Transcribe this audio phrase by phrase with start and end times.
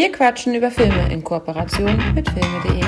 [0.00, 2.80] Wir quatschen über Filme in Kooperation mit filme.de.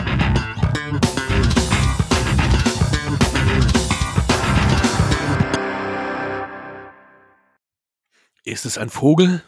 [8.44, 9.42] Ist es ein Vogel?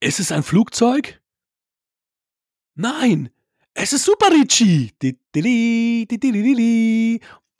[0.00, 1.22] Ist es ein Flugzeug?
[2.74, 3.30] Nein,
[3.74, 4.94] es ist Super Ricci.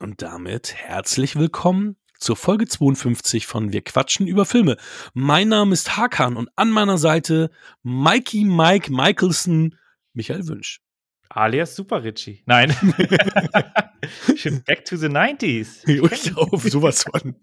[0.00, 4.76] Und damit herzlich willkommen zur Folge 52 von Wir quatschen über Filme.
[5.14, 7.50] Mein Name ist Hakan und an meiner Seite
[7.82, 9.76] Mikey Mike Michelson,
[10.12, 10.80] Michael Wünsch.
[11.28, 12.42] Alias Super Richie.
[12.46, 12.70] Nein.
[14.66, 15.82] Back to the 90s.
[15.86, 17.34] Ich auf, sowas von.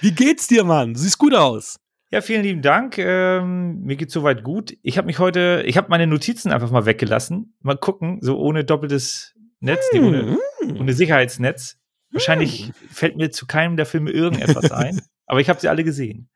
[0.00, 0.94] Wie geht's dir, Mann?
[0.94, 1.78] Siehst gut aus.
[2.10, 2.98] Ja, vielen lieben Dank.
[2.98, 4.76] Ähm, mir geht's soweit gut.
[4.82, 7.56] Ich habe mich heute, ich habe meine Notizen einfach mal weggelassen.
[7.62, 10.04] Mal gucken, so ohne doppeltes Netz, hm.
[10.04, 10.38] ohne,
[10.78, 11.78] ohne Sicherheitsnetz.
[12.12, 12.74] Wahrscheinlich hm.
[12.90, 16.28] fällt mir zu keinem der Filme irgendetwas ein, aber ich habe sie alle gesehen.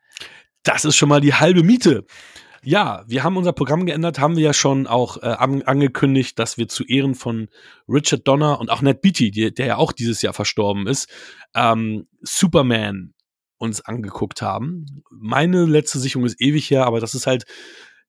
[0.63, 2.05] Das ist schon mal die halbe Miete.
[2.63, 6.67] Ja, wir haben unser Programm geändert, haben wir ja schon auch äh, angekündigt, dass wir
[6.67, 7.49] zu Ehren von
[7.89, 11.09] Richard Donner und auch Ned Beatty, die, der ja auch dieses Jahr verstorben ist,
[11.55, 13.15] ähm, Superman
[13.59, 15.05] uns angeguckt haben.
[15.11, 17.45] Meine letzte Sicherung ist ewig her, aber das ist halt,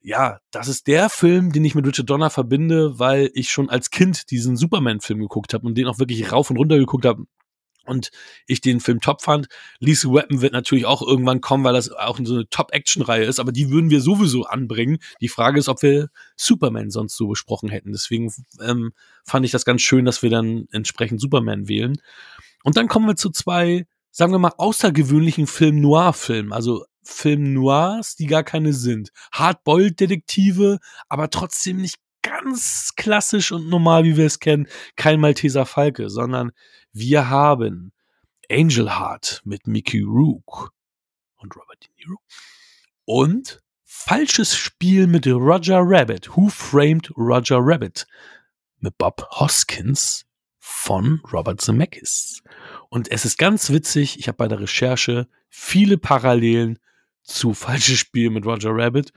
[0.02, 3.92] ja, das ist der Film, den ich mit Richard Donner verbinde, weil ich schon als
[3.92, 7.26] Kind diesen Superman-Film geguckt habe und den auch wirklich rauf und runter geguckt habe
[7.88, 8.12] und
[8.46, 9.48] ich den Film top fand.
[9.80, 13.52] Lethal Weapon wird natürlich auch irgendwann kommen, weil das auch so eine Top-Action-Reihe ist, aber
[13.52, 15.00] die würden wir sowieso anbringen.
[15.22, 17.92] Die Frage ist, ob wir Superman sonst so besprochen hätten.
[17.92, 18.92] Deswegen ähm,
[19.24, 21.98] fand ich das ganz schön, dass wir dann entsprechend Superman wählen.
[22.64, 26.54] Und dann kommen wir zu zwei, sagen wir mal, außergewöhnlichen Film-Noir-Filmen.
[26.54, 29.12] Also Film Noirs, die gar keine sind.
[29.32, 31.96] Hardboiled-Detektive, aber trotzdem nicht
[32.28, 34.67] ganz klassisch und normal, wie wir es kennen.
[34.95, 36.52] Kein Malteser Falke, sondern
[36.92, 37.94] wir haben
[38.50, 40.73] Angel Heart mit Mickey Rook
[41.38, 42.19] und Robert De Niro
[43.06, 46.36] und Falsches Spiel mit Roger Rabbit.
[46.36, 48.06] Who Framed Roger Rabbit?
[48.80, 50.25] Mit Bob Hoskins
[50.59, 52.44] von Robert Zemeckis.
[52.89, 56.79] Und es ist ganz witzig, ich habe bei der Recherche viele Parallelen
[57.23, 59.13] zu Falsches Spiel mit Roger Rabbit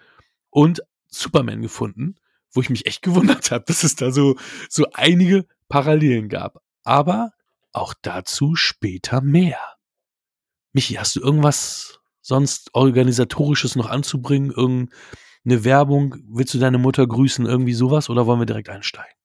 [0.50, 2.14] und Superman gefunden,
[2.52, 4.36] wo ich mich echt gewundert habe, dass es da so,
[4.68, 6.62] so einige Parallelen gab.
[6.84, 7.32] Aber
[7.72, 9.58] auch dazu später mehr.
[10.72, 14.50] Michi, hast du irgendwas sonst organisatorisches noch anzubringen?
[14.50, 16.16] Irgendeine Werbung?
[16.28, 17.46] Willst du deine Mutter grüßen?
[17.46, 18.10] Irgendwie sowas?
[18.10, 19.19] Oder wollen wir direkt einsteigen?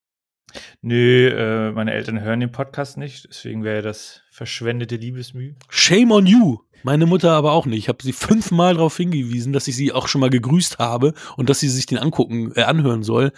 [0.82, 5.56] Nö, äh, meine Eltern hören den Podcast nicht, deswegen wäre das verschwendete Liebesmüh.
[5.70, 6.60] Shame on you!
[6.84, 7.80] Meine Mutter aber auch nicht.
[7.80, 11.50] Ich habe sie fünfmal darauf hingewiesen, dass ich sie auch schon mal gegrüßt habe und
[11.50, 13.32] dass sie sich den angucken, äh, anhören soll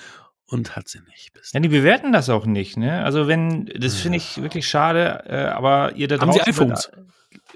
[0.47, 1.33] und hat sie nicht.
[1.33, 3.03] Bis ja, die bewerten das auch nicht, ne?
[3.03, 6.41] Also wenn, das finde ich wirklich schade, äh, aber ihr da draußen.
[6.41, 6.91] Haben sie iPhones?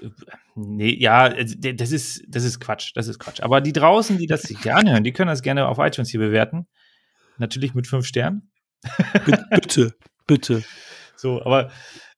[0.00, 0.08] Äh,
[0.54, 3.40] nee, ja, äh, das ist, das ist Quatsch, das ist Quatsch.
[3.42, 6.66] Aber die draußen, die das sich anhören, die können das gerne auf iTunes hier bewerten.
[7.38, 8.51] Natürlich mit fünf Sternen.
[9.50, 9.94] Bitte,
[10.26, 10.62] bitte.
[11.16, 11.70] So, aber.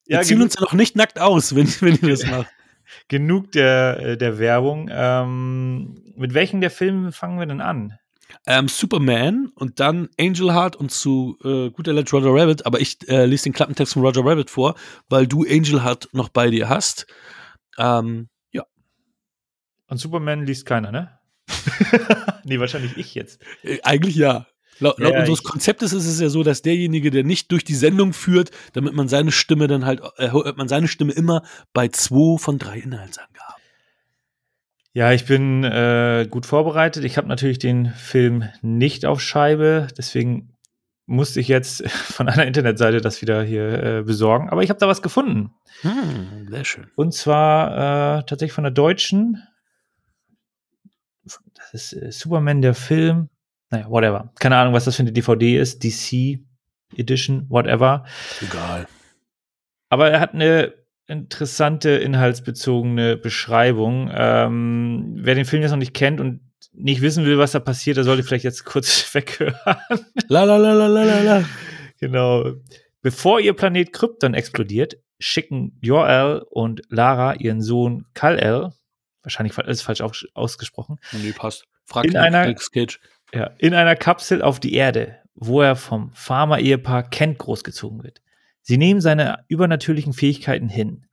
[0.07, 2.49] Ja, Wir ziehen uns ja noch nicht nackt aus, wenn, wenn ihr das macht.
[3.09, 4.91] genug der, der Werbung.
[4.93, 7.99] Ähm, mit welchen der Filme fangen wir denn an?
[8.47, 13.09] ähm, Superman und dann Angel Heart und zu äh, guter Letzt Roger Rabbit, aber ich
[13.09, 14.75] äh, lese den Klappentext von Roger Rabbit vor,
[15.09, 17.07] weil du Angel Heart noch bei dir hast.
[17.79, 18.65] Ähm, ja.
[19.89, 21.19] Und Superman liest keiner, ne?
[22.45, 23.41] nee, wahrscheinlich ich jetzt.
[23.63, 24.47] Äh, eigentlich ja.
[24.81, 27.75] Laut, laut ja, unseres Konzeptes ist es ja so, dass derjenige, der nicht durch die
[27.75, 31.43] Sendung führt, damit man seine Stimme dann halt, äh, hört man seine Stimme immer
[31.73, 33.35] bei zwei von drei Inhaltsangaben.
[34.93, 37.05] Ja, ich bin äh, gut vorbereitet.
[37.05, 40.55] Ich habe natürlich den Film nicht auf Scheibe, deswegen
[41.07, 44.51] musste ich jetzt von einer Internetseite das wieder hier äh, besorgen.
[44.51, 45.53] Aber ich habe da was gefunden.
[45.83, 46.87] Hm, sehr schön.
[46.95, 49.43] Und zwar äh, tatsächlich von der deutschen.
[51.25, 53.29] Das ist äh, Superman, der Film.
[53.75, 54.31] Naja, whatever.
[54.39, 55.83] Keine Ahnung, was das für eine DVD ist.
[55.83, 56.39] DC
[56.97, 58.05] Edition, whatever.
[58.41, 58.87] Egal.
[59.89, 60.75] Aber er hat eine
[61.09, 64.11] interessante inhaltsbezogene Beschreibung.
[64.15, 66.41] Ähm, wer den Film jetzt noch nicht kennt und
[66.73, 69.57] nicht wissen will, was da passiert, der sollte vielleicht jetzt kurz weghören.
[70.29, 71.45] La la la la la la.
[71.99, 72.53] Genau.
[73.03, 78.71] Bevor ihr Planet Krypton explodiert, schicken Jor-El und Lara ihren Sohn Kal-El,
[79.23, 80.01] wahrscheinlich ist falsch
[80.35, 81.01] ausgesprochen.
[81.11, 81.65] Nee, passt.
[81.87, 82.55] Frag in einer,
[83.35, 88.23] ja, in einer Kapsel auf die Erde, wo er vom Farmer-Ehepaar Kent großgezogen wird.
[88.63, 91.07] Sie nehmen seine übernatürlichen Fähigkeiten hin.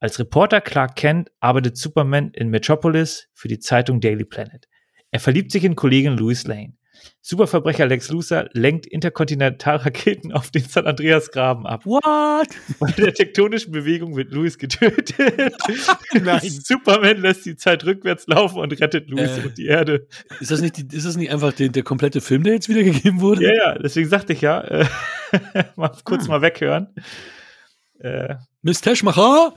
[0.00, 4.66] Als Reporter Clark Kent arbeitet Superman in Metropolis für die Zeitung Daily Planet.
[5.10, 6.74] Er verliebt sich in Kollegin Louis Lane.
[7.22, 11.84] Superverbrecher Lex Luthor lenkt Interkontinentalraketen auf den San Andreas Graben ab.
[11.84, 12.48] What?
[12.78, 15.14] Bei der tektonischen Bewegung wird Louis getötet.
[16.22, 16.40] Nein.
[16.40, 19.42] Superman lässt die Zeit rückwärts laufen und rettet Louis Äh.
[19.44, 20.06] und die Erde.
[20.40, 23.42] Ist das nicht, ist das nicht einfach der, der komplette Film, der jetzt wiedergegeben wurde?
[23.44, 24.86] Ja, ja, deswegen sagte ich ja, äh,
[25.76, 26.28] mal kurz Hm.
[26.28, 26.94] mal weghören.
[27.98, 29.54] Äh, Miss Teschmacher?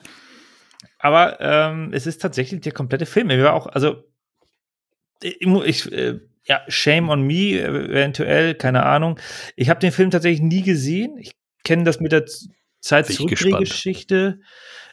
[0.97, 3.29] aber ähm, es ist tatsächlich der komplette Film.
[3.29, 4.03] War auch, also
[5.21, 9.19] ich, ich äh, ja, Shame on me, äh, eventuell, keine Ahnung.
[9.55, 11.17] Ich habe den Film tatsächlich nie gesehen.
[11.17, 11.33] Ich
[11.63, 12.25] kenne das mit der
[12.79, 13.15] Zeit Bin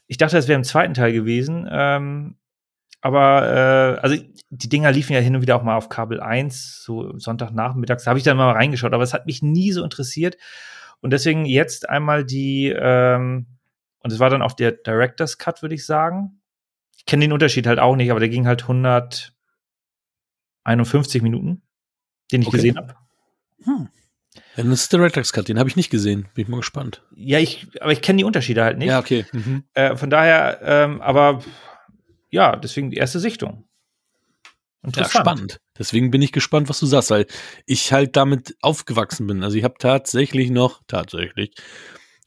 [0.09, 1.69] ich dachte, das wäre im zweiten Teil gewesen.
[1.71, 2.37] Ähm,
[3.01, 4.17] aber äh, also
[4.51, 8.05] die Dinger liefen ja hin und wieder auch mal auf Kabel 1, so Sonntagnachmittags.
[8.05, 10.37] Da habe ich dann mal reingeschaut, aber es hat mich nie so interessiert.
[11.01, 13.47] Und deswegen jetzt einmal die, ähm,
[14.01, 16.41] und es war dann auch der Director's Cut, würde ich sagen.
[16.97, 18.67] Ich kenne den Unterschied halt auch nicht, aber der ging halt
[20.67, 21.63] 151 Minuten,
[22.33, 22.57] den ich Okay.
[22.59, 22.95] gesehen habe.
[23.65, 23.89] Hm.
[24.57, 26.29] Ja, das ist der Redux Cut, den habe ich nicht gesehen.
[26.35, 27.03] Bin ich mal gespannt.
[27.15, 28.89] Ja, ich, aber ich kenne die Unterschiede halt nicht.
[28.89, 29.25] Ja, okay.
[29.33, 29.65] Mhm.
[29.75, 31.43] Äh, von daher, ähm, aber
[32.31, 33.65] ja, deswegen die erste Sichtung.
[34.83, 35.27] Ja, Interessant.
[35.27, 35.61] spannend.
[35.79, 37.27] Deswegen bin ich gespannt, was du sagst, weil
[37.65, 39.43] ich halt damit aufgewachsen bin.
[39.43, 41.55] Also ich habe tatsächlich noch, tatsächlich,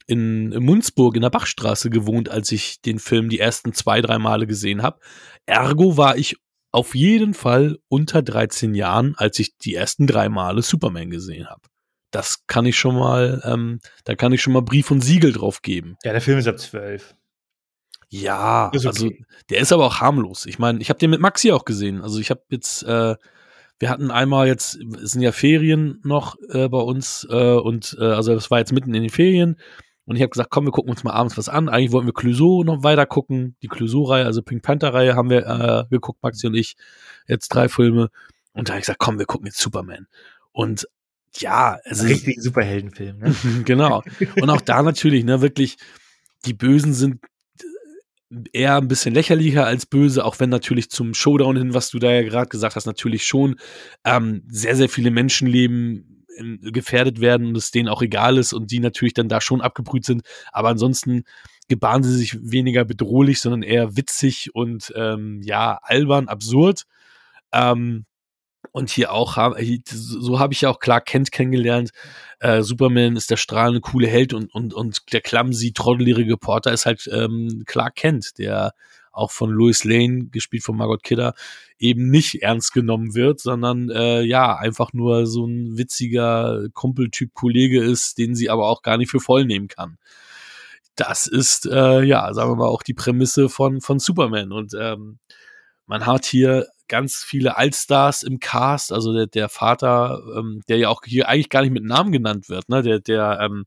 [0.06, 4.46] in Munzburg in der Bachstraße gewohnt, als ich den Film die ersten zwei, drei Male
[4.46, 4.98] gesehen habe.
[5.46, 6.36] Ergo war ich
[6.72, 11.62] auf jeden Fall unter 13 Jahren, als ich die ersten drei Male Superman gesehen habe.
[12.10, 15.62] Das kann ich schon mal, ähm, da kann ich schon mal Brief und Siegel drauf
[15.62, 15.96] geben.
[16.04, 17.14] Ja, der Film ist ab 12.
[18.12, 19.24] Ja, Ist also okay.
[19.50, 20.44] der ist aber auch harmlos.
[20.46, 22.02] Ich meine, ich habe den mit Maxi auch gesehen.
[22.02, 23.14] Also ich habe jetzt, äh,
[23.78, 28.04] wir hatten einmal jetzt, es sind ja Ferien noch äh, bei uns äh, und äh,
[28.04, 29.60] also das war jetzt mitten in den Ferien
[30.06, 31.68] und ich habe gesagt, komm, wir gucken uns mal abends was an.
[31.68, 35.84] Eigentlich wollten wir Clouseau noch weiter gucken, die Clouseau-Reihe, also Pink Panther-Reihe haben wir äh,
[35.90, 36.76] geguckt, Maxi und ich,
[37.26, 38.10] jetzt drei Filme
[38.52, 40.06] und da habe ich gesagt, komm, wir gucken jetzt Superman
[40.52, 40.86] und
[41.38, 43.18] ja, es ist, Richtig Superheldenfilm.
[43.18, 43.34] Ne?
[43.64, 44.02] genau.
[44.40, 45.76] Und auch da natürlich, ne, wirklich,
[46.44, 47.20] die Bösen sind
[48.52, 52.12] eher ein bisschen lächerlicher als böse, auch wenn natürlich zum Showdown hin, was du da
[52.12, 53.56] ja gerade gesagt hast, natürlich schon
[54.04, 56.19] ähm, sehr, sehr viele Menschenleben
[56.62, 60.04] gefährdet werden und es denen auch egal ist und die natürlich dann da schon abgebrüht
[60.04, 60.22] sind.
[60.52, 61.24] Aber ansonsten
[61.68, 66.84] gebaren sie sich weniger bedrohlich, sondern eher witzig und ähm, ja, albern, absurd.
[67.52, 68.06] Ähm,
[68.72, 69.36] und hier auch,
[69.84, 71.90] so habe ich ja auch klar Kent kennengelernt.
[72.38, 76.86] Äh, Superman ist der strahlende, coole Held und, und, und der clumsy, trottelige Reporter ist
[76.86, 78.72] halt ähm, Clark Kent, der
[79.12, 81.34] auch von Louis Lane, gespielt von Margot Kidder,
[81.78, 87.82] eben nicht ernst genommen wird, sondern äh, ja, einfach nur so ein witziger Kumpeltyp Kollege
[87.82, 89.98] ist, den sie aber auch gar nicht für voll nehmen kann.
[90.96, 94.52] Das ist, äh, ja, sagen wir mal, auch die Prämisse von, von Superman.
[94.52, 95.18] Und ähm,
[95.86, 100.88] man hat hier ganz viele Allstars im Cast, also der, der Vater, ähm, der ja
[100.88, 102.82] auch hier eigentlich gar nicht mit Namen genannt wird, ne?
[102.82, 103.64] Der, der, ähm,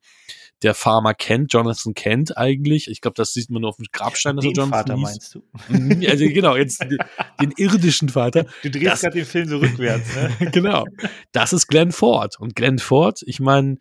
[0.63, 2.89] der Farmer Kent, Jonathan Kent eigentlich.
[2.89, 5.04] Ich glaube, das sieht man nur auf dem Grabstein, dass er Den Jonathan Vater hieß.
[5.04, 5.44] meinst du?
[5.69, 6.98] Mhm, Also genau, jetzt den,
[7.42, 8.45] den irdischen Vater.
[8.63, 10.07] Du drehst gerade den Film so rückwärts.
[10.15, 10.50] Ne?
[10.51, 10.86] genau.
[11.31, 12.39] Das ist Glenn Ford.
[12.39, 13.77] Und Glenn Ford, ich meine,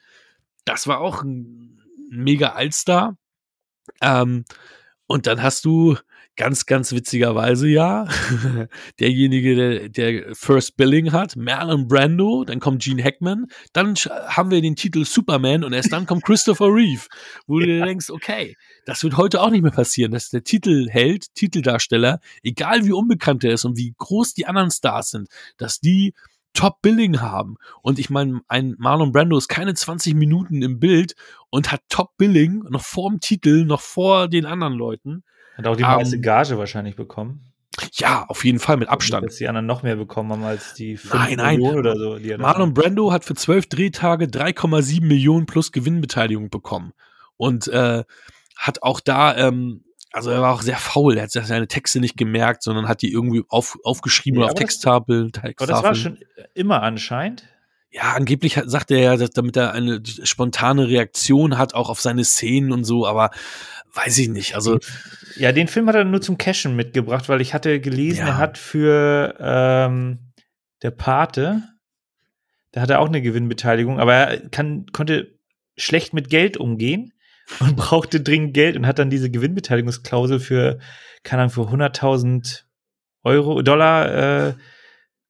[0.64, 1.80] das war auch ein
[2.10, 3.16] mega Allstar.
[4.00, 4.44] Ähm,
[5.06, 5.96] und dann hast du
[6.36, 8.06] ganz, ganz witzigerweise ja
[9.00, 14.62] derjenige, der, der First Billing hat, Marlon Brando, dann kommt Gene Hackman, dann haben wir
[14.62, 17.02] den Titel Superman und erst dann kommt Christopher Reeve,
[17.46, 18.56] wo du dir denkst, okay,
[18.86, 23.52] das wird heute auch nicht mehr passieren, dass der Titelheld, Titeldarsteller, egal wie unbekannt er
[23.52, 25.28] ist und wie groß die anderen Stars sind,
[25.58, 26.14] dass die
[26.54, 27.56] Top Billing haben.
[27.80, 31.14] Und ich meine, ein Marlon Brando ist keine 20 Minuten im Bild
[31.50, 35.24] und hat Top Billing noch vor dem Titel, noch vor den anderen Leuten.
[35.56, 37.52] Hat auch die Ähm, meiste Gage wahrscheinlich bekommen.
[37.94, 39.26] Ja, auf jeden Fall mit Abstand.
[39.26, 41.56] Dass die anderen noch mehr bekommen haben als die 5 Nein, nein.
[41.56, 42.18] Millionen oder so.
[42.38, 46.92] Marlon Brando hat für zwölf Drehtage 3,7 Millionen plus Gewinnbeteiligung bekommen.
[47.36, 48.04] Und äh,
[48.56, 52.18] hat auch da, ähm, also er war auch sehr faul, er hat seine Texte nicht
[52.18, 55.32] gemerkt, sondern hat die irgendwie auf, aufgeschrieben Ja, oder auf Texttafeln.
[55.34, 56.18] Aber das war schon
[56.54, 57.44] immer anscheinend.
[57.94, 62.00] Ja, angeblich hat, sagt er ja, dass, damit er eine spontane Reaktion hat, auch auf
[62.00, 63.30] seine Szenen und so, aber
[63.94, 64.54] weiß ich nicht.
[64.54, 64.78] Also,
[65.36, 68.28] Ja, den Film hat er nur zum Cashen mitgebracht, weil ich hatte gelesen, Ja.
[68.28, 70.32] er hat für ähm,
[70.80, 71.62] der Pate,
[72.72, 75.38] da hat er auch eine Gewinnbeteiligung, aber er kann, konnte
[75.76, 77.12] schlecht mit Geld umgehen
[77.60, 80.78] und brauchte dringend Geld und hat dann diese Gewinnbeteiligungsklausel für,
[81.24, 82.62] keine Ahnung, für 100.000
[83.24, 84.54] Euro, Dollar äh,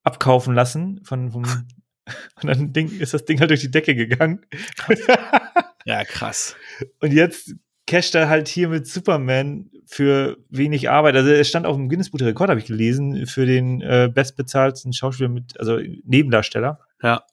[0.05, 1.45] abkaufen lassen von, vom,
[2.43, 4.45] und dann Ding, ist das Ding halt durch die Decke gegangen.
[5.85, 6.57] ja, krass.
[7.01, 7.55] Und jetzt
[7.87, 11.17] casht er halt hier mit Superman für wenig Arbeit.
[11.17, 14.11] Also es stand auch im Guinness Buch der Rekord, habe ich gelesen, für den äh,
[14.13, 16.81] bestbezahlten Schauspieler mit, also Nebendarsteller.
[17.03, 17.25] Ja.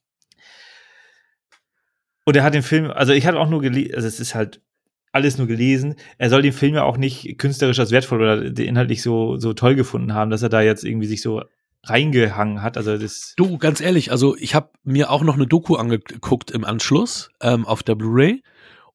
[2.25, 4.61] Und er hat den Film, also ich hatte auch nur gelesen, also es ist halt
[5.11, 5.95] alles nur gelesen.
[6.17, 9.75] Er soll den Film ja auch nicht künstlerisch als wertvoll oder inhaltlich so, so toll
[9.75, 11.43] gefunden haben, dass er da jetzt irgendwie sich so
[11.83, 12.77] reingehangen hat.
[12.77, 16.63] Also das du, ganz ehrlich, also ich habe mir auch noch eine Doku angeguckt im
[16.63, 18.43] Anschluss ähm, auf der Blu-ray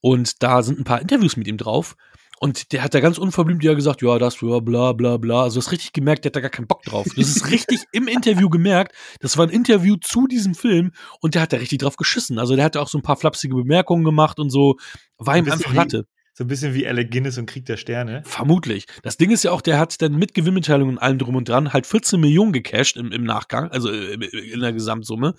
[0.00, 1.96] und da sind ein paar Interviews mit ihm drauf.
[2.40, 5.44] Und der hat da ganz unverblümt ja gesagt, ja, das, ja, bla, bla, bla.
[5.44, 7.06] Also, das ist richtig gemerkt, der hat da gar keinen Bock drauf.
[7.16, 8.92] Das ist richtig im Interview gemerkt.
[9.20, 12.38] Das war ein Interview zu diesem Film und der hat da richtig drauf geschissen.
[12.38, 14.76] Also, der hat da auch so ein paar flapsige Bemerkungen gemacht und so.
[15.16, 16.06] War ihm einfach Latte.
[16.36, 18.22] So ein bisschen wie Alec Guinness und Krieg der Sterne.
[18.24, 18.86] Vermutlich.
[19.02, 21.72] Das Ding ist ja auch, der hat dann mit Gewinnmitteilung und allem drum und dran
[21.72, 25.34] halt 14 Millionen gecasht im, im Nachgang, also in der Gesamtsumme.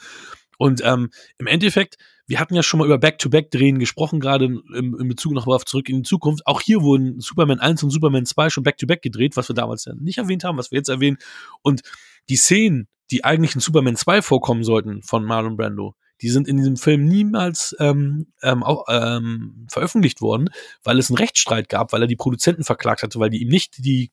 [0.58, 1.98] Und ähm, im Endeffekt,
[2.28, 5.98] wir hatten ja schon mal über Back-to-Back-Drehen gesprochen, gerade in Bezug noch auf Zurück in
[5.98, 6.48] die Zukunft.
[6.48, 9.84] Auch hier wurden Superman 1 und Superman 2 schon Back-to-Back -back gedreht, was wir damals
[9.84, 11.18] ja nicht erwähnt haben, was wir jetzt erwähnen.
[11.62, 11.82] Und
[12.30, 16.58] die Szenen, die eigentlich in Superman 2 vorkommen sollten von Marlon Brando, die sind in
[16.58, 20.50] diesem Film niemals ähm, ähm, auch, ähm, veröffentlicht worden,
[20.84, 23.84] weil es einen Rechtsstreit gab, weil er die Produzenten verklagt hatte, weil die ihm nicht
[23.86, 24.12] die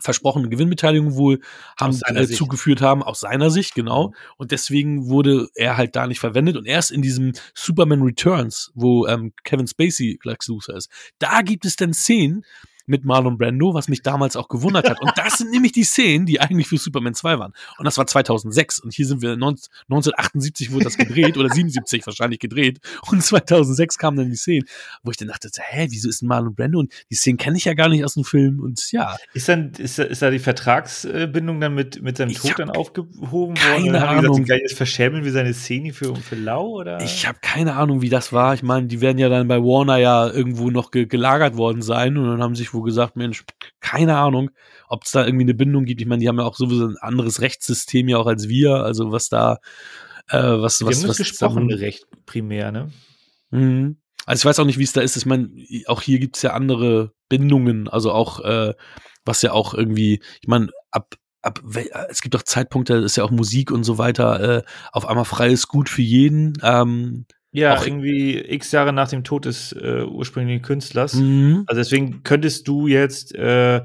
[0.00, 1.40] versprochene Gewinnbeteiligung wohl
[1.78, 4.08] haben äh, zugeführt haben, aus seiner Sicht, genau.
[4.08, 4.14] Mhm.
[4.36, 6.56] Und deswegen wurde er halt da nicht verwendet.
[6.56, 11.64] Und erst in diesem Superman Returns, wo ähm, Kevin Spacey Lex Luthor ist, da gibt
[11.64, 12.44] es dann Szenen,
[12.86, 15.00] mit Marlon Brando, was mich damals auch gewundert hat.
[15.00, 17.52] Und das sind nämlich die Szenen, die eigentlich für Superman 2 waren.
[17.78, 18.80] Und das war 2006.
[18.80, 22.80] Und hier sind wir 19, 1978 wurde das gedreht oder 77 wahrscheinlich gedreht.
[23.10, 24.66] Und 2006 kamen dann die Szenen,
[25.02, 26.80] wo ich dann dachte, hä, wieso ist Marlon Brando?
[26.80, 28.60] Und die Szenen kenne ich ja gar nicht aus dem Film.
[28.60, 29.16] Und ja.
[29.32, 33.84] Ist dann, ist, ist da die Vertragsbindung dann mit, mit seinem Tod dann aufgehoben keine
[33.84, 33.92] worden?
[33.92, 34.42] Keine Ahnung.
[34.42, 37.00] Gesagt, jetzt verschämen wir seine Szene für, für Lau oder?
[37.00, 38.54] Ich habe keine Ahnung, wie das war.
[38.54, 42.16] Ich meine, die werden ja dann bei Warner ja irgendwo noch ge gelagert worden sein
[42.16, 43.44] und dann haben sich wo gesagt, Mensch,
[43.80, 44.50] keine Ahnung,
[44.88, 46.00] ob es da irgendwie eine Bindung gibt.
[46.00, 49.12] Ich meine, die haben ja auch sowieso ein anderes Rechtssystem ja auch als wir, also
[49.12, 49.58] was da,
[50.28, 52.90] äh, was, die was, haben was gesprochene Recht primär, ne?
[53.50, 53.98] Mhm.
[54.26, 55.16] Also ich weiß auch nicht, wie es da ist.
[55.16, 55.50] Ich meine,
[55.86, 58.74] auch hier gibt es ja andere Bindungen, also auch, äh,
[59.24, 61.60] was ja auch irgendwie, ich meine, ab ab,
[62.08, 64.62] es gibt doch Zeitpunkte, das ist ja auch Musik und so weiter, äh,
[64.92, 66.54] auf einmal frei ist gut für jeden.
[66.62, 71.14] Ähm, ja, auch irgendwie x Jahre nach dem Tod des äh, ursprünglichen Künstlers.
[71.14, 71.64] Mhm.
[71.66, 73.82] Also deswegen könntest du jetzt äh,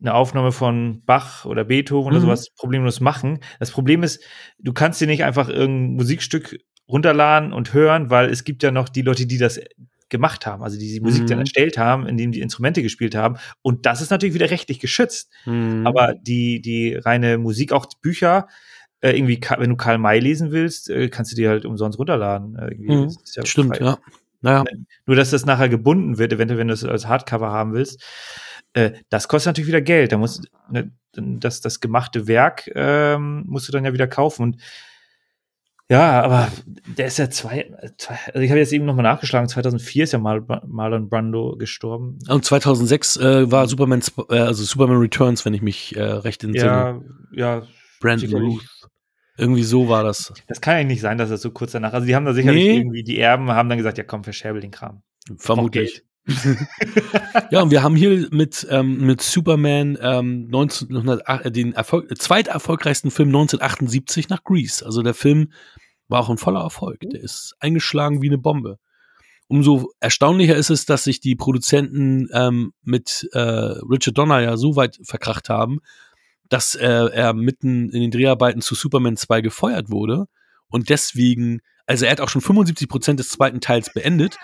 [0.00, 2.16] eine Aufnahme von Bach oder Beethoven mhm.
[2.16, 3.40] oder sowas problemlos machen.
[3.58, 4.22] Das Problem ist,
[4.58, 6.58] du kannst dir nicht einfach irgendein Musikstück
[6.88, 9.60] runterladen und hören, weil es gibt ja noch die Leute, die das
[10.08, 11.26] gemacht haben, also die die Musik mhm.
[11.26, 13.36] dann erstellt haben, indem die Instrumente gespielt haben.
[13.62, 15.32] Und das ist natürlich wieder rechtlich geschützt.
[15.44, 15.86] Mhm.
[15.86, 18.48] Aber die, die reine Musik, auch Bücher,
[19.00, 22.56] äh, irgendwie, wenn du Karl May lesen willst, äh, kannst du dir halt umsonst runterladen.
[22.56, 23.86] Äh, mhm, ja stimmt, frei.
[23.86, 23.98] ja.
[24.42, 24.64] Naja.
[25.06, 28.02] Nur, dass das nachher gebunden wird, eventuell, wenn du es als Hardcover haben willst,
[28.72, 30.12] äh, das kostet natürlich wieder Geld.
[30.12, 30.40] Da muss
[30.70, 34.42] ne, das, das gemachte Werk ähm, musst du dann ja wieder kaufen.
[34.42, 34.56] Und
[35.90, 36.48] ja, aber
[36.86, 40.20] der ist ja zwei, zwei also ich habe jetzt eben nochmal nachgeschlagen, 2004 ist ja
[40.20, 42.18] Mar Marlon Brando gestorben.
[42.28, 47.02] Und 2006 äh, war Superman, äh, also Superman Returns, wenn ich mich äh, recht entsinne.
[47.32, 47.66] Ja, ja.
[48.00, 48.79] Brandon Ruth.
[49.40, 50.32] Irgendwie so war das.
[50.48, 51.94] Das kann ja nicht sein, dass das so kurz danach.
[51.94, 52.76] Also die haben da sicherlich nee.
[52.76, 55.02] irgendwie, die Erben haben dann gesagt, ja komm, verscherbel den Kram.
[55.38, 56.04] Vermutlich.
[57.50, 63.10] ja, und wir haben hier mit, ähm, mit Superman ähm, 1908, äh, den Erfolg, zweiterfolgreichsten
[63.10, 64.82] Film 1978 nach Greece.
[64.82, 65.52] Also der Film
[66.08, 67.00] war auch ein voller Erfolg.
[67.00, 68.78] Der ist eingeschlagen wie eine Bombe.
[69.48, 74.76] Umso erstaunlicher ist es, dass sich die Produzenten ähm, mit äh, Richard Donner ja so
[74.76, 75.80] weit verkracht haben,
[76.50, 80.26] dass äh, er mitten in den Dreharbeiten zu Superman 2 gefeuert wurde
[80.68, 84.36] und deswegen, also er hat auch schon 75 Prozent des zweiten Teils beendet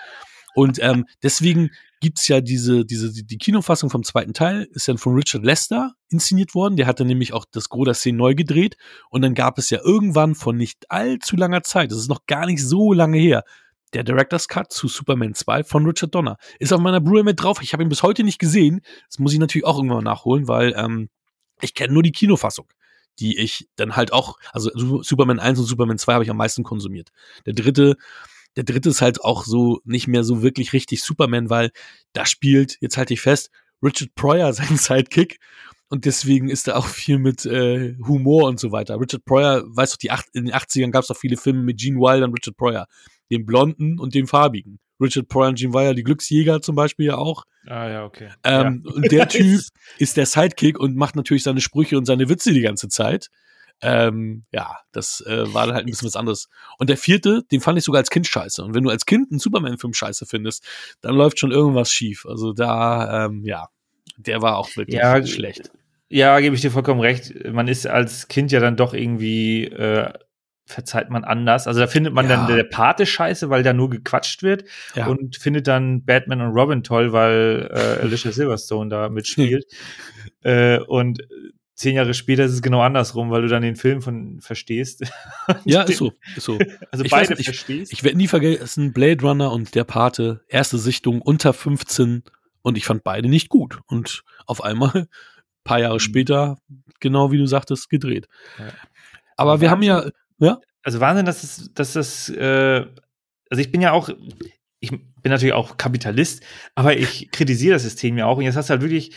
[0.57, 5.13] und ähm, deswegen gibt's ja diese, diese, die Kinofassung vom zweiten Teil ist dann von
[5.13, 6.77] Richard Lester inszeniert worden.
[6.77, 8.75] Der hatte nämlich auch das Gros der Szene neu gedreht.
[9.11, 12.47] Und dann gab es ja irgendwann von nicht allzu langer Zeit, das ist noch gar
[12.47, 13.43] nicht so lange her,
[13.93, 16.37] der Director's Cut zu Superman 2 von Richard Donner.
[16.59, 17.61] Ist auf meiner Blu-ray mit drauf.
[17.61, 18.81] Ich habe ihn bis heute nicht gesehen.
[19.09, 21.09] Das muss ich natürlich auch irgendwann nachholen, weil ähm,
[21.61, 22.67] ich kenne nur die Kinofassung,
[23.19, 24.69] die ich dann halt auch, also
[25.01, 27.09] Superman 1 und Superman 2 habe ich am meisten konsumiert.
[27.45, 27.95] Der dritte,
[28.55, 31.71] der dritte ist halt auch so nicht mehr so wirklich richtig Superman, weil
[32.13, 33.49] da spielt, jetzt halte ich fest,
[33.83, 35.39] Richard Pryor sein Sidekick
[35.89, 38.99] und deswegen ist da auch viel mit äh, Humor und so weiter.
[38.99, 41.79] Richard Pryor, weißt du, die acht, in den 80ern gab es auch viele Filme mit
[41.79, 42.87] Gene Wilder und Richard Pryor,
[43.31, 44.79] dem Blonden und dem Farbigen.
[44.99, 47.43] Richard Pryor und Gene Wilder, die Glücksjäger zum Beispiel ja auch.
[47.65, 48.29] Ah ja, okay.
[48.43, 48.93] Ähm, ja.
[48.93, 49.61] Und der Typ
[49.97, 53.29] ist der Sidekick und macht natürlich seine Sprüche und seine Witze die ganze Zeit.
[53.81, 56.49] Ähm, ja, das äh, war dann halt ein bisschen was anderes.
[56.79, 58.63] Und der vierte, den fand ich sogar als Kind scheiße.
[58.63, 60.65] Und wenn du als Kind einen Superman-Film scheiße findest,
[61.01, 62.25] dann läuft schon irgendwas schief.
[62.25, 63.67] Also da, ähm, ja,
[64.17, 65.71] der war auch wirklich ja, schlecht.
[66.09, 67.33] Ja, gebe ich dir vollkommen recht.
[67.51, 70.11] Man ist als Kind ja dann doch irgendwie äh,
[70.67, 71.65] verzeiht man anders.
[71.65, 72.35] Also da findet man Ja.
[72.45, 75.07] dann der Pate scheiße, weil da nur gequatscht wird Ja.
[75.07, 79.65] und findet dann Batman und Robin toll, weil äh, Alicia Silverstone da mitspielt.
[80.43, 81.21] äh, und
[81.73, 85.03] zehn Jahre später ist es genau andersrum, weil du dann den Film von verstehst.
[85.63, 86.11] Ja, ist so.
[86.35, 86.59] Ist so.
[86.91, 87.93] Also Ich beide weiß nicht, verstehst.
[87.93, 92.23] Ich werde nie vergessen, Blade Runner und der Pate, erste Sichtung unter 15
[92.61, 93.79] und ich fand beide nicht gut.
[93.87, 95.07] Und auf einmal,
[95.63, 95.99] paar Jahre Mhm.
[95.99, 96.57] später,
[96.99, 98.27] genau wie du sagtest, gedreht.
[98.59, 98.65] Ja.
[99.37, 100.09] Aber wir haben ja,
[100.39, 102.85] ja, also Wahnsinn, dass es, dass das, äh,
[103.49, 104.09] also ich bin ja auch,
[104.79, 106.43] ich bin natürlich auch Kapitalist,
[106.75, 108.37] aber ich kritisiere das System ja auch.
[108.37, 109.11] Und jetzt hast du halt wirklich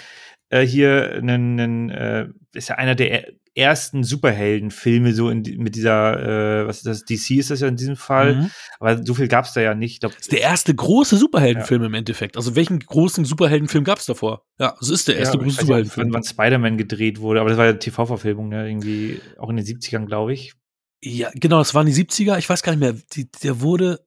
[0.48, 5.74] äh, hier einen, einen äh, ist ja einer der er- ersten Superheldenfilme so in, mit
[5.74, 8.50] dieser, äh, was ist das, DC ist das ja in diesem Fall, Mhm.
[8.78, 9.94] aber so viel gab es da ja nicht.
[9.94, 12.36] Ich glaub, Das ist der erste große Superheldenfilm im Endeffekt.
[12.36, 14.44] Also welchen großen Superheldenfilm gab es davor?
[14.60, 16.06] Ja, es ist der erste ja, große Superheldenfilm.
[16.08, 18.68] Wann, wann Spider-Man gedreht wurde, aber das war ja TV-Verfilmung, ne?
[18.68, 20.54] irgendwie auch in den 70ern, glaube ich.
[21.02, 22.38] Ja, genau, das waren die 70er.
[22.38, 22.94] Ich weiß gar nicht mehr.
[23.14, 24.04] Die, der wurde,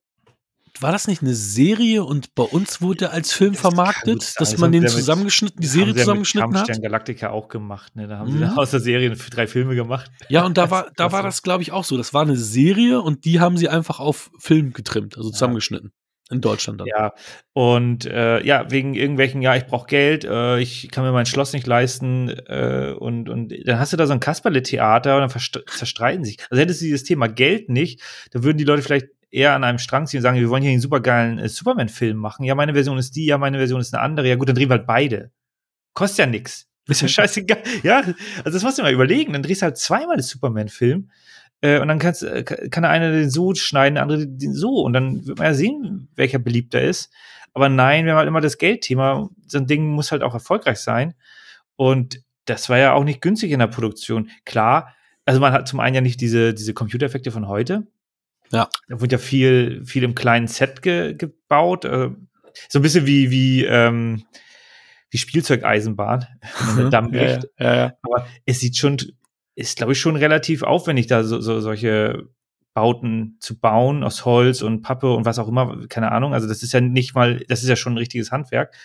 [0.79, 4.33] war das nicht eine Serie und bei uns wurde der als Film Das vermarktet, sein.
[4.39, 6.55] dass man den zusammengeschnitten, die Das Serie haben sie zusammengeschnitten hat?
[6.67, 8.07] Kampfstern Galactica auch gemacht, ne?
[8.07, 8.41] Da haben sie Mhm.
[8.41, 10.11] da aus der Serie drei Filme gemacht.
[10.29, 11.97] Ja, und da war, Das- da das war das, glaube ich, auch so.
[11.97, 15.91] Das war eine Serie und die haben sie einfach auf Film getrimmt, also zusammengeschnitten.
[16.33, 16.87] In Deutschland dann.
[16.87, 17.13] Ja,
[17.53, 21.53] und äh, ja, wegen irgendwelchen, ja, ich brauche Geld, äh, ich kann mir mein Schloss
[21.53, 26.25] nicht leisten äh, und, und dann hast du da so ein Kasperle-Theater und dann zerstreiten
[26.25, 26.39] sich.
[26.49, 29.79] Also hättest du dieses Thema Geld nicht, dann würden die Leute vielleicht eher an einem
[29.79, 32.43] Strang ziehen und sagen, wir wollen hier einen supergeilen äh, Superman-Film machen.
[32.45, 34.27] Ja, meine Version ist die, ja, meine Version ist eine andere.
[34.27, 35.31] Ja gut, dann drehen wir halt beide.
[35.93, 36.67] Kostet ja nix.
[36.87, 37.63] Ist ja scheißegal.
[37.81, 39.33] Ja, also das musst du mal überlegen.
[39.33, 41.09] Dann drehst du halt zweimal den Superman-Film
[41.63, 44.81] äh, und dann kannst, äh, kann der eine den so schneiden, der andere den so.
[44.81, 47.09] Und dann wird man ja sehen, welcher beliebter ist.
[47.53, 49.29] Aber nein, wir haben halt immer das Geldthema.
[49.47, 51.13] So ein Ding muss halt auch erfolgreich sein.
[51.77, 54.29] Und das war ja auch nicht günstig in der Produktion.
[54.43, 54.93] Klar,
[55.23, 57.87] also man hat zum einen ja nicht diese, diese Computereffekte von heute.
[58.51, 58.67] Ja.
[58.89, 61.85] Da wurde ja viel, viel im kleinen Set ge, gebaut.
[61.85, 62.09] Äh,
[62.67, 64.25] so ein bisschen wie, wie, ähm,
[65.11, 66.27] wie Spielzeugeisenbahn,
[66.75, 66.89] Mhm.
[66.91, 67.93] ja, ja, ja.
[68.01, 68.97] Aber es sieht schon,
[69.55, 72.29] ist glaube ich schon relativ aufwendig, da so, so solche
[72.73, 76.33] Bauten zu bauen aus Holz und Pappe und was auch immer, keine Ahnung.
[76.33, 78.75] Also das ist ja nicht mal, das ist ja schon ein richtiges Handwerk.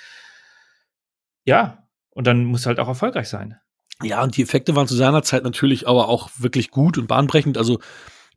[1.44, 3.58] Ja, und dann muss halt auch erfolgreich sein.
[4.02, 7.56] Ja, und die Effekte waren zu seiner Zeit natürlich aber auch wirklich gut und bahnbrechend.
[7.56, 7.80] Also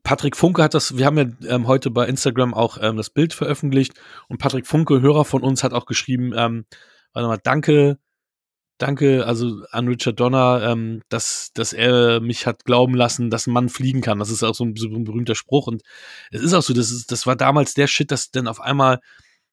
[0.03, 3.34] Patrick Funke hat das, wir haben ja ähm, heute bei Instagram auch ähm, das Bild
[3.34, 3.93] veröffentlicht
[4.27, 6.65] und Patrick Funke, Hörer von uns, hat auch geschrieben, ähm,
[7.13, 7.99] warte mal, danke,
[8.81, 13.53] danke, also an Richard Donner, ähm, dass, dass er mich hat glauben lassen, dass ein
[13.53, 14.19] Mann fliegen kann.
[14.19, 15.83] Das ist auch so ein, so ein berühmter Spruch und
[16.31, 18.99] es ist auch so, das, ist, das war damals der Shit, dass dann auf einmal,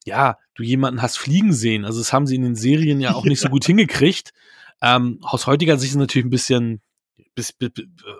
[0.04, 1.84] ja, du jemanden hast fliegen sehen.
[1.84, 4.30] Also das haben sie in den Serien ja auch nicht so gut hingekriegt.
[4.80, 6.80] Ähm, aus heutiger Sicht ist es natürlich ein bisschen,
[7.38, 7.70] bis, bis,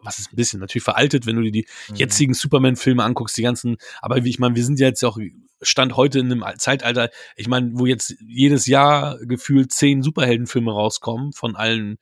[0.03, 3.77] was ist ein bisschen, natürlich veraltet, wenn du dir die jetzigen Superman-Filme anguckst, die ganzen,
[4.01, 5.19] aber wie ich meine, wir sind ja jetzt auch
[5.61, 11.33] Stand heute in einem Zeitalter, ich meine, wo jetzt jedes Jahr gefühlt zehn Superheldenfilme rauskommen
[11.33, 11.99] von allen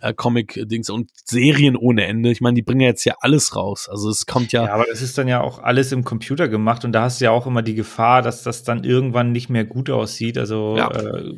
[0.00, 2.30] äh, Comic-Dings und Serien ohne Ende.
[2.30, 3.88] Ich meine, die bringen ja jetzt ja alles raus.
[3.88, 6.84] Also es kommt ja, Ja, aber das ist dann ja auch alles im Computer gemacht
[6.84, 9.64] und da hast du ja auch immer die Gefahr, dass das dann irgendwann nicht mehr
[9.64, 10.38] gut aussieht.
[10.38, 10.90] Also Ja.
[10.90, 11.34] äh,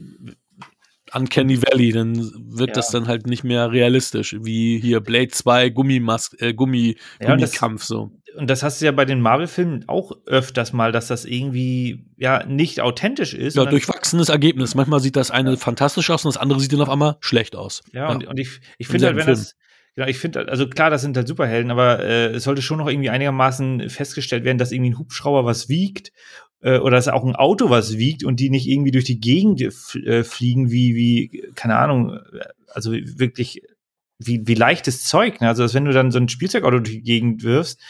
[1.15, 2.17] Uncanny Valley, dann
[2.49, 2.75] wird Ja.
[2.75, 7.41] das dann halt nicht mehr realistisch, wie hier Blade 2 Gummimask, äh, Gummi, Ja, und
[7.41, 8.11] das- Gummikampf so.
[8.37, 12.45] und das hast du ja bei den Marvel-Filmen auch öfters mal, dass das irgendwie ja
[12.47, 13.57] nicht authentisch ist.
[13.57, 14.75] Ja, durchwachsenes Ergebnis.
[14.75, 17.83] Manchmal sieht das eine fantastisch aus und das andere sieht dann auf einmal schlecht aus.
[17.93, 19.55] Ja, Und, und ich, ich finde halt, wenn selben das,
[19.95, 22.89] genau, ich finde, also klar, das sind halt Superhelden, aber äh, es sollte schon noch
[22.89, 26.11] irgendwie einigermaßen festgestellt werden, dass irgendwie ein Hubschrauber was wiegt
[26.65, 29.61] äh, oder dass auch ein Auto was wiegt und die nicht irgendwie durch die Gegend
[29.61, 32.41] f- äh, fliegen wie, wie, keine Ahnung, äh,
[32.73, 33.63] also wirklich
[34.19, 35.41] wie, wie leichtes Zeug.
[35.41, 35.49] Ne?
[35.49, 37.81] Also, dass wenn du dann so ein Spielzeugauto durch die Gegend wirfst,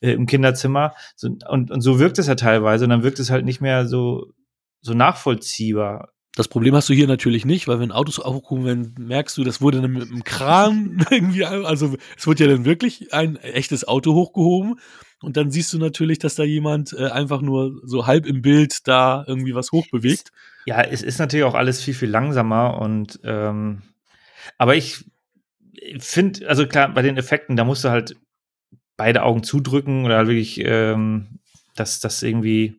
[0.00, 3.30] äh, im Kinderzimmer, so, und, und so wirkt es ja teilweise, und dann wirkt es
[3.30, 4.32] halt nicht mehr so,
[4.80, 6.12] so nachvollziehbar.
[6.36, 9.62] Das Problem hast du hier natürlich nicht, weil wenn Autos aufgehoben werden, merkst du, das
[9.62, 14.12] wurde dann mit einem Kran irgendwie, also es wird ja dann wirklich ein echtes Auto
[14.12, 14.78] hochgehoben
[15.22, 18.86] und dann siehst du natürlich, dass da jemand äh, einfach nur so halb im Bild
[18.86, 20.30] da irgendwie was hochbewegt.
[20.66, 23.80] Ja, es ist natürlich auch alles viel, viel langsamer und ähm,
[24.58, 25.06] aber ich
[25.98, 28.14] finde, also klar, bei den Effekten, da musst du halt
[28.98, 31.38] beide Augen zudrücken oder halt wirklich, ähm,
[31.76, 32.76] dass das irgendwie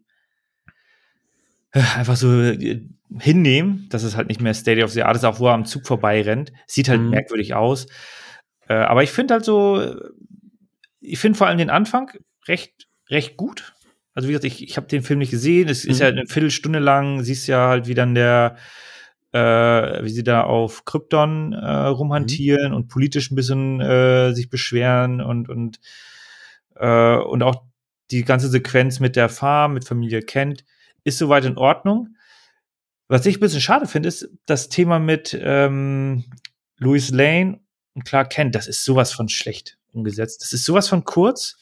[1.71, 2.87] einfach so äh,
[3.19, 5.65] hinnehmen, dass es halt nicht mehr State of the Art ist, auch wo er am
[5.65, 6.51] Zug vorbei rennt.
[6.67, 7.09] Sieht halt Mhm.
[7.11, 7.87] merkwürdig aus.
[8.67, 9.95] Äh, aber ich finde halt so, äh,
[10.99, 12.11] ich finde vor allem den Anfang
[12.47, 13.73] recht, recht gut.
[14.13, 15.69] Also wie gesagt, ich, ich habe den Film nicht gesehen.
[15.69, 16.01] Es ist Mhm.
[16.01, 18.57] ja eine Viertelstunde lang, siehst ja halt, wie dann der,
[19.31, 25.21] äh, wie sie da auf Krypton äh, rumhantieren und politisch ein bisschen äh, sich beschweren
[25.21, 25.79] und, und
[26.79, 27.63] Äh, und auch
[28.11, 30.63] die ganze Sequenz mit der Farm, mit Familie Kent,
[31.03, 32.15] ist soweit in Ordnung.
[33.07, 36.25] Was ich ein bisschen schade finde, ist das Thema mit ähm,
[36.77, 37.59] Louis Lane
[37.93, 38.55] und Clark Kent.
[38.55, 40.41] Das ist sowas von schlecht umgesetzt.
[40.41, 41.57] Das ist sowas von kurz,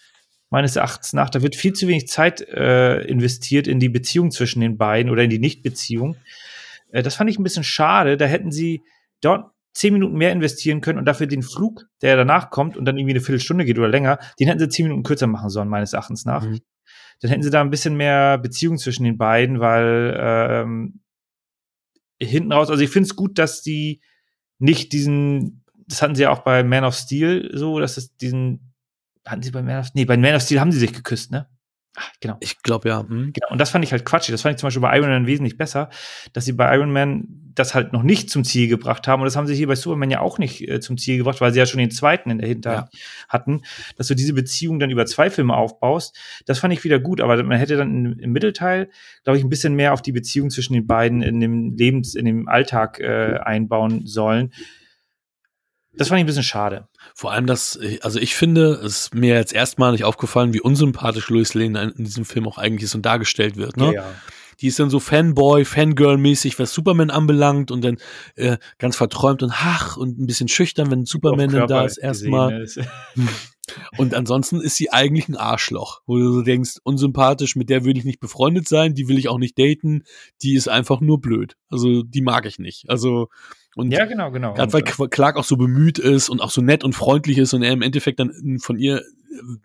[0.49, 1.29] meines Erachtens nach.
[1.29, 5.23] Da wird viel zu wenig Zeit äh, investiert in die Beziehung zwischen den beiden oder
[5.23, 6.15] in die Nichtbeziehung.
[6.91, 8.17] Äh, das fand ich ein bisschen schade.
[8.17, 8.83] Da hätten sie
[9.21, 12.97] dort zehn Minuten mehr investieren können und dafür den Flug, der danach kommt und dann
[12.97, 15.93] irgendwie eine Viertelstunde geht oder länger, den hätten sie zehn Minuten kürzer machen sollen, meines
[15.93, 16.45] Erachtens nach.
[16.45, 16.61] Mhm.
[17.21, 21.01] Dann hätten sie da ein bisschen mehr Beziehung zwischen den beiden, weil ähm,
[22.21, 24.01] hinten raus, also ich finde es gut, dass die
[24.59, 28.73] nicht diesen, das hatten sie ja auch bei Man of Steel so, dass es diesen,
[29.25, 31.47] hatten sie bei Man of, nee, bei Man of Steel haben sie sich geküsst, ne?
[31.95, 32.37] Ach, genau.
[32.39, 32.99] Ich glaube ja.
[32.99, 33.31] Hm.
[33.33, 33.47] Genau.
[33.49, 34.33] Und das fand ich halt quatschig.
[34.33, 35.89] Das fand ich zum Beispiel bei Iron Man wesentlich besser,
[36.33, 39.21] dass sie bei Iron Man das halt noch nicht zum Ziel gebracht haben.
[39.21, 41.53] Und das haben sie hier bei Superman ja auch nicht äh, zum Ziel gebracht, weil
[41.53, 42.99] sie ja schon den zweiten in der Hinterhand ja.
[43.29, 43.61] hatten,
[43.95, 46.17] dass du diese Beziehung dann über zwei Filme aufbaust.
[46.45, 47.21] Das fand ich wieder gut.
[47.21, 48.89] Aber man hätte dann im, im Mittelteil,
[49.23, 52.25] glaube ich, ein bisschen mehr auf die Beziehung zwischen den beiden in dem Lebens-, in
[52.25, 54.51] dem Alltag äh, einbauen sollen.
[55.97, 56.87] Das fand ich ein bisschen schade.
[57.13, 61.53] Vor allem das, also ich finde, es ist mir jetzt erstmalig aufgefallen, wie unsympathisch Louis
[61.53, 63.77] Lane in diesem Film auch eigentlich ist und dargestellt wird.
[63.77, 63.85] Ne?
[63.85, 64.11] Ja, ja.
[64.61, 67.97] Die ist dann so Fanboy, Fangirl-mäßig, was Superman anbelangt und dann
[68.35, 72.65] äh, ganz verträumt und hach und ein bisschen schüchtern, wenn Superman dann da ist erstmal.
[73.97, 77.97] Und ansonsten ist sie eigentlich ein Arschloch, wo du so denkst, unsympathisch, mit der will
[77.97, 80.03] ich nicht befreundet sein, die will ich auch nicht daten,
[80.43, 81.57] die ist einfach nur blöd.
[81.69, 82.89] Also die mag ich nicht.
[82.89, 83.29] Also
[83.75, 84.53] und ja, genau, genau.
[84.53, 87.61] Gerade weil Clark auch so bemüht ist und auch so nett und freundlich ist und
[87.61, 89.01] er im Endeffekt dann von ihr äh,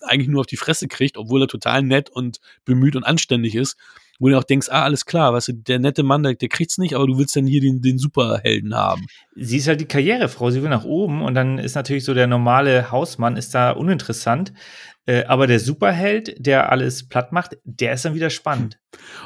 [0.02, 3.76] eigentlich nur auf die Fresse kriegt, obwohl er total nett und bemüht und anständig ist.
[4.18, 6.76] Wo du auch denkst, ah, alles klar, weißt du, der nette Mann, der, der kriegt's
[6.76, 9.06] nicht, aber du willst dann hier den, den Superhelden haben.
[9.34, 12.26] Sie ist halt die Karrierefrau, sie will nach oben und dann ist natürlich so der
[12.26, 14.52] normale Hausmann ist da uninteressant.
[15.06, 18.78] Äh, aber der Superheld, der alles platt macht, der ist dann wieder spannend.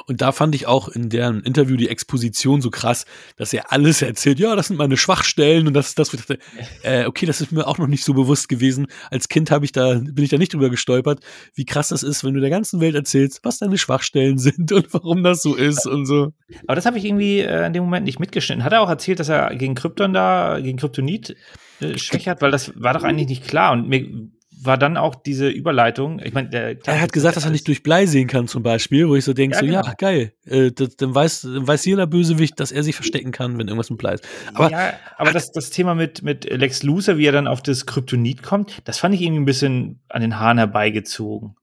[0.07, 3.07] Und da fand ich auch in deren Interview die Exposition so krass,
[3.37, 4.39] dass er alles erzählt.
[4.39, 6.11] Ja, das sind meine Schwachstellen und das ist das.
[6.11, 6.39] Dachte,
[6.83, 8.87] äh, okay, das ist mir auch noch nicht so bewusst gewesen.
[9.11, 11.21] Als Kind habe ich da bin ich da nicht drüber gestolpert,
[11.55, 14.93] wie krass das ist, wenn du der ganzen Welt erzählst, was deine Schwachstellen sind und
[14.93, 16.33] warum das so ist und so.
[16.67, 18.65] Aber das habe ich irgendwie äh, in dem Moment nicht mitgeschnitten.
[18.65, 21.37] Hat er auch erzählt, dass er gegen Krypton da, gegen Kryptonit
[21.81, 23.73] äh, Schwäche hat, weil das war doch eigentlich nicht klar.
[23.73, 24.31] Und mir
[24.65, 26.21] war dann auch diese Überleitung.
[26.23, 29.17] Ich meine, er hat gesagt, dass er nicht durch Blei sehen kann, zum Beispiel, wo
[29.17, 29.83] ich so denke, ja, so, genau.
[29.85, 30.33] ja, geil.
[30.47, 33.91] Äh, das, dann, weiß, dann weiß jeder Bösewicht, dass er sich verstecken kann, wenn irgendwas
[33.91, 34.25] mit Blei ist.
[34.55, 37.87] Aber, ja, aber das, das Thema mit, mit Lex Luthor, wie er dann auf das
[37.87, 41.57] Kryptonit kommt, das fand ich irgendwie ein bisschen an den Haaren herbeigezogen.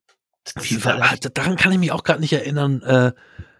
[0.84, 2.82] War, daran kann ich mich auch gerade nicht erinnern.
[2.82, 3.12] Äh,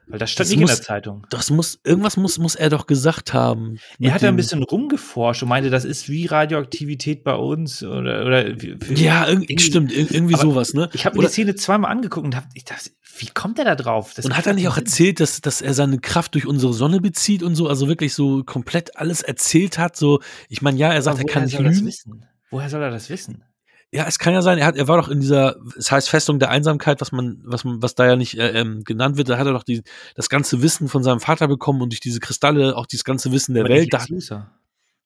[0.08, 1.28] weil das stand das nicht muss, in der Zeitung.
[1.30, 3.78] Das muss, irgendwas muss, muss er doch gesagt haben.
[4.00, 8.26] Er hat ja ein bisschen rumgeforscht und meinte, das ist wie Radioaktivität bei uns oder,
[8.26, 8.50] oder
[8.94, 10.90] Ja, irgendwie, stimmt, irgendwie sowas, ne?
[10.94, 13.76] Ich habe mir die Szene zweimal angeguckt und hab, ich dachte, wie kommt er da
[13.76, 14.14] drauf?
[14.16, 17.00] Das und hat er nicht auch erzählt, dass, dass er seine Kraft durch unsere Sonne
[17.00, 21.02] bezieht und so, also wirklich so komplett alles erzählt hat, so, ich meine, ja, er
[21.02, 22.26] sagt, er kann nicht lügen.
[22.50, 23.44] Woher soll er das wissen?
[23.94, 26.40] Ja, es kann ja sein, er hat, er war doch in dieser, es heißt Festung
[26.40, 29.38] der Einsamkeit, was man, was man, was da ja nicht äh, ähm, genannt wird, da
[29.38, 29.84] hat er doch die,
[30.16, 33.54] das ganze Wissen von seinem Vater bekommen und durch diese Kristalle auch dieses ganze Wissen
[33.54, 33.92] der Aber Welt.
[33.92, 34.50] Lex Luthor.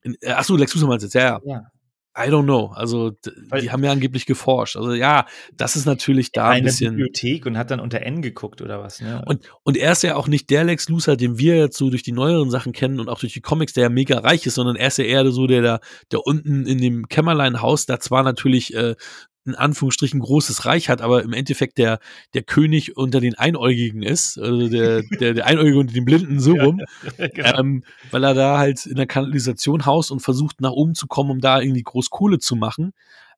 [0.03, 1.39] In, äh, ach so, Lex Luthor meinst du jetzt, ja, ja.
[1.45, 1.71] ja.
[2.17, 2.71] I don't know.
[2.73, 3.11] Also
[3.49, 4.77] Weil die haben ja angeblich geforscht.
[4.77, 5.25] Also ja,
[5.55, 6.95] das ist natürlich da ein bisschen.
[6.95, 9.01] Bibliothek und hat dann unter N geguckt oder was.
[9.01, 9.21] Ne?
[9.25, 12.03] Und und er ist ja auch nicht der Lex Luthor, den wir jetzt so durch
[12.03, 14.77] die neueren Sachen kennen und auch durch die Comics, der ja mega reich ist, sondern
[14.77, 15.79] er ist ja eher so der der,
[16.11, 18.95] der unten in dem Kämmerlein-Haus da zwar natürlich äh,
[19.45, 21.99] in Anführungsstrichen großes Reich hat, aber im Endeffekt der,
[22.33, 26.53] der König unter den Einäugigen ist, also der, der, der Einäugige unter den Blinden so
[26.53, 26.81] rum,
[27.17, 27.59] ja, genau.
[27.59, 31.31] ähm, weil er da halt in der Kanalisation haust und versucht nach oben zu kommen,
[31.31, 32.93] um da irgendwie groß Kohle zu machen.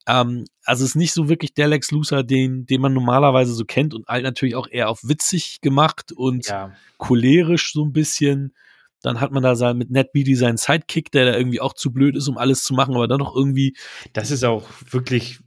[0.08, 3.66] Ähm, also es ist nicht so wirklich der Lex Luthor, den, den man normalerweise so
[3.66, 6.72] kennt und halt natürlich auch eher auf witzig gemacht und ja.
[6.98, 8.54] cholerisch so ein bisschen.
[9.02, 11.92] Dann hat man da sein, mit Ned Beatty seinen Sidekick, der da irgendwie auch zu
[11.92, 13.76] blöd ist, um alles zu machen, aber dann noch irgendwie.
[14.14, 15.40] Das ist auch wirklich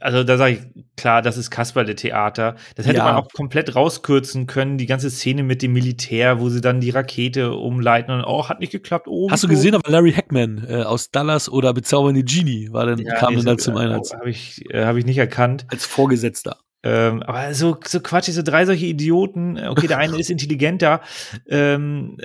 [0.00, 2.56] also da sage ich klar, das ist Kasperle Theater.
[2.74, 3.04] Das hätte ja.
[3.04, 6.90] man auch komplett rauskürzen können, die ganze Szene mit dem Militär, wo sie dann die
[6.90, 9.06] Rakete umleiten und oh, hat nicht geklappt.
[9.08, 12.98] Oh, Hast du gesehen, aber Larry Hackman äh, aus Dallas oder Bezaubernde Genie war dann,
[12.98, 14.14] ja, kam dann da zum äh, Einsatz.
[14.14, 15.66] Habe ich, äh, hab ich nicht erkannt.
[15.68, 16.58] Als Vorgesetzter.
[16.82, 21.00] Ähm, aber so, so quatschig, so drei solche Idioten, okay, der eine ist intelligenter,
[21.48, 22.18] ähm,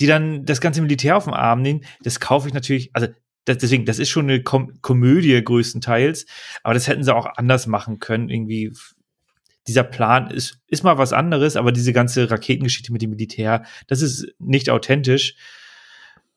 [0.00, 3.08] die dann das ganze Militär auf den Arm nehmen, das kaufe ich natürlich, also
[3.44, 6.26] das, deswegen, das ist schon eine Kom Komödie größtenteils,
[6.62, 8.28] aber das hätten sie auch anders machen können.
[8.28, 8.72] Irgendwie,
[9.66, 14.02] dieser Plan ist, ist mal was anderes, aber diese ganze Raketengeschichte mit dem Militär, das
[14.02, 15.34] ist nicht authentisch.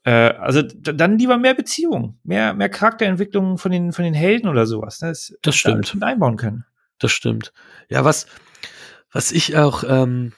[0.04, 4.66] Äh, also dann lieber mehr Beziehung, mehr, mehr Charakterentwicklung von den, von den Helden oder
[4.66, 5.02] sowas.
[5.02, 5.10] Ne?
[5.10, 5.96] Das, das stimmt.
[6.00, 6.66] Da einbauen können.
[7.00, 7.52] Das stimmt.
[7.90, 8.28] Ja, was,
[9.12, 10.34] was ich auch, ähm,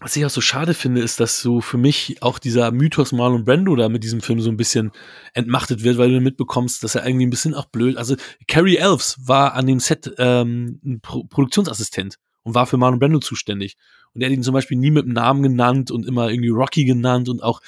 [0.00, 3.44] was ich auch so schade finde, ist, dass so für mich auch dieser Mythos Marlon
[3.44, 4.92] Brando da mit diesem Film so ein bisschen
[5.34, 7.96] entmachtet wird, weil du mitbekommst, dass er irgendwie ein bisschen auch blöd.
[7.96, 13.00] Also Carrie Elves war an dem Set ähm, ein Pro Produktionsassistent und war für Marlon
[13.00, 13.76] Brando zuständig.
[14.14, 16.84] Und er hat ihn zum Beispiel nie mit dem Namen genannt und immer irgendwie Rocky
[16.84, 17.60] genannt und auch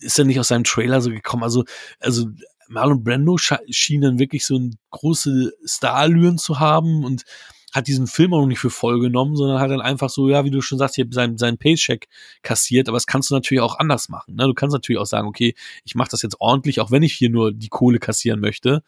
[0.00, 1.42] ist er nicht aus seinem Trailer so gekommen.
[1.42, 1.64] Also,
[2.00, 2.26] also
[2.68, 7.24] Marlon Brando schien dann wirklich so ein große Starallüren zu haben und
[7.72, 10.44] hat diesen Film auch noch nicht für voll genommen, sondern hat dann einfach so, ja,
[10.44, 12.08] wie du schon sagst, hier sein, sein Paycheck
[12.42, 14.34] kassiert, aber das kannst du natürlich auch anders machen.
[14.34, 14.44] Ne?
[14.46, 15.54] Du kannst natürlich auch sagen, okay,
[15.84, 18.82] ich mache das jetzt ordentlich, auch wenn ich hier nur die Kohle kassieren möchte.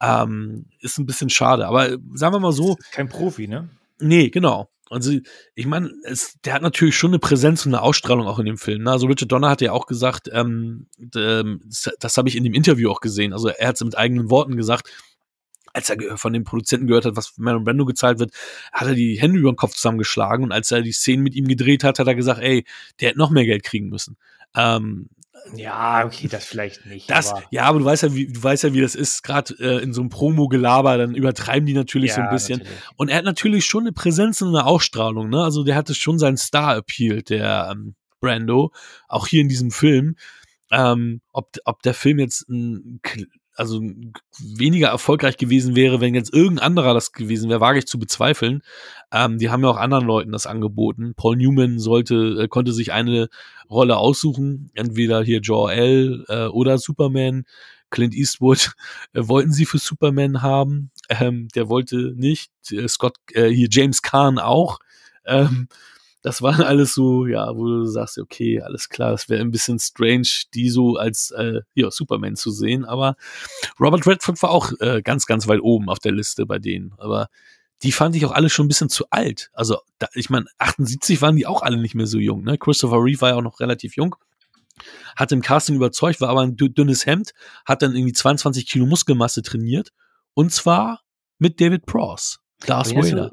[0.00, 2.76] Ähm, ist ein bisschen schade, aber sagen wir mal so.
[2.92, 3.68] Kein Profi, ne?
[4.00, 4.70] Nee, genau.
[4.90, 5.12] Also,
[5.54, 5.92] ich meine,
[6.44, 8.84] der hat natürlich schon eine Präsenz und eine Ausstrahlung auch in dem Film.
[8.84, 8.90] Ne?
[8.90, 12.90] Also Richard Donner hat ja auch gesagt, ähm, das, das habe ich in dem Interview
[12.90, 13.32] auch gesehen.
[13.32, 14.88] Also er hat es mit eigenen Worten gesagt,
[15.78, 18.32] als er von den Produzenten gehört hat, was Marlon Brando gezahlt wird,
[18.72, 21.46] hat er die Hände über den Kopf zusammengeschlagen und als er die Szenen mit ihm
[21.46, 22.64] gedreht hat, hat er gesagt, ey,
[23.00, 24.16] der hätte noch mehr Geld kriegen müssen.
[24.56, 25.08] Ähm,
[25.54, 27.08] ja, okay, das vielleicht nicht.
[27.08, 29.22] Das, aber ja, aber du weißt ja, wie du weißt ja, wie das ist.
[29.22, 32.58] Gerade äh, in so einem Promo-Gelaber, dann übertreiben die natürlich ja, so ein bisschen.
[32.58, 32.80] Natürlich.
[32.96, 35.28] Und er hat natürlich schon eine Präsenz und eine Ausstrahlung.
[35.28, 35.42] Ne?
[35.42, 38.72] Also der hatte schon seinen Star-Appeal, der ähm, Brando,
[39.06, 40.16] auch hier in diesem Film.
[40.70, 43.00] Ähm, ob, ob der Film jetzt ein
[43.58, 43.82] also
[44.38, 48.62] weniger erfolgreich gewesen wäre, wenn jetzt irgendein anderer das gewesen wäre, wage ich zu bezweifeln.
[49.12, 51.14] Ähm, die haben ja auch anderen Leuten das angeboten.
[51.16, 53.28] Paul Newman sollte, äh, konnte sich eine
[53.68, 57.44] Rolle aussuchen, entweder hier Jor-El äh, oder Superman.
[57.90, 58.72] Clint Eastwood
[59.12, 62.52] äh, wollten sie für Superman haben, ähm, der wollte nicht.
[62.70, 64.78] Äh, Scott, äh, hier James Kahn auch.
[65.26, 65.68] Ähm,
[66.28, 69.78] das waren alles so, ja, wo du sagst, okay, alles klar, das wäre ein bisschen
[69.78, 72.84] strange, die so als äh, ja, Superman zu sehen.
[72.84, 73.16] Aber
[73.80, 76.92] Robert Redford war auch äh, ganz, ganz weit oben auf der Liste bei denen.
[76.98, 77.28] Aber
[77.82, 79.48] die fand ich auch alle schon ein bisschen zu alt.
[79.54, 82.44] Also, da, ich meine, 78 waren die auch alle nicht mehr so jung.
[82.44, 82.58] Ne?
[82.58, 84.14] Christopher Reeve war ja auch noch relativ jung.
[85.16, 87.32] Hat im Casting überzeugt, war aber ein dünnes Hemd,
[87.64, 89.94] hat dann irgendwie 22 Kilo Muskelmasse trainiert.
[90.34, 91.00] Und zwar
[91.38, 93.30] mit David Pross, Darth Vader.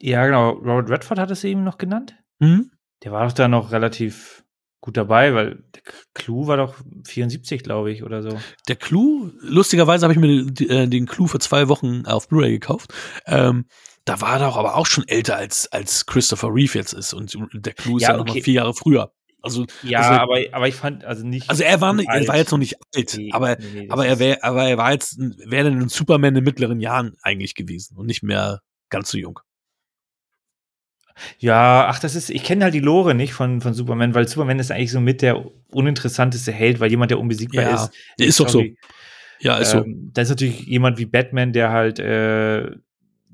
[0.00, 0.50] Ja, genau.
[0.50, 2.16] Robert Redford hat es eben noch genannt.
[2.38, 2.70] Mhm.
[3.02, 4.44] Der war doch da noch relativ
[4.80, 5.82] gut dabei, weil der
[6.14, 8.38] Clou war doch 74, glaube ich, oder so.
[8.68, 12.92] Der Clou, lustigerweise habe ich mir äh, den Clou für zwei Wochen auf Blu-ray gekauft.
[13.26, 13.66] Ähm,
[14.04, 17.12] da war er doch aber auch schon älter als, als Christopher Reeve jetzt ist.
[17.12, 18.28] Und der Clou ist ja, ja okay.
[18.28, 19.12] noch mal vier Jahre früher.
[19.42, 21.48] Also, ja, also, aber, aber ich fand also nicht.
[21.48, 24.06] Also er war, nicht, er war jetzt noch nicht alt, nee, aber, nee, nee, aber
[24.06, 27.96] er wäre, aber er war jetzt, wäre dann ein Superman in mittleren Jahren eigentlich gewesen
[27.96, 29.38] und nicht mehr ganz so jung.
[31.38, 34.58] Ja, ach, das ist, ich kenne halt die Lore nicht von, von Superman, weil Superman
[34.58, 37.90] ist eigentlich so mit der uninteressanteste Held, weil jemand, der unbesiegbar ja, ist.
[38.18, 38.64] Der ist doch so.
[39.40, 40.10] Ja, ist ähm, so.
[40.12, 42.70] Da ist natürlich jemand wie Batman, der halt äh,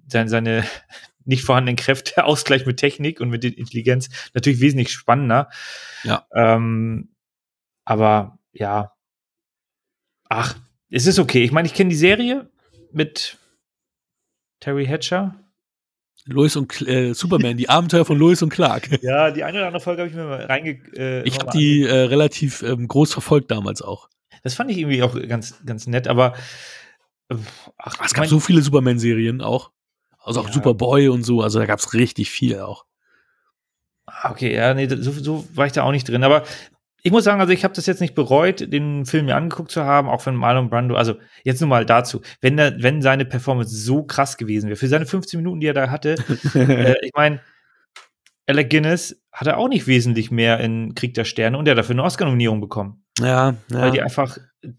[0.06, 0.64] seine, seine
[1.24, 5.48] nicht vorhandenen Kräfte ausgleicht mit Technik und mit Intelligenz natürlich wesentlich spannender.
[6.04, 6.26] Ja.
[6.34, 7.10] Ähm,
[7.84, 8.92] aber ja.
[10.28, 10.56] Ach,
[10.90, 11.44] es ist okay.
[11.44, 12.50] Ich meine, ich kenne die Serie
[12.92, 13.38] mit
[14.60, 15.34] Terry Hatcher.
[16.26, 18.88] Lois und äh, Superman, die Abenteuer von Lois und Clark.
[19.02, 20.78] Ja, die eine oder andere Folge habe ich mir mal reinge.
[20.96, 24.08] Äh, ich habe die äh, relativ ähm, groß verfolgt damals auch.
[24.42, 26.34] Das fand ich irgendwie auch ganz, ganz nett, aber
[27.28, 27.36] äh,
[27.78, 29.70] ach, es gab so viele Superman-Serien auch.
[30.24, 30.52] Also auch ja.
[30.52, 32.84] Superboy und so, also da gab es richtig viel auch.
[34.06, 36.22] Ah, okay, ja, nee, so, so war ich da auch nicht drin.
[36.22, 36.44] Aber
[37.02, 39.84] ich muss sagen, also ich habe das jetzt nicht bereut, den Film mir angeguckt zu
[39.84, 43.74] haben, auch wenn Marlon Brando, also jetzt nur mal dazu, wenn der, wenn seine Performance
[43.74, 46.14] so krass gewesen wäre, für seine 15 Minuten, die er da hatte,
[46.54, 47.40] äh, ich meine,
[48.46, 51.78] Alec Guinness hat er auch nicht wesentlich mehr in Krieg der Sterne und der hat
[51.78, 53.04] dafür eine Oscar-Nominierung bekommen.
[53.18, 53.56] Ja, ja.
[53.68, 54.38] Weil die einfach,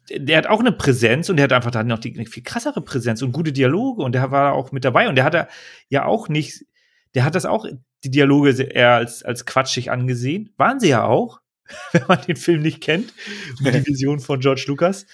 [0.09, 2.81] der hat auch eine Präsenz und der hat einfach da noch die eine viel krassere
[2.81, 5.49] Präsenz und gute Dialoge und der war auch mit dabei und der hat
[5.89, 6.65] ja auch nicht,
[7.15, 7.65] der hat das auch,
[8.03, 10.53] die Dialoge eher als, als quatschig angesehen.
[10.57, 11.39] Waren sie ja auch.
[11.91, 13.13] wenn man den Film nicht kennt,
[13.59, 15.05] die Vision von George Lucas.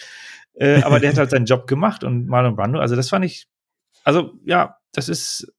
[0.53, 3.47] Äh, aber der hat halt seinen Job gemacht und Marlon Brando, also das fand ich,
[4.03, 5.53] also ja, das ist,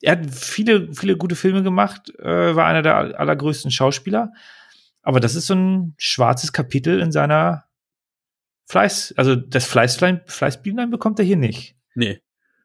[0.00, 4.32] er hat viele, viele gute Filme gemacht, äh, war einer der allergrößten Schauspieler,
[5.02, 7.64] aber das ist so ein schwarzes Kapitel in seiner
[8.68, 11.74] Fleiß, also das Fleißlein, Fleißbienlein bekommt er hier nicht.
[11.94, 12.22] Nee,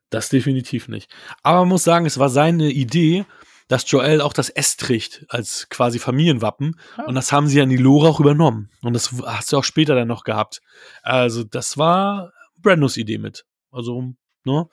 [0.10, 1.12] das definitiv nicht.
[1.44, 3.26] Aber man muss sagen, es war seine Idee,
[3.68, 6.80] dass Joel auch das S trägt als quasi Familienwappen.
[6.96, 7.04] Ah.
[7.04, 8.70] Und das haben sie an die Lore auch übernommen.
[8.82, 10.62] Und das hast du auch später dann noch gehabt.
[11.04, 13.46] Also, das war Brandos Idee mit.
[13.72, 14.14] Also,
[14.46, 14.68] ne?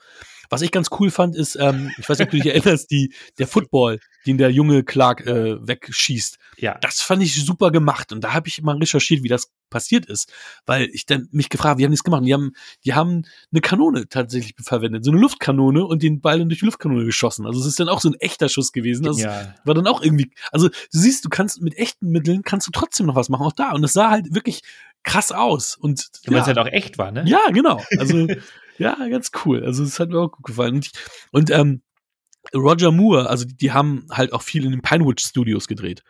[0.49, 3.13] Was ich ganz cool fand, ist, ähm, ich weiß nicht, ob du dich erinnerst, die,
[3.37, 6.37] der Football, den der junge Clark äh, wegschießt.
[6.57, 6.77] Ja.
[6.81, 10.31] Das fand ich super gemacht und da habe ich mal recherchiert, wie das passiert ist,
[10.65, 12.23] weil ich dann mich gefragt, wie haben die es gemacht?
[12.25, 12.53] Die haben,
[12.85, 16.65] die haben eine Kanone tatsächlich verwendet, so eine Luftkanone und den Ball dann durch die
[16.65, 17.45] Luftkanone geschossen.
[17.45, 19.07] Also es ist dann auch so ein echter Schuss gewesen.
[19.07, 19.53] Also ja.
[19.65, 23.07] war dann auch irgendwie, also du siehst, du kannst mit echten Mitteln kannst du trotzdem
[23.07, 23.71] noch was machen, auch da.
[23.71, 24.61] Und es sah halt wirklich
[25.03, 25.75] krass aus.
[25.75, 27.23] Und Weil ja, es halt auch echt war, ne?
[27.27, 27.81] ja, genau.
[27.97, 28.27] Also
[28.77, 29.63] ja, ganz cool.
[29.63, 30.75] Also es hat mir auch gut gefallen.
[30.75, 30.91] Und,
[31.31, 31.81] und ähm,
[32.53, 36.03] Roger Moore, also die, die haben halt auch viel in den Pinewood Studios gedreht.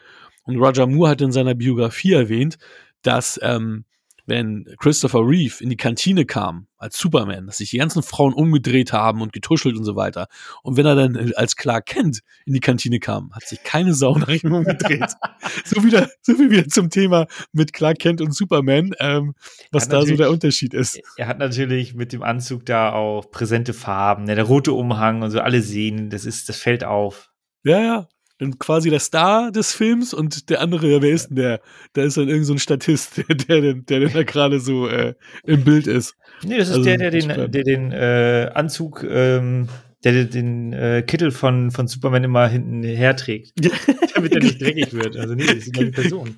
[0.43, 2.57] Und Roger Moore hat in seiner Biografie erwähnt,
[3.01, 3.85] dass ähm,
[4.25, 8.93] wenn Christopher Reeve in die Kantine kam als Superman, dass sich die ganzen Frauen umgedreht
[8.93, 10.27] haben und getuschelt und so weiter.
[10.63, 14.17] Und wenn er dann als Clark Kent in die Kantine kam, hat sich keine Sau
[14.17, 15.13] nach ihm umgedreht.
[15.65, 19.33] so wieder, so wie wieder zum Thema mit Clark Kent und Superman, ähm,
[19.71, 20.99] was da so der Unterschied ist.
[21.17, 24.35] Er hat natürlich mit dem Anzug da auch präsente Farben, ne?
[24.35, 27.31] der rote Umhang und so, alle sehen, das ist, das fällt auf.
[27.63, 28.07] Ja, ja.
[28.41, 31.61] Und quasi der Star des Films und der andere, wer ist denn der?
[31.93, 33.17] Da ist dann irgend so ein Statist,
[33.47, 35.13] der, der, der, denn da gerade so äh,
[35.45, 36.15] im Bild ist.
[36.43, 39.69] Nee, das ist Also, der, der den, der den äh, Anzug, ähm,
[40.03, 43.53] der den- den äh, Kittel von, von Superman immer hinten herträgt,
[44.15, 45.15] damit er nicht dreckig wird.
[45.15, 46.35] Also nee, das ist eine Person.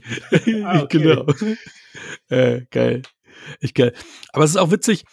[0.63, 0.99] Ah, okay.
[0.99, 1.25] Genau.
[2.29, 3.01] Äh, geil.
[3.59, 3.93] Ich geil.
[4.33, 5.03] Aber es ist auch witzig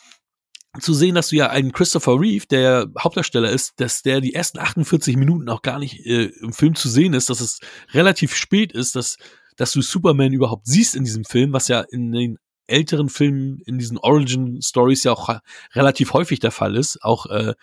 [0.81, 4.59] zu sehen, dass du ja einen Christopher Reeve, der Hauptdarsteller ist, dass der die ersten
[4.59, 7.61] 48 Minuten auch gar nicht äh, im Film zu sehen ist, dass es
[7.93, 9.17] relativ spät ist, dass,
[9.57, 13.79] dass du Superman überhaupt siehst in diesem Film, was ja in den älteren Filmen, in
[13.79, 15.43] diesen Origin-Stories ja auch ha-
[15.75, 17.03] relativ häufig der Fall ist.
[17.03, 17.55] Auch äh,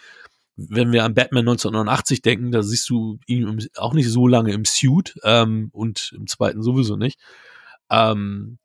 [0.56, 4.66] wenn wir an Batman 1989 denken, da siehst du ihn auch nicht so lange im
[4.66, 7.20] Suit ähm, und im zweiten sowieso nicht.
[7.90, 8.60] Ähm,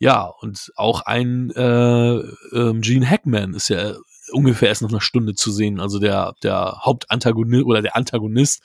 [0.00, 2.14] ja, und auch ein äh,
[2.52, 3.94] ähm, Gene Hackman ist ja
[4.32, 8.62] ungefähr erst nach einer Stunde zu sehen, also der, der Hauptantagonist oder der Antagonist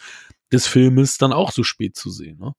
[0.53, 2.39] des Filmes dann auch so spät zu sehen.
[2.39, 2.53] Ne?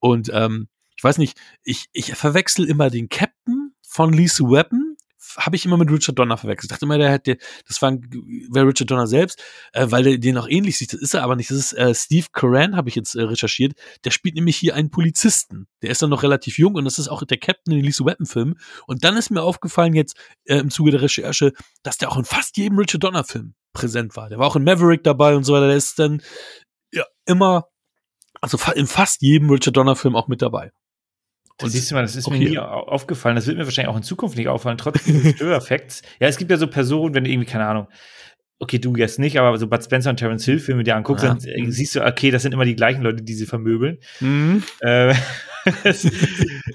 [0.00, 4.87] Und ähm, ich weiß nicht, ich, ich verwechsel immer den Captain von Lisa Weapon,
[5.36, 6.70] habe ich immer mit Richard Donner verwechselt.
[6.70, 10.38] Ich dachte immer, der hätte, das war wäre Richard Donner selbst, äh, weil der den
[10.38, 10.92] auch ähnlich sieht.
[10.92, 11.50] Das ist er aber nicht.
[11.50, 13.74] Das ist äh, Steve Coran, habe ich jetzt äh, recherchiert.
[14.04, 15.66] Der spielt nämlich hier einen Polizisten.
[15.82, 18.04] Der ist dann noch relativ jung und das ist auch der Captain in den Lisa
[18.04, 18.58] Weapon Filmen.
[18.86, 22.24] Und dann ist mir aufgefallen jetzt äh, im Zuge der Recherche, dass der auch in
[22.24, 24.28] fast jedem Richard Donner Film präsent war.
[24.28, 25.68] Der war auch in Maverick dabei und so weiter.
[25.68, 26.22] Der ist dann
[26.92, 27.68] ja immer,
[28.40, 30.72] also in fast jedem Richard Donner Film auch mit dabei.
[31.58, 33.34] Das siehst du mal, das ist auch mir nie au- aufgefallen.
[33.36, 36.02] Das wird mir wahrscheinlich auch in Zukunft nicht auffallen, trotz dieses Störeffekts.
[36.20, 37.88] Ja, es gibt ja so Personen, wenn du irgendwie, keine Ahnung,
[38.60, 41.30] okay, du jetzt nicht, aber so Bud Spencer und Terence Hill Filme dir anguckst, Ja.
[41.34, 43.98] dann äh, siehst du, okay, das sind immer die gleichen Leute, die sie vermöbeln.
[44.20, 44.62] Mhm.
[44.80, 45.14] Äh,
[45.84, 46.04] das,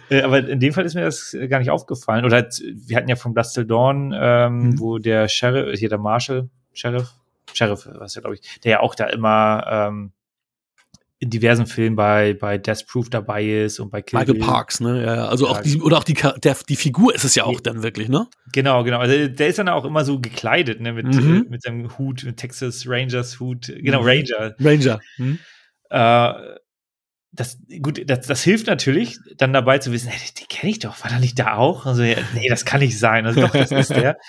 [0.10, 2.26] äh, aber in dem Fall ist mir das gar nicht aufgefallen.
[2.26, 4.80] Oder halt, wir hatten ja von Till Dawn, ähm, Mhm.
[4.80, 7.10] wo der Sheriff, hier der Marshall, Sheriff,
[7.54, 10.12] Sheriff, was ja, glaube ich, der ja auch da immer ähm,
[11.24, 14.46] in diversen Filmen bei, bei Death Proof dabei ist und bei Kill Michael Bill.
[14.46, 15.04] Parks, ne?
[15.06, 15.26] Ja, ja.
[15.28, 18.10] also auch die, oder auch die, der, die Figur ist es ja auch dann wirklich,
[18.10, 18.28] ne?
[18.52, 19.00] Genau, genau.
[19.00, 21.48] Also der ist dann auch immer so gekleidet, ne, mit, Mhm.
[21.50, 23.68] mit seinem Hut, mit Texas Rangers Hut.
[23.68, 24.08] Genau, Mhm.
[24.08, 24.56] Ranger.
[24.60, 25.00] Ranger.
[25.16, 25.40] Hm?
[25.90, 26.34] Äh,
[27.32, 31.02] das, gut, das, das hilft natürlich, dann dabei zu wissen, hey, den kenne ich doch,
[31.04, 31.86] war der nicht da auch?
[31.86, 33.26] Also, ja, nee, das kann nicht sein.
[33.26, 34.18] Also doch, das ist der.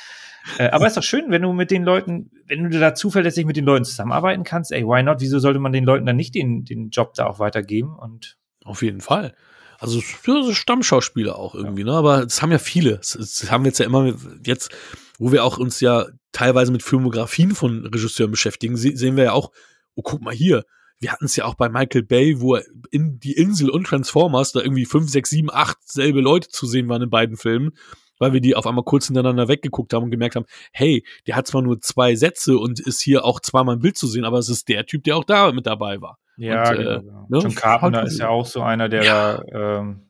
[0.59, 3.57] Äh, aber ist doch schön, wenn du mit den Leuten, wenn du da zuverlässig mit
[3.57, 5.21] den Leuten zusammenarbeiten kannst, ey, why not?
[5.21, 7.95] Wieso sollte man den Leuten dann nicht den, den Job da auch weitergeben?
[7.97, 9.35] Und Auf jeden Fall.
[9.79, 11.93] Also ja, Stammschauspieler auch irgendwie, ne?
[11.93, 12.97] Aber das haben ja viele.
[12.99, 14.71] Das, das haben wir jetzt ja immer jetzt,
[15.19, 19.33] wo wir auch uns ja teilweise mit Filmografien von Regisseuren beschäftigen, se sehen wir ja
[19.33, 19.51] auch,
[19.95, 20.65] oh, guck mal hier.
[21.01, 24.53] Wir hatten es ja auch bei Michael Bay, wo er in die Insel und Transformers
[24.53, 27.73] da irgendwie fünf, sechs, sieben, acht selbe Leute zu sehen waren in beiden Filmen,
[28.19, 31.47] weil wir die auf einmal kurz hintereinander weggeguckt haben und gemerkt haben, hey, der hat
[31.47, 34.49] zwar nur zwei Sätze und ist hier auch zweimal im Bild zu sehen, aber es
[34.49, 36.19] ist der Typ, der auch da mit dabei war.
[36.37, 37.27] ja, Und, äh, genau, genau.
[37.29, 39.43] ne, John Carpenter ist ja auch so einer, der Ja.
[39.53, 40.01] da, ähm,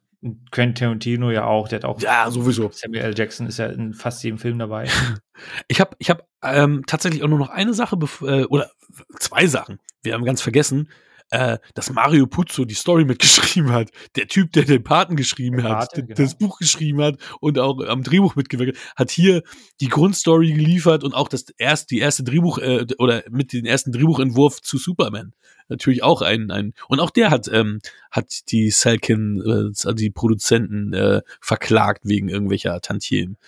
[0.50, 2.70] Quentin Tarantino ja auch, der hat auch Ja, sowieso.
[2.72, 3.14] Samuel L.
[3.14, 4.84] Jackson ist ja in fast jedem Film dabei.
[5.66, 8.70] Ich habe ich hab, ähm, tatsächlich auch nur noch eine Sache, äh, oder
[9.18, 9.80] zwei Sachen.
[10.04, 10.88] Wir haben ganz vergessen,
[11.30, 13.90] äh, dass Mario Puzo die Story mitgeschrieben hat.
[14.16, 16.16] Der Typ, der den Paten geschrieben Der hat, Pate, d- genau.
[16.16, 19.42] das Buch geschrieben hat und auch am Drehbuch mitgewirkt, hat hier
[19.80, 23.92] die Grundstory geliefert und auch das erst, die erste Drehbuch äh, oder mit dem ersten
[23.92, 25.32] Drehbuchentwurf zu Superman.
[25.68, 30.92] Natürlich auch ein, ein und auch der hat ähm, hat die Salkin, äh, die Produzenten
[30.92, 33.38] äh, verklagt wegen irgendwelcher Tantiemen.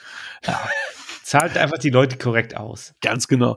[1.27, 2.95] Zahlt einfach die Leute korrekt aus.
[3.01, 3.57] Ganz genau.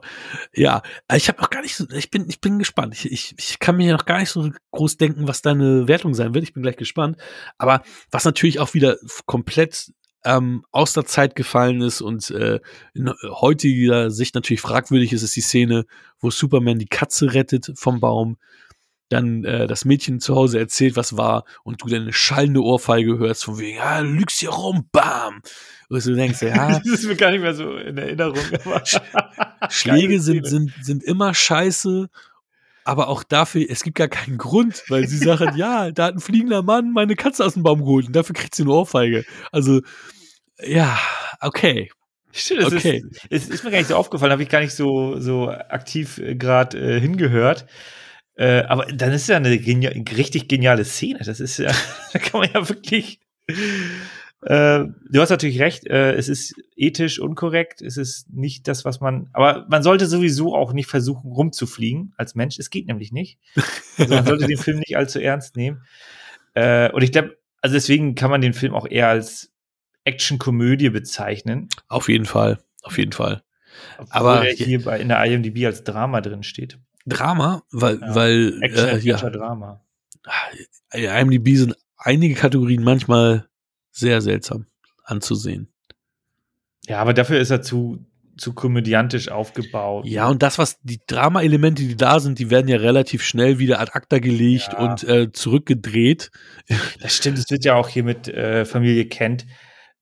[0.52, 0.82] Ja,
[1.14, 2.94] ich habe noch gar nicht so, ich bin, ich bin gespannt.
[2.94, 6.34] Ich, ich, ich kann mir noch gar nicht so groß denken, was deine Wertung sein
[6.34, 6.42] wird.
[6.42, 7.16] Ich bin gleich gespannt.
[7.58, 9.92] Aber was natürlich auch wieder komplett
[10.24, 12.58] ähm, aus der Zeit gefallen ist und äh,
[12.92, 15.86] in heutiger Sicht natürlich fragwürdig ist, ist die Szene,
[16.18, 18.36] wo Superman die Katze rettet vom Baum.
[19.10, 23.18] Dann äh, das Mädchen zu Hause erzählt, was war, und du dann eine schallende Ohrfeige
[23.18, 25.42] hörst, von wegen, du lügst hier rum, bam.
[25.88, 26.78] Und du denkst, ja.
[26.84, 28.38] das ist mir gar nicht mehr so in Erinnerung.
[29.68, 32.08] Schläge sind, sind, sind immer scheiße,
[32.84, 36.20] aber auch dafür, es gibt gar keinen Grund, weil sie sagen, ja, da hat ein
[36.20, 39.24] fliegender Mann meine Katze aus dem Baum geholt und dafür kriegt sie eine Ohrfeige.
[39.52, 39.80] Also,
[40.62, 40.98] ja,
[41.40, 41.90] okay.
[42.32, 43.02] Stimmt, das okay.
[43.28, 46.18] ist, es ist mir gar nicht so aufgefallen, habe ich gar nicht so, so aktiv
[46.18, 47.66] äh, gerade äh, hingehört.
[48.40, 51.18] Äh, aber dann ist ja eine genia richtig geniale Szene.
[51.22, 51.70] Das ist ja,
[52.14, 53.20] da kann man ja wirklich.
[53.46, 59.00] Äh, du hast natürlich recht, äh, es ist ethisch unkorrekt, es ist nicht das, was
[59.02, 62.58] man, aber man sollte sowieso auch nicht versuchen, rumzufliegen als Mensch.
[62.58, 63.38] Es geht nämlich nicht.
[63.98, 65.82] Also man sollte den Film nicht allzu ernst nehmen.
[66.54, 69.52] Äh, und ich glaube, also deswegen kann man den Film auch eher als
[70.04, 71.68] Action-Komödie bezeichnen.
[71.88, 73.42] Auf jeden Fall, auf jeden Fall.
[73.98, 76.78] Obwohl aber er hier bei, in der IMDb als Drama drin steht.
[77.06, 78.14] Drama, weil, ja.
[78.14, 79.16] weil Action, äh, ja.
[79.16, 79.84] Drama.
[80.92, 83.48] IMDb sind einige Kategorien manchmal
[83.90, 84.66] sehr seltsam
[85.04, 85.72] anzusehen.
[86.86, 88.04] Ja, aber dafür ist er zu,
[88.36, 90.06] zu komödiantisch aufgebaut.
[90.06, 93.80] Ja, und das, was die Drama-Elemente, die da sind, die werden ja relativ schnell wieder
[93.80, 94.78] ad acta gelegt ja.
[94.78, 96.30] und äh, zurückgedreht.
[97.00, 99.46] Das stimmt, es wird ja auch hier mit äh, Familie Kent.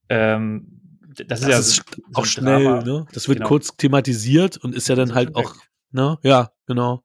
[0.09, 0.81] Ähm,
[1.27, 1.83] das, das, ist ja ist so,
[2.15, 3.07] auch so schnell, ne?
[3.13, 3.49] Das wird genau.
[3.49, 5.55] kurz thematisiert und ist ja dann halt auch
[5.91, 6.19] Ne?
[6.23, 7.03] Ja, genau.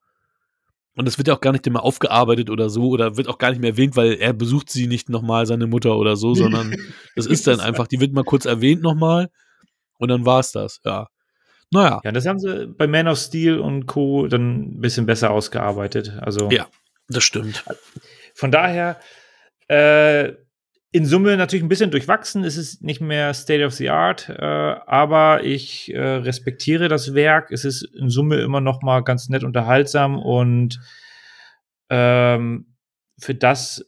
[0.95, 3.49] Und das wird ja auch gar nicht immer aufgearbeitet oder so oder wird auch gar
[3.49, 6.75] nicht mehr erwähnt, weil er besucht sie nicht nochmal, seine Mutter oder so, sondern
[7.15, 9.31] das ist dann einfach, die wird mal kurz erwähnt nochmal
[9.97, 11.07] und dann war es das, ja.
[11.71, 12.01] Naja.
[12.03, 14.27] Ja, das haben sie bei Man of Steel und Co.
[14.27, 16.13] dann ein bisschen besser ausgearbeitet.
[16.21, 16.51] Also.
[16.51, 16.67] Ja,
[17.07, 17.63] das stimmt.
[18.35, 18.99] Von daher,
[19.67, 20.33] äh,
[20.93, 22.43] in Summe natürlich ein bisschen durchwachsen.
[22.43, 27.51] Es ist nicht mehr State of the Art, äh, aber ich äh, respektiere das Werk.
[27.51, 30.79] Es ist in Summe immer noch mal ganz nett unterhaltsam und
[31.89, 32.75] ähm,
[33.19, 33.83] für das,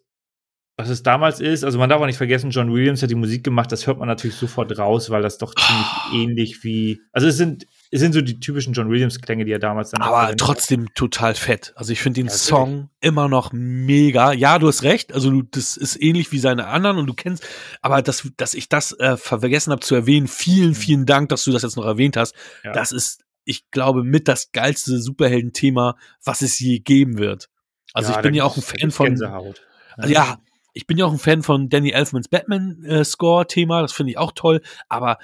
[0.77, 3.45] was es damals ist, also man darf auch nicht vergessen, John Williams hat die Musik
[3.45, 3.71] gemacht.
[3.71, 6.15] Das hört man natürlich sofort raus, weil das doch ziemlich oh.
[6.15, 9.91] ähnlich wie, also es sind es sind so die typischen John Williams-Klänge, die er damals
[9.91, 10.95] dann Aber trotzdem hat.
[10.95, 11.71] total fett.
[11.77, 14.33] Also ich finde den ja, Song immer noch mega.
[14.33, 15.13] Ja, du hast recht.
[15.13, 17.47] Also du, das ist ähnlich wie seine anderen und du kennst,
[17.81, 20.75] aber dass, dass ich das äh, vergessen habe zu erwähnen, vielen, mhm.
[20.75, 22.35] vielen Dank, dass du das jetzt noch erwähnt hast.
[22.65, 22.73] Ja.
[22.73, 27.49] Das ist, ich glaube, mit das geilste Superhelden-Thema, was es je geben wird.
[27.93, 29.05] Also ja, ich bin ja auch ein Fan von.
[29.05, 29.61] Gänsehaut.
[29.95, 30.37] Also ja,
[30.75, 34.33] ich bin ja auch ein Fan von Danny Elfmans Batman-Score-Thema, äh, das finde ich auch
[34.33, 35.17] toll, aber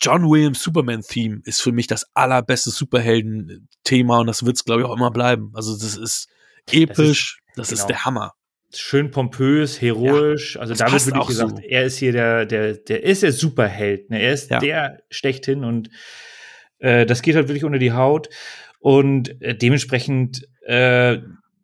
[0.00, 4.82] John Williams Superman Theme ist für mich das allerbeste Superhelden-Thema und das wird es, glaube
[4.82, 5.52] ich, auch immer bleiben.
[5.54, 6.28] Also das ist
[6.70, 7.80] episch, das ist, das genau.
[7.80, 8.34] ist der Hammer.
[8.74, 10.54] Schön pompös, heroisch.
[10.54, 11.62] Ja, also damit würde ich gesagt, so.
[11.62, 14.10] er ist hier der, der, der ist der Superheld.
[14.10, 14.20] Ne?
[14.20, 14.58] Er ist ja.
[14.58, 15.90] der schlechthin und
[16.78, 18.28] äh, das geht halt wirklich unter die Haut.
[18.78, 21.18] Und äh, dementsprechend, äh,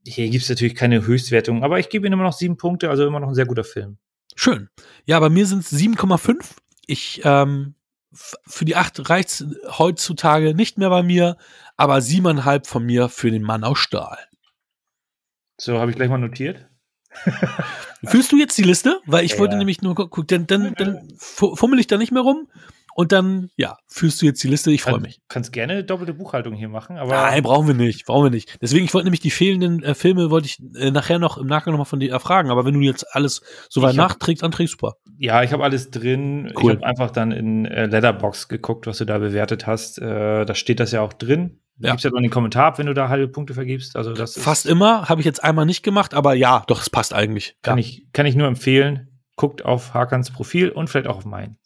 [0.07, 3.07] hier gibt es natürlich keine Höchstwertung, aber ich gebe ihm immer noch sieben Punkte, also
[3.07, 3.99] immer noch ein sehr guter Film.
[4.35, 4.69] Schön.
[5.05, 6.57] Ja, bei mir sind es 7,5.
[6.87, 7.75] Ich ähm,
[8.13, 9.45] für die acht reicht's
[9.79, 11.37] heutzutage nicht mehr bei mir,
[11.77, 14.19] aber siebeneinhalb von mir für den Mann aus Stahl.
[15.59, 16.67] So, habe ich gleich mal notiert.
[18.05, 19.01] Fühlst du jetzt die Liste?
[19.07, 19.39] Weil ich ja.
[19.39, 22.49] wollte nämlich nur gucken, dann, dann, dann fummel ich da nicht mehr rum
[22.95, 24.71] und dann, ja, führst du jetzt die Liste.
[24.71, 25.21] Ich freue mich.
[25.29, 27.13] Kannst gerne doppelte Buchhaltung hier machen, aber.
[27.13, 28.07] Nein, brauchen wir nicht.
[28.07, 28.59] Brauchen wir nicht.
[28.61, 31.73] Deswegen, ich wollte nämlich die fehlenden äh, Filme, wollte ich äh, nachher noch im Nachgang
[31.73, 32.51] nochmal von dir erfragen.
[32.51, 34.95] Aber wenn du jetzt alles soweit nachträgst, dann trägst super.
[35.19, 36.53] Ja, ich habe alles drin.
[36.57, 36.73] Cool.
[36.73, 39.99] Ich habe einfach dann in äh, Letterbox geguckt, was du da bewertet hast.
[39.99, 41.61] Äh, da steht das ja auch drin.
[41.77, 41.95] Du ja.
[41.95, 43.97] gibst ja dann den Kommentar ab, wenn du da halbe Punkte vergibst.
[43.97, 47.15] Also das Fast immer, habe ich jetzt einmal nicht gemacht, aber ja, doch, es passt
[47.15, 47.57] eigentlich.
[47.63, 47.81] Kann, ja.
[47.81, 49.09] ich, kann ich nur empfehlen.
[49.37, 51.59] Guckt auf Hakans Profil und vielleicht auch auf meinen.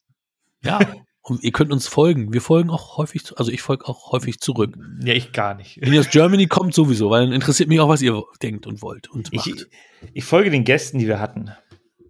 [0.63, 0.79] Ja,
[1.29, 2.33] Und ihr könnt uns folgen.
[2.33, 4.77] Wir folgen auch häufig, also ich folge auch häufig zurück.
[5.03, 5.81] Ja, ich gar nicht.
[5.81, 8.81] Wenn ihr aus Germany kommt, sowieso, weil dann interessiert mich auch, was ihr denkt und
[8.81, 9.49] wollt und macht.
[9.49, 9.67] Ich,
[10.15, 11.51] ich folge den Gästen, die wir hatten.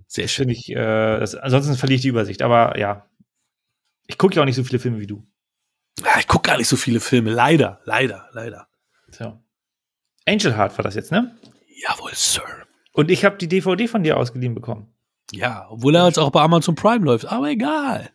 [0.07, 0.51] Sehr schön.
[0.51, 2.43] Ich, äh, das, ansonsten verliere ich die Übersicht.
[2.43, 3.09] Aber ja,
[4.07, 5.27] ich gucke ja auch nicht so viele Filme wie du.
[6.05, 7.31] Ja, ich gucke gar nicht so viele Filme.
[7.31, 8.69] Leider, leider, leider.
[9.13, 9.41] So.
[10.27, 11.35] Angel Heart war das jetzt, ne?
[11.89, 12.43] Jawohl, Sir.
[12.93, 14.93] Und ich habe die DVD von dir ausgeliehen bekommen.
[15.33, 17.25] Ja, obwohl er jetzt auch bei Amazon Prime läuft.
[17.25, 18.11] Aber egal.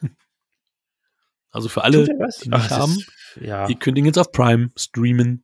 [1.51, 3.65] Also für alle, die nicht Ach, haben, ist, ja.
[3.67, 5.43] die kündigen jetzt auf Prime streamen.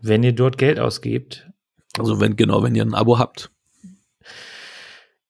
[0.00, 1.48] Wenn ihr dort Geld ausgebt.
[1.98, 3.50] Also wenn, genau, wenn ihr ein Abo habt.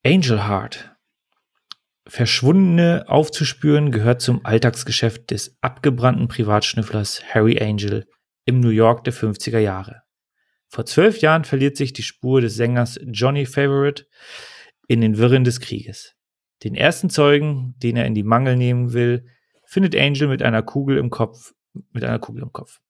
[0.05, 0.91] Angel Heart.
[2.07, 8.07] Verschwundene aufzuspüren gehört zum Alltagsgeschäft des abgebrannten Privatschnüfflers Harry Angel
[8.45, 10.03] im New York der 50er Jahre.
[10.69, 14.07] Vor zwölf Jahren verliert sich die Spur des Sängers Johnny Favorite
[14.89, 16.15] in den Wirren des Krieges.
[16.65, 19.27] Den ersten Zeugen, den er in die Mangel nehmen will,
[19.73, 21.55] findet Angel mit einer Kugel im Kopf,
[21.93, 22.81] mit einer Kugel im Kopf.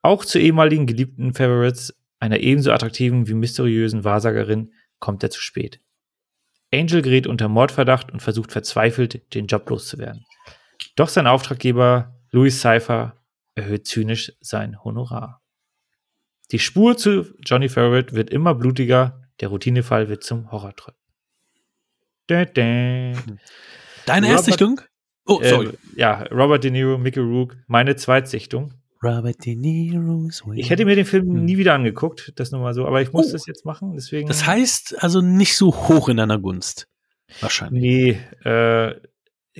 [0.00, 5.78] Auch zu ehemaligen geliebten Favorites einer ebenso attraktiven wie mysteriösen Wahrsagerin, kommt er zu spät.
[6.72, 10.24] Angel gerät unter Mordverdacht und versucht verzweifelt, den Job loszuwerden.
[10.96, 13.16] Doch sein Auftraggeber, Louis Cypher,
[13.54, 15.42] erhöht zynisch sein Honorar.
[16.50, 20.94] Die Spur zu Johnny Farrett wird immer blutiger, der Routinefall wird zum Horrortrip.
[24.06, 24.80] Deine Robert, Erstsichtung?
[25.26, 25.68] Oh, sorry.
[25.68, 28.74] Äh, ja, Robert De Niro, Mickey Rook, meine Zweitsichtung.
[29.02, 30.60] Robert De Niro's Way.
[30.60, 31.44] Ich hätte mir den Film hm.
[31.44, 33.32] nie wieder angeguckt, das nur mal so, aber ich muss oh.
[33.32, 34.28] das jetzt machen, deswegen.
[34.28, 36.86] Das heißt also nicht so hoch in deiner Gunst.
[37.40, 37.80] Wahrscheinlich.
[37.80, 38.94] Nee, äh,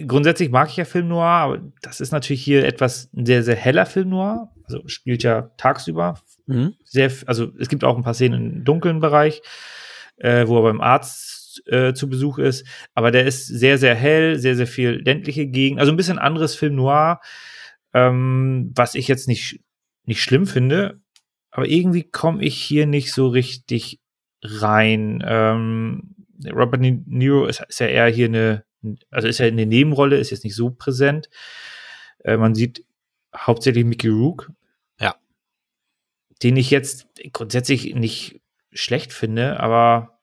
[0.06, 3.56] grundsätzlich mag ich ja Film Noir, aber das ist natürlich hier etwas ein sehr, sehr
[3.56, 4.50] heller Film Noir.
[4.64, 6.20] Also spielt ja tagsüber.
[6.46, 6.74] Mhm.
[6.84, 9.42] Sehr, also es gibt auch ein paar Szenen im dunklen Bereich,
[10.16, 12.66] äh, wo er beim Arzt äh, zu Besuch ist.
[12.94, 15.80] Aber der ist sehr, sehr hell, sehr, sehr viel ländliche Gegend.
[15.80, 17.20] Also ein bisschen anderes Film Noir,
[17.94, 19.60] ähm, was ich jetzt nicht,
[20.04, 21.00] nicht schlimm finde.
[21.50, 24.00] Aber irgendwie komme ich hier nicht so richtig
[24.42, 25.22] rein.
[25.26, 26.14] Ähm,
[26.52, 28.64] Robert De Niro ist, ist ja eher hier eine
[29.10, 31.28] also ist ja eine Nebenrolle, ist jetzt nicht so präsent.
[32.24, 32.84] Äh, man sieht
[33.36, 34.50] hauptsächlich Mickey Rook.
[34.98, 35.16] Ja.
[36.42, 38.40] Den ich jetzt grundsätzlich nicht
[38.72, 40.19] schlecht finde, aber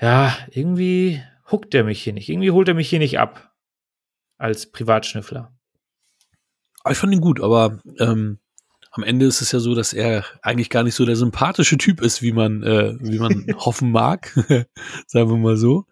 [0.00, 2.28] ja, irgendwie huckt er mich hier nicht.
[2.28, 3.52] Irgendwie holt er mich hier nicht ab.
[4.38, 5.52] Als Privatschnüffler.
[6.90, 8.38] Ich fand ihn gut, aber ähm,
[8.90, 12.00] am Ende ist es ja so, dass er eigentlich gar nicht so der sympathische Typ
[12.00, 14.32] ist, wie man, äh, wie man hoffen mag.
[15.06, 15.86] Sagen wir mal so.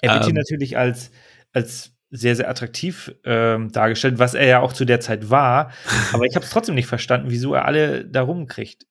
[0.00, 1.10] Er wird ähm, hier natürlich als,
[1.52, 5.72] als sehr, sehr attraktiv ähm, dargestellt, was er ja auch zu der Zeit war.
[6.12, 8.86] Aber ich habe es trotzdem nicht verstanden, wieso er alle da rumkriegt.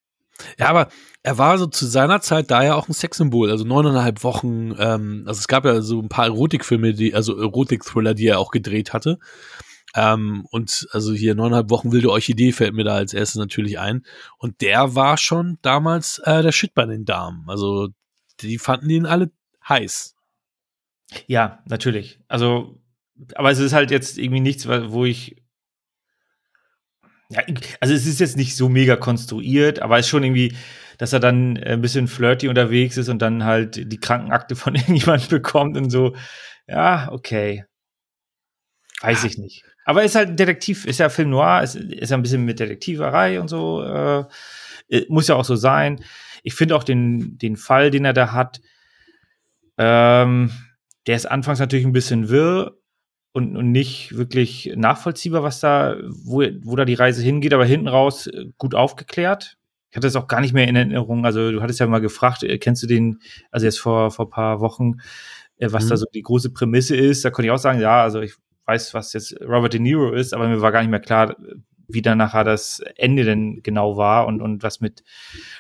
[0.57, 0.89] Ja, aber
[1.23, 3.49] er war so zu seiner Zeit da ja auch ein Sexsymbol.
[3.49, 4.75] Also neuneinhalb Wochen.
[4.77, 8.51] Ähm, also es gab ja so ein paar Erotikfilme, die, also Erotik-Thriller, die er auch
[8.51, 9.19] gedreht hatte.
[9.95, 14.05] Ähm, und also hier neuneinhalb Wochen wilde Orchidee fällt mir da als erstes natürlich ein.
[14.37, 17.45] Und der war schon damals äh, der Shit bei den Damen.
[17.47, 17.89] Also
[18.41, 19.31] die fanden ihn alle
[19.67, 20.15] heiß.
[21.27, 22.19] Ja, natürlich.
[22.27, 22.81] Also,
[23.35, 25.37] aber es ist halt jetzt irgendwie nichts, wo ich.
[27.29, 27.41] Ja,
[27.79, 30.55] also es ist jetzt nicht so mega konstruiert, aber es ist schon irgendwie,
[30.97, 35.29] dass er dann ein bisschen flirty unterwegs ist und dann halt die Krankenakte von irgendjemandem
[35.29, 36.15] bekommt und so.
[36.67, 37.65] Ja, okay.
[39.01, 39.63] Weiß ich nicht.
[39.85, 42.59] Aber ist halt ein Detektiv, ist ja Film Noir, ist, ist ja ein bisschen mit
[42.59, 43.83] Detektiverei und so.
[43.83, 44.25] Äh,
[44.89, 46.03] äh muss ja auch so sein.
[46.43, 48.61] Ich finde auch den, den Fall, den er da hat,
[49.77, 50.51] ähm,
[51.07, 52.77] der ist anfangs natürlich ein bisschen wirr
[53.35, 57.89] und, und nicht wirklich nachvollziehbar, was da, wo, wo da die Reise hingeht, aber hinten
[57.89, 59.57] raus äh, gut aufgeklärt.
[59.89, 61.25] Ich hatte es auch gar nicht mehr in Erinnerung.
[61.25, 63.19] Also du hattest ja mal gefragt, äh, kennst du den,
[63.51, 65.01] also jetzt vor, vor paar Wochen,
[65.57, 65.89] äh, was mhm.
[65.89, 67.25] da so die große Prämisse ist.
[67.25, 68.35] Da konnte ich auch sagen, ja, also ich
[68.67, 71.35] weiß, was jetzt Robert De Niro ist, aber mir war gar nicht mehr klar,
[71.89, 75.03] wie dann nachher das Ende denn genau war und, und was mit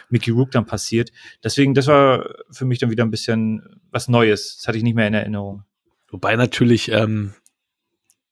[0.09, 1.11] Mickey Rook dann passiert.
[1.43, 4.59] Deswegen, das war für mich dann wieder ein bisschen was Neues.
[4.59, 5.65] Das hatte ich nicht mehr in Erinnerung.
[6.09, 7.33] Wobei natürlich ähm,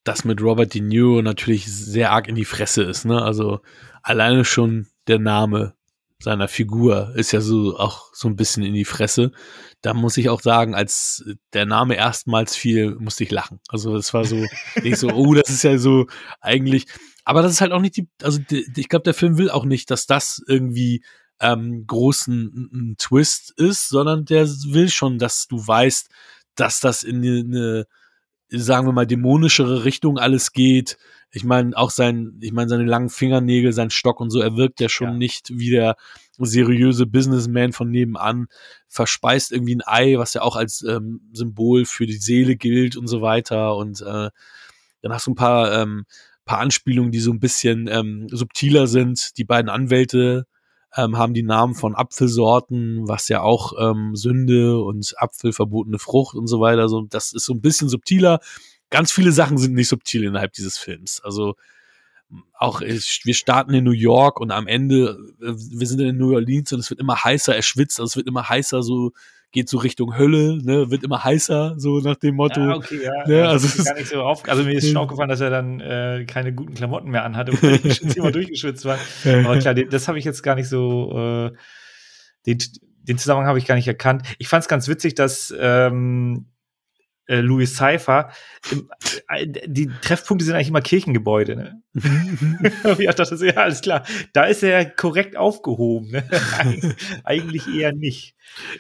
[0.04, 3.06] das mit Robert De Niro natürlich sehr arg in die Fresse ist.
[3.06, 3.22] Ne?
[3.22, 3.62] Also
[4.02, 5.74] alleine schon der Name
[6.20, 9.32] seiner Figur ist ja so auch so ein bisschen in die Fresse.
[9.82, 13.60] Da muss ich auch sagen, als der Name erstmals fiel, musste ich lachen.
[13.68, 14.46] Also es war so,
[14.84, 16.08] ich so, oh, das ist ja so
[16.40, 16.86] eigentlich,
[17.26, 19.66] aber das ist halt auch nicht die, also die, ich glaube, der Film will auch
[19.66, 21.04] nicht, dass das irgendwie
[21.40, 26.10] ähm, großen Twist ist, sondern der will schon, dass du weißt,
[26.56, 27.86] dass das in eine,
[28.54, 30.98] sagen wir mal, dämonischere Richtung alles geht.
[31.32, 34.80] Ich meine, auch sein, ich meine, seine langen Fingernägel, sein Stock und so, er wirkt
[34.80, 35.18] ja schon ja.
[35.18, 35.96] nicht wie der
[36.38, 38.48] seriöse Businessman von nebenan,
[38.88, 43.08] verspeist irgendwie ein Ei, was ja auch als ähm, Symbol für die Seele gilt und
[43.08, 43.76] so weiter.
[43.76, 44.30] Und äh,
[45.02, 46.06] dann hast du ein paar ähm,
[46.46, 49.38] paar Anspielungen, die so ein bisschen ähm, subtiler sind.
[49.38, 50.46] Die beiden Anwälte
[50.96, 56.36] ähm, haben die Namen von Apfelsorten, was ja auch ähm, Sünde und Apfel verbotene Frucht
[56.36, 56.88] und so weiter.
[56.90, 58.40] So, das ist so ein bisschen subtiler.
[58.90, 61.22] Ganz viele Sachen sind nicht subtil innerhalb dieses Films.
[61.24, 61.56] Also
[62.54, 66.72] auch wir starten in New York und am Ende äh, wir sind in New Orleans
[66.74, 69.12] und es wird immer heißer, er schwitzt, also es wird immer heißer, so
[69.54, 72.60] geht so Richtung Hölle, ne, wird immer heißer, so nach dem Motto.
[72.60, 73.28] Ja, okay, ja.
[73.28, 75.80] Ne, also, ist gar nicht so auf, also mir ist schon aufgefallen, dass er dann
[75.80, 78.98] äh, keine guten Klamotten mehr anhatte, weil ich schon immer durchgeschwitzt war.
[79.46, 81.52] Aber klar, das habe ich jetzt gar nicht so, äh,
[82.48, 82.58] den,
[83.04, 84.24] den Zusammenhang habe ich gar nicht erkannt.
[84.40, 86.48] Ich fand es ganz witzig, dass ähm,
[87.28, 88.30] äh, Louis Cypher.
[88.72, 88.90] Im,
[89.30, 91.56] äh, die Treffpunkte sind eigentlich immer Kirchengebäude.
[91.56, 91.84] Ne?
[92.98, 94.04] ich dachte, so, ja, alles klar.
[94.34, 96.12] Da ist er korrekt aufgehoben.
[96.12, 96.24] Ne?
[96.58, 98.36] Eig eigentlich eher nicht.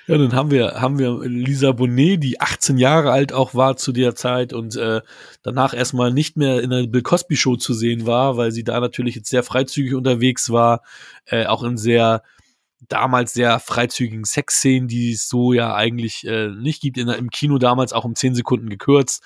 [0.08, 3.92] Ja, dann haben wir, haben wir Lisa Bonet, die 18 Jahre alt auch war zu
[3.92, 5.02] der Zeit und äh,
[5.42, 8.80] danach erstmal nicht mehr in der Bill Cosby Show zu sehen war, weil sie da
[8.80, 10.82] natürlich jetzt sehr freizügig unterwegs war,
[11.26, 12.24] äh, auch in sehr
[12.90, 17.58] damals sehr freizügigen Sexszenen, die es so ja eigentlich äh, nicht gibt, in, im Kino
[17.58, 19.24] damals auch um 10 Sekunden gekürzt,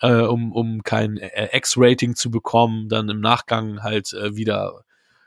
[0.00, 4.84] äh, um, um kein äh, X-Rating zu bekommen, dann im Nachgang halt äh, wieder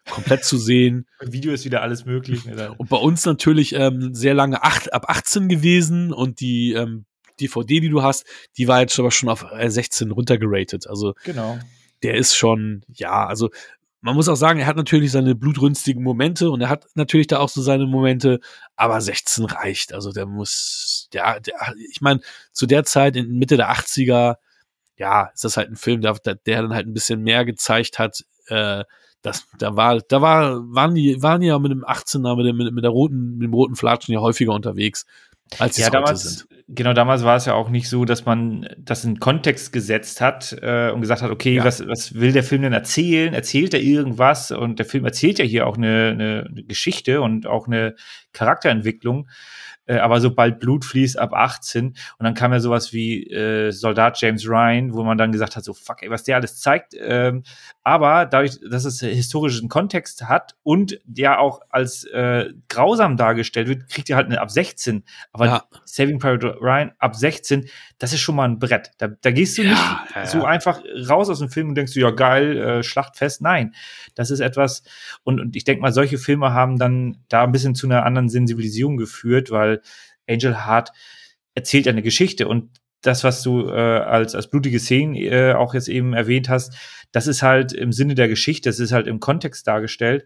[0.10, 1.06] komplett zu sehen.
[1.22, 2.46] Im Video ist wieder alles möglich.
[2.46, 2.74] Ne?
[2.78, 7.06] Und bei uns natürlich ähm, sehr lange acht, ab 18 gewesen und die ähm,
[7.40, 8.26] DVD, die du hast,
[8.58, 10.88] die war jetzt aber schon auf 16 runtergeratet.
[10.88, 11.60] Also genau.
[12.04, 13.50] der ist schon, ja, also
[14.02, 17.40] man muss auch sagen, er hat natürlich seine blutrünstigen Momente und er hat natürlich da
[17.40, 18.40] auch so seine Momente,
[18.76, 19.94] aber 16 reicht.
[19.94, 21.56] Also der muss, ja, der,
[21.92, 22.22] ich meine,
[22.54, 24.38] zu der Zeit in Mitte der 80er,
[24.98, 28.24] ja, ist das halt ein Film, der, der dann halt ein bisschen mehr gezeigt hat.
[28.48, 28.84] Äh,
[29.22, 32.84] das, da war, da war, waren die, waren ja mit dem 18er, mit dem, mit
[32.84, 35.06] der roten, mit dem roten Flatschen ja häufiger unterwegs
[35.58, 36.48] als ja, damals, sind.
[36.68, 40.56] Genau, damals war es ja auch nicht so, dass man das in Kontext gesetzt hat
[40.62, 41.64] äh, und gesagt hat, okay, ja.
[41.64, 43.34] was, was will der Film denn erzählen?
[43.34, 44.52] Erzählt er irgendwas?
[44.52, 47.96] Und der Film erzählt ja hier auch eine, eine Geschichte und auch eine
[48.34, 49.28] Charakterentwicklung.
[49.90, 54.22] Äh, aber sobald Blut fließt ab 18 und dann kam ja sowas wie äh, Soldat
[54.22, 56.94] James Ryan, wo man dann gesagt hat, so fuck, ey, was der alles zeigt.
[57.00, 57.44] Ähm,
[57.90, 63.90] aber dadurch, dass es historischen Kontext hat und der auch als äh, grausam dargestellt wird,
[63.90, 65.04] kriegt ihr halt eine ab 16.
[65.34, 65.64] Aber ja.
[65.86, 67.68] Saving Private Ryan ab 16,
[67.98, 68.92] das ist schon mal ein Brett.
[69.00, 71.94] Da, da gehst du ja, nicht ja, so einfach raus aus dem Film und denkst
[71.94, 73.42] du, ja geil, äh, Schlachtfest.
[73.42, 73.74] Nein,
[74.14, 74.84] das ist etwas,
[75.24, 78.30] und, und ich denke mal, solche Filme haben dann da ein bisschen zu einer anderen
[78.30, 79.82] Sensibilisierung geführt, weil
[80.30, 80.92] Angel Heart
[81.56, 85.88] erzählt eine Geschichte und das, was du äh, als, als blutige Szenen äh, auch jetzt
[85.88, 86.76] eben erwähnt hast,
[87.12, 90.26] das ist halt im Sinne der Geschichte, das ist halt im Kontext dargestellt.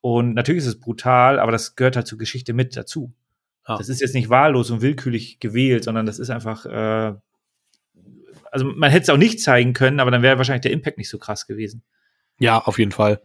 [0.00, 3.12] Und natürlich ist es brutal, aber das gehört halt zur Geschichte mit dazu.
[3.68, 3.78] Ja.
[3.78, 7.14] Das ist jetzt nicht wahllos und willkürlich gewählt, sondern das ist einfach, äh,
[8.50, 11.08] also man hätte es auch nicht zeigen können, aber dann wäre wahrscheinlich der Impact nicht
[11.08, 11.82] so krass gewesen.
[12.38, 13.20] Ja, auf jeden Fall.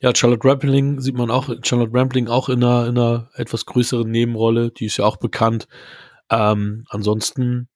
[0.00, 4.10] Ja, Charlotte Rampling sieht man auch, Charlotte Rampling auch in einer, in einer etwas größeren
[4.10, 5.68] Nebenrolle, die ist ja auch bekannt.
[6.30, 7.68] Ähm, ansonsten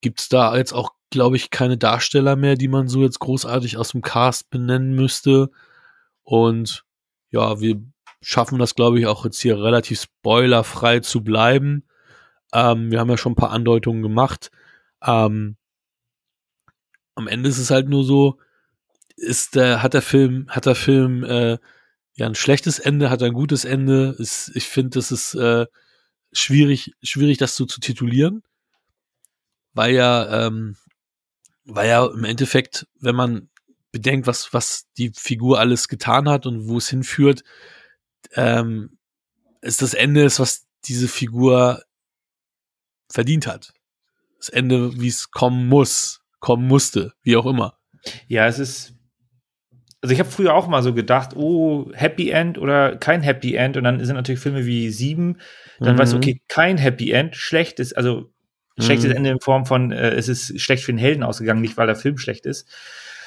[0.00, 3.90] gibt's da jetzt auch, glaube ich, keine Darsteller mehr, die man so jetzt großartig aus
[3.90, 5.50] dem Cast benennen müsste.
[6.22, 6.84] Und
[7.30, 7.82] ja, wir
[8.22, 11.84] schaffen das, glaube ich, auch jetzt hier relativ spoilerfrei zu bleiben.
[12.52, 14.50] Ähm, wir haben ja schon ein paar Andeutungen gemacht.
[15.02, 15.56] Ähm,
[17.14, 18.38] am Ende ist es halt nur so,
[19.16, 21.58] ist der, hat der Film, hat der Film äh,
[22.14, 24.14] ja ein schlechtes Ende, hat ein gutes Ende.
[24.18, 25.66] Ist, ich finde, das ist äh,
[26.32, 28.42] schwierig, schwierig, das so zu titulieren.
[29.72, 30.76] Weil ja, ähm,
[31.64, 33.48] weil ja im Endeffekt, wenn man
[33.92, 37.42] bedenkt, was, was die Figur alles getan hat und wo es hinführt,
[38.34, 38.98] ähm,
[39.60, 41.82] ist das Ende ist, was diese Figur
[43.10, 43.72] verdient hat.
[44.38, 47.78] Das Ende, wie es kommen muss, kommen musste, wie auch immer.
[48.28, 48.94] Ja, es ist
[50.02, 53.76] also ich habe früher auch mal so gedacht, oh, Happy End oder kein Happy End.
[53.76, 55.38] Und dann sind natürlich Filme wie Sieben,
[55.78, 55.98] dann mhm.
[55.98, 58.32] weißt du, okay, kein Happy End, schlechtes, also
[58.82, 59.16] schlechtes mhm.
[59.16, 61.96] Ende in Form von, äh, es ist schlecht für den Helden ausgegangen, nicht weil der
[61.96, 62.68] Film schlecht ist.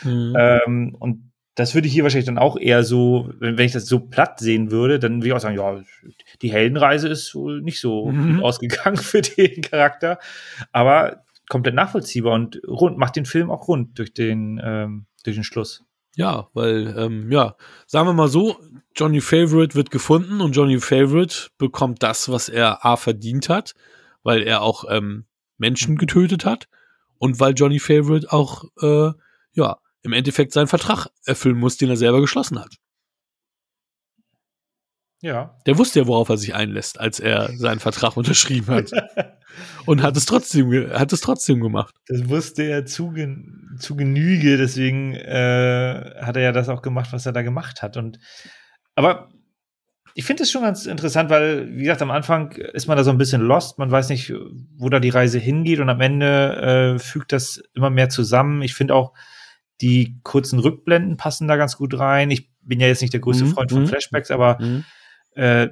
[0.04, 0.36] Mhm.
[0.38, 4.00] Ähm, und das würde ich hier wahrscheinlich dann auch eher so, wenn, ich das so
[4.00, 5.82] platt sehen würde, dann würde ich auch sagen, ja,
[6.42, 8.44] die Heldenreise ist wohl nicht so mhm.
[8.44, 10.18] ausgegangen für den Charakter.
[10.72, 15.44] Aber komplett nachvollziehbar und rund, macht den Film auch rund durch den, ähm, durch den
[15.44, 15.84] Schluss.
[16.16, 17.56] Ja, weil, ähm, ja,
[17.88, 18.58] sagen wir mal so,
[18.96, 23.74] Johnny Favorite wird gefunden und Johnny Favorite bekommt das, was er A verdient hat,
[24.22, 25.26] weil er auch ähm,
[25.58, 26.68] Menschen getötet hat
[27.18, 29.12] und weil Johnny Favorite auch, äh,
[29.54, 32.76] ja, im Endeffekt seinen Vertrag erfüllen muss, den er selber geschlossen hat.
[35.22, 35.58] Ja.
[35.66, 38.92] Der wusste ja, worauf er sich einlässt, als er seinen Vertrag unterschrieben hat.
[39.86, 41.96] Und hat es trotzdem, hat es trotzdem gemacht.
[42.08, 43.14] Das wusste er zu,
[43.80, 47.96] zu Genüge, deswegen äh, hat er ja das auch gemacht, was er da gemacht hat.
[47.96, 48.20] Und
[48.96, 49.30] aber
[50.16, 53.10] ich finde es schon ganz interessant, weil, wie gesagt, am Anfang ist man da so
[53.10, 54.34] ein bisschen lost, man weiß nicht,
[54.76, 58.62] wo da die Reise hingeht und am Ende äh, fügt das immer mehr zusammen.
[58.62, 59.14] Ich finde auch,
[59.82, 62.30] die kurzen Rückblenden passen da ganz gut rein.
[62.30, 63.50] Ich bin ja jetzt nicht der größte mhm.
[63.50, 63.88] Freund von mhm.
[63.88, 64.86] Flashbacks, aber mhm.
[65.34, 65.70] äh,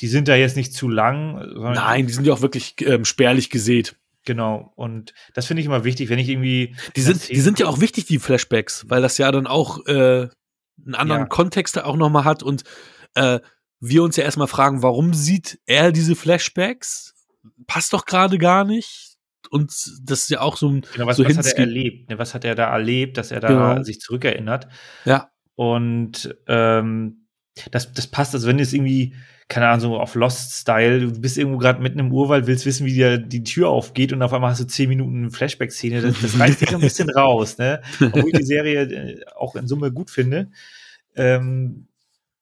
[0.00, 1.40] die sind da jetzt nicht zu lang.
[1.56, 3.96] Nein, die sind ja auch wirklich ähm, spärlich gesät.
[4.24, 4.72] Genau.
[4.74, 6.74] Und das finde ich immer wichtig, wenn ich irgendwie.
[6.96, 10.28] Die sind, die sind ja auch wichtig, die Flashbacks, weil das ja dann auch äh,
[10.84, 11.26] einen anderen ja.
[11.26, 12.64] Kontext auch nochmal hat und
[13.14, 13.38] äh,
[13.88, 17.14] wir uns ja erstmal fragen, warum sieht er diese Flashbacks?
[17.66, 19.16] Passt doch gerade gar nicht.
[19.50, 19.70] und
[20.02, 22.08] das ist ja auch so ein Genau, was, so was hat er erlebt?
[22.10, 22.18] Ne?
[22.18, 23.82] Was hat er da erlebt, dass er da Genau.
[23.82, 24.68] sich zurückerinnert?
[25.04, 27.26] Ja, Und ähm,
[27.70, 29.14] das, das passt, also wenn du es irgendwie,
[29.48, 32.94] keine Ahnung, so auf Lost-Style, du bist irgendwo gerade mitten im Urwald, willst wissen, wie
[32.94, 36.62] dir die Tür aufgeht und auf einmal hast du zehn Minuten Flashback-Szene, das, das reißt
[36.62, 37.80] dich ein bisschen raus, ne?
[38.00, 40.50] Obwohl ich die Serie äh, auch in Summe gut finde,
[41.14, 41.86] ähm,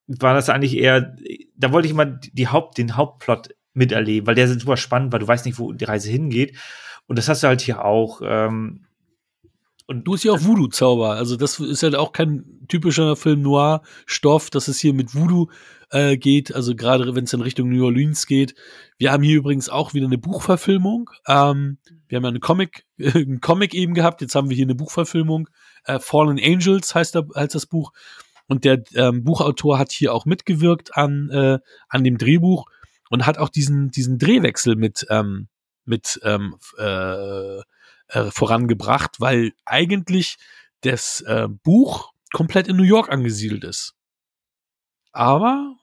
[0.06, 1.16] war das eigentlich eher,
[1.56, 5.28] da wollte ich mal die Haupt, den Hauptplot miterleben, weil der super spannend war, du
[5.28, 6.56] weißt nicht, wo die Reise hingeht.
[7.06, 8.20] Und das hast du halt hier auch.
[8.24, 8.86] Ähm,
[9.86, 11.10] und Du hast ja auch Voodoo-Zauber.
[11.10, 15.48] Also das ist ja auch kein typischer Film Noir-Stoff, dass es hier mit Voodoo
[15.90, 16.54] äh, geht.
[16.54, 18.54] Also gerade wenn es in Richtung New Orleans geht.
[18.96, 21.10] Wir haben hier übrigens auch wieder eine Buchverfilmung.
[21.26, 21.78] Ähm,
[22.08, 24.20] wir haben ja eine Comic, einen Comic eben gehabt.
[24.20, 25.48] Jetzt haben wir hier eine Buchverfilmung.
[25.84, 27.92] Äh, Fallen Angels heißt, der, heißt das Buch.
[28.52, 32.66] Und der ähm, Buchautor hat hier auch mitgewirkt an, äh, an dem Drehbuch
[33.08, 35.48] und hat auch diesen, diesen Drehwechsel mit, ähm,
[35.86, 40.36] mit ähm, äh, äh, vorangebracht, weil eigentlich
[40.82, 43.94] das äh, Buch komplett in New York angesiedelt ist.
[45.12, 45.76] Aber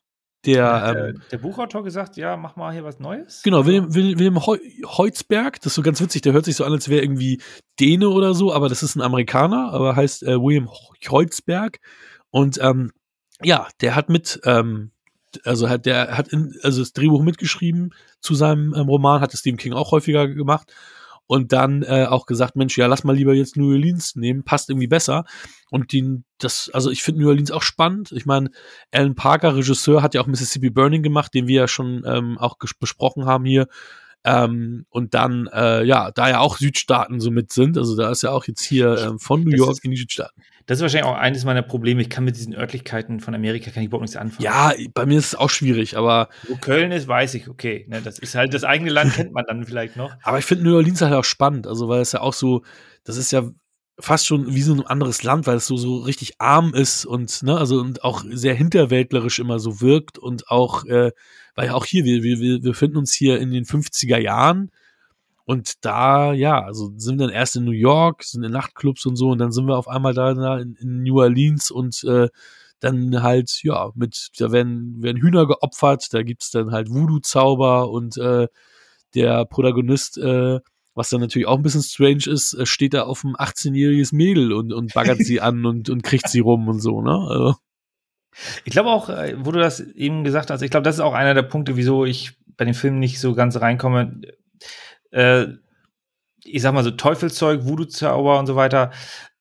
[0.46, 3.42] der, hat ähm, der, der Buchautor gesagt, ja, mach mal hier was Neues.
[3.44, 6.66] Genau, Wilhelm, Wilhelm, Wilhelm Heu Heutzberg, das ist so ganz witzig, der hört sich so
[6.66, 7.42] an, als wäre irgendwie
[7.80, 10.70] Däne oder so, aber das ist ein Amerikaner, aber heißt äh, William
[11.10, 11.80] Heutzberg.
[12.32, 12.92] Und ähm,
[13.42, 14.92] ja, der hat mit, ähm,
[15.44, 19.42] also hat der hat in, also das Drehbuch mitgeschrieben zu seinem ähm, Roman, hat es
[19.42, 20.74] Stephen King auch häufiger gemacht.
[21.32, 24.72] Und dann äh, auch gesagt, Mensch, ja, lass mal lieber jetzt New Orleans nehmen, passt
[24.72, 25.26] irgendwie besser.
[25.70, 28.12] Und die, das, also ich finde New Orleans auch spannend.
[28.14, 28.50] Ich meine,
[28.92, 32.58] Alan Parker, Regisseur, hat ja auch Mississippi Burning gemacht, den wir ja schon ähm, auch
[32.80, 33.68] besprochen haben hier.
[34.24, 38.24] Ähm, und dann, äh, ja, da ja auch Südstaaten so mit sind, also da ist
[38.24, 40.42] ja auch jetzt hier ähm, von New York in die Südstaaten.
[40.70, 42.00] Das ist wahrscheinlich auch eines meiner Probleme.
[42.00, 44.44] Ich kann mit diesen Örtlichkeiten von Amerika kann ich überhaupt nichts anfangen.
[44.44, 47.88] Ja, bei mir ist es auch schwierig, aber, Wo Köln ist, weiß ich, okay.
[47.90, 50.12] Ne, das ist halt das eigene Land, kennt man dann vielleicht noch.
[50.22, 52.62] aber ich finde New Orleans halt auch spannend, also weil es ja auch so,
[53.04, 53.50] das ist ja
[53.98, 57.42] fast schon wie so ein anderes Land, weil es so, so richtig arm ist und,
[57.42, 61.14] ne, also und auch sehr hinterwäldlerisch immer so wirkt und auch, äh,
[61.56, 64.70] weil ja auch hier, wir, wir, wir befinden uns hier in den 50er Jahren
[65.50, 69.16] und da, ja, also sind wir dann erst in New York, sind in Nachtclubs und
[69.16, 72.30] so und dann sind wir auf einmal da, in, in New Orleans und äh,
[72.80, 78.16] dann halt, ja, mit, da werden, werden Hühner geopfert, da gibt's dann halt Voodoo-Zauber und
[78.18, 78.48] äh,
[79.16, 80.60] der Protagonist, äh,
[80.94, 84.54] was dann natürlich auch ein bisschen strange ist, äh, steht da auf ein 18-jähriges Mädel
[84.54, 87.26] und, und baggert sie an und, und kriegt sie rum und so, ne?
[87.28, 87.56] Also,
[88.66, 91.16] Ich glaube auch, äh, wo du das eben gesagt hast, ich glaube, das ist auch
[91.16, 94.22] einer der Punkte, wieso ich bei den Filmen nicht so ganz reinkomme.
[95.12, 95.48] Äh,
[96.44, 98.92] ich sag mal so Teufelszeug, Voodoo-Zauber und so weiter.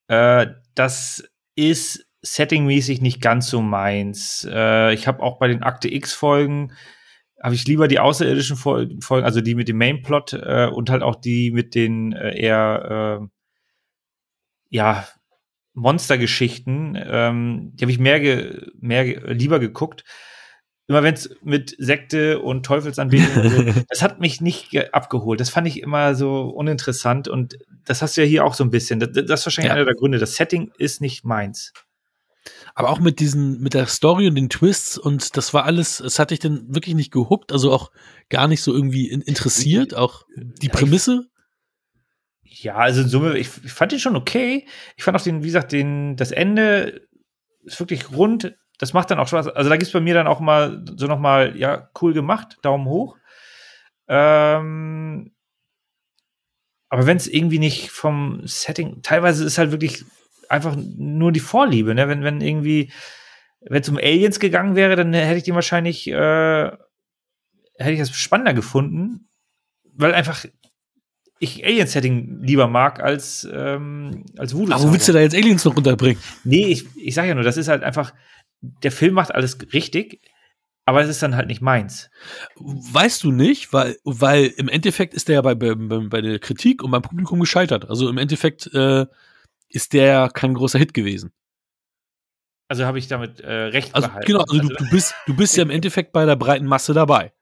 [0.08, 4.46] Äh, das ist settingmäßig nicht ganz so meins.
[4.50, 6.72] Äh, ich habe auch bei den Akte X-Folgen
[7.42, 11.02] habe ich lieber die außerirdischen Fol- Folgen, also die mit dem Mainplot äh, und halt
[11.02, 13.26] auch die mit den äh, eher äh,
[14.70, 15.06] ja
[15.74, 20.02] Monstergeschichten, ähm, die habe ich mehr, ge mehr ge lieber geguckt.
[20.88, 25.38] Immer wenn es mit Sekte und Teufelsanbetung und so, das hat mich nicht ge- abgeholt.
[25.38, 28.70] Das fand ich immer so uninteressant und das hast du ja hier auch so ein
[28.70, 28.98] bisschen.
[28.98, 29.74] Das, das ist wahrscheinlich Ja.
[29.74, 30.18] einer der Gründe.
[30.18, 31.72] Das Setting ist nicht meins.
[32.74, 36.18] aber auch mit diesen, mit der Story und den Twists und das war alles, es
[36.18, 37.90] hat dich dann wirklich nicht gehuckt, also auch
[38.30, 41.26] gar nicht so irgendwie in, interessiert, auch die ich- Prämisse.
[42.44, 44.66] Ja, also in Summe, ich, ich fand den schon okay.
[44.96, 47.06] Ich fand auch den, wie gesagt, den, das Ende
[47.64, 48.54] ist wirklich rund.
[48.78, 49.48] Das macht dann auch Spaß.
[49.48, 52.86] Also da gibt's bei mir dann auch mal so noch mal, ja, cool gemacht, Daumen
[52.86, 53.16] hoch.
[54.06, 55.32] Ähm,
[56.88, 60.04] aber wenn es irgendwie nicht vom Setting, teilweise ist halt wirklich
[60.48, 62.08] einfach nur die Vorliebe, ne?
[62.08, 62.90] Wenn, wenn irgendwie,
[63.60, 66.70] wenn es um Aliens gegangen wäre, dann hätte ich den wahrscheinlich, äh,
[67.76, 69.28] hätte ich das spannender gefunden,
[69.92, 70.46] weil einfach
[71.40, 74.72] ich Alien-Setting lieber mag als, ähm, als Voodoo.
[74.72, 76.20] Aber wo willst du da jetzt Aliens noch unterbringen?
[76.44, 78.12] Nee, ich, ich sag ja nur, das ist halt einfach,
[78.60, 80.20] der Film macht alles richtig,
[80.84, 82.10] aber es ist dann halt nicht meins.
[82.56, 86.82] Weißt du nicht, weil, weil im Endeffekt ist der ja bei, bei, bei der Kritik
[86.82, 87.88] und beim Publikum gescheitert.
[87.88, 89.06] Also im Endeffekt äh,
[89.68, 91.32] ist der kein großer Hit gewesen.
[92.68, 94.26] Also habe ich damit äh, recht Also behalten.
[94.26, 97.32] genau, also du, du bist du bist ja im Endeffekt bei der breiten Masse dabei.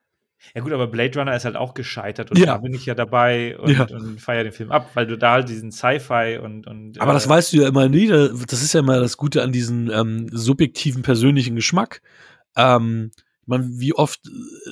[0.54, 2.46] Ja gut, aber Blade Runner ist halt auch gescheitert und Ja.
[2.46, 3.84] da bin ich ja dabei und, Ja.
[3.88, 7.14] und feiere den Film ab, weil du da halt diesen Sci-Fi und, und Aber äh,
[7.14, 8.06] das weißt du ja immer nie.
[8.06, 12.02] da- Das ist ja immer das Gute an diesem ähm, subjektiven persönlichen Geschmack.
[12.56, 13.10] Ähm,
[13.42, 14.20] ich meine, wie oft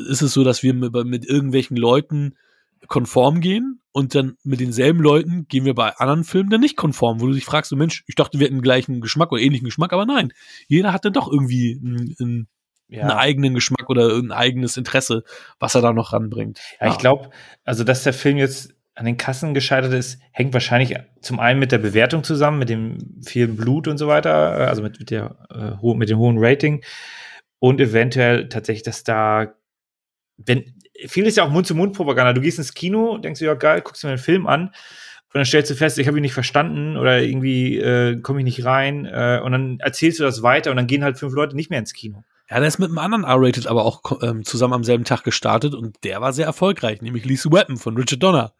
[0.08, 2.34] ist es so, dass wir mit, mit irgendwelchen Leuten
[2.88, 7.20] konform gehen und dann mit denselben Leuten gehen wir bei anderen Filmen dann nicht konform,
[7.20, 9.92] wo du dich fragst, so Mensch, ich dachte, wir hätten gleichen Geschmack oder ähnlichen Geschmack,
[9.92, 10.32] aber nein,
[10.66, 12.48] jeder hat dann doch irgendwie einen, einen,
[12.88, 13.02] ja.
[13.02, 15.24] einen eigenen Geschmack oder ein eigenes Interesse,
[15.58, 16.60] was er da noch ranbringt.
[16.80, 17.30] Ja, ich glaube,
[17.64, 21.72] also dass der Film jetzt an den Kassen gescheitert ist, hängt wahrscheinlich zum einen mit
[21.72, 25.36] der Bewertung zusammen, mit dem vielen Blut und so weiter, äh, also mit, mit, der,
[25.50, 26.84] äh, mit dem hohen Rating
[27.58, 29.54] und eventuell tatsächlich, dass da,
[30.36, 30.74] wenn,
[31.06, 32.32] viel ist ja auch Mund-zu-Mund-Propaganda.
[32.32, 34.72] Du gehst ins Kino, denkst du, ja geil, guckst dir einen Film an und
[35.32, 38.64] dann stellst du fest, ich habe ihn nicht verstanden oder irgendwie äh, komme ich nicht
[38.64, 41.70] rein äh, und dann erzählst du das weiter und dann gehen halt fünf Leute nicht
[41.70, 42.22] mehr ins Kino.
[42.50, 45.74] Ja, der ist mit einem anderen R-Rated aber auch ähm, zusammen am selben Tag gestartet
[45.74, 48.52] und der war sehr erfolgreich, nämlich Lethal Weapon von Richard Donner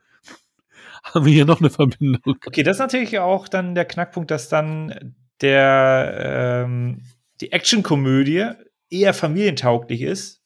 [1.05, 2.37] haben wir hier noch eine Verbindung.
[2.47, 7.03] Okay, das ist natürlich auch dann der Knackpunkt, dass dann der ähm,
[7.41, 8.51] die Actionkomödie
[8.89, 10.41] eher familientauglich ist.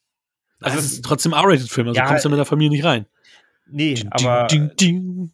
[0.61, 3.07] Also das ist trotzdem R-Rated-Film, also ja, kommst du mit der Familie nicht rein.
[3.71, 5.33] Nee, ding, aber ding, ding,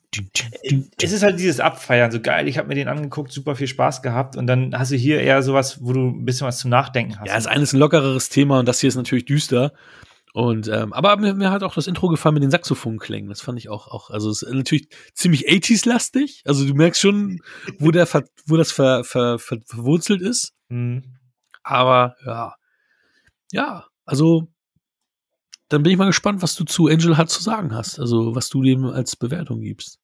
[1.00, 4.02] es ist halt dieses Abfeiern, so geil, ich habe mir den angeguckt, super viel Spaß
[4.02, 7.18] gehabt und dann hast du hier eher sowas, wo du ein bisschen was zum Nachdenken
[7.18, 7.28] hast.
[7.28, 9.72] Ja, das eine ist ein lockereres Thema und das hier ist natürlich düster.
[10.34, 13.28] Und ähm, aber mir, mir hat auch das Intro gefallen mit den Saxophonklängen.
[13.28, 14.10] Das fand ich auch auch.
[14.10, 16.42] Also es ist natürlich ziemlich 80s-lastig.
[16.44, 17.38] Also du merkst schon,
[17.78, 18.08] wo der
[18.46, 20.52] wo das ver, ver, ver, verwurzelt ist.
[20.68, 21.04] Mhm.
[21.62, 22.56] Aber ja,
[23.52, 23.86] ja.
[24.04, 24.48] Also
[25.74, 27.98] dann bin ich mal gespannt, was du zu Angel hat zu sagen hast.
[27.98, 29.98] Also was du dem als Bewertung gibst.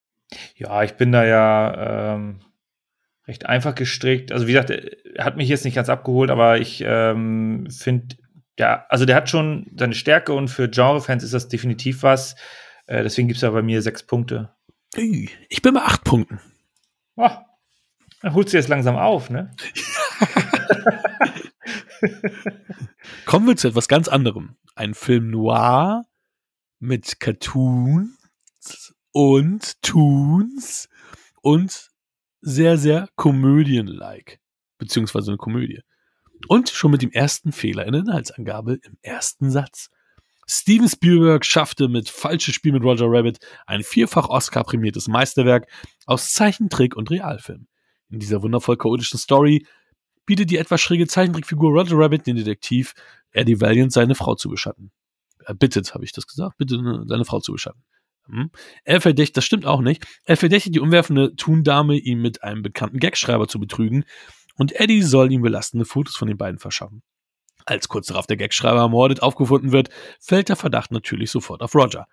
[0.56, 2.40] Ja, ich bin da ja ähm,
[3.26, 4.32] recht einfach gestrickt.
[4.32, 8.16] Also wie gesagt, er hat mich jetzt nicht ganz abgeholt, aber ich ähm, finde
[8.58, 12.34] ja, also der hat schon seine Stärke und für Genre-Fans ist das definitiv was.
[12.86, 14.50] Äh, deswegen gibt es ja bei mir sechs Punkte.
[14.96, 16.40] Ich bin bei acht Punkten.
[17.16, 17.30] Oh,
[18.22, 19.54] dann holst du jetzt langsam auf, ne?
[23.26, 24.56] Kommen wir zu etwas ganz anderem.
[24.74, 26.06] Ein Film noir
[26.78, 30.88] mit Cartoons und Toons
[31.42, 31.90] und
[32.40, 34.40] sehr, sehr komödien-like.
[34.78, 35.80] Beziehungsweise eine Komödie.
[36.48, 39.90] Und schon mit dem ersten Fehler in der Inhaltsangabe im ersten Satz.
[40.46, 45.68] Steven Spielberg schaffte mit Falsches Spiel mit Roger Rabbit ein vierfach Oscar-prämiertes Meisterwerk
[46.06, 47.68] aus Zeichentrick und Realfilm.
[48.08, 49.64] In dieser wundervoll chaotischen Story
[50.30, 52.94] bietet die etwas schräge Zeichentrickfigur Roger Rabbit den Detektiv
[53.32, 54.92] Eddie Valiant seine Frau zu beschatten.
[55.44, 57.82] Er bittet, habe ich das gesagt, bitte seine Frau zu beschatten.
[58.26, 58.52] Hm?
[58.84, 63.00] Er verdächtigt, das stimmt auch nicht, er verdächtigt die umwerfende Thun-Dame, ihn mit einem bekannten
[63.00, 64.04] Gagschreiber zu betrügen,
[64.54, 67.02] und Eddie soll ihm belastende Fotos von den beiden verschaffen.
[67.66, 69.88] Als kurz darauf der Gagschreiber ermordet aufgefunden wird,
[70.20, 72.06] fällt der Verdacht natürlich sofort auf Roger.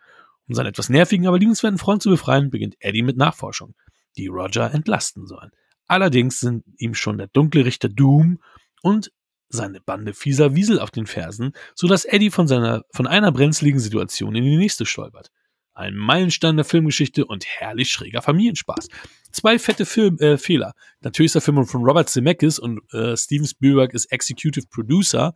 [0.48, 3.76] Um seinen etwas nervigen, aber liebenswerten Freund zu befreien, beginnt Eddie mit Nachforschung,
[4.18, 5.52] die Roger entlasten sollen.
[5.88, 8.40] Allerdings sind ihm schon der dunkle Richter Doom
[8.82, 9.12] und
[9.50, 14.36] seine Bande fieser Wiesel auf den Fersen, sodass Eddie von seiner, von einer brenzligen Situation
[14.36, 15.32] in die nächste stolpert.
[15.74, 18.88] Ein Meilenstein der Filmgeschichte und herrlich schräger Familienspaß.
[19.32, 20.74] Zwei fette Film, äh, Fehler.
[21.02, 25.34] Natürlich ist der Film von Robert Zemeckis und äh, Steven Spielberg ist Executive Producer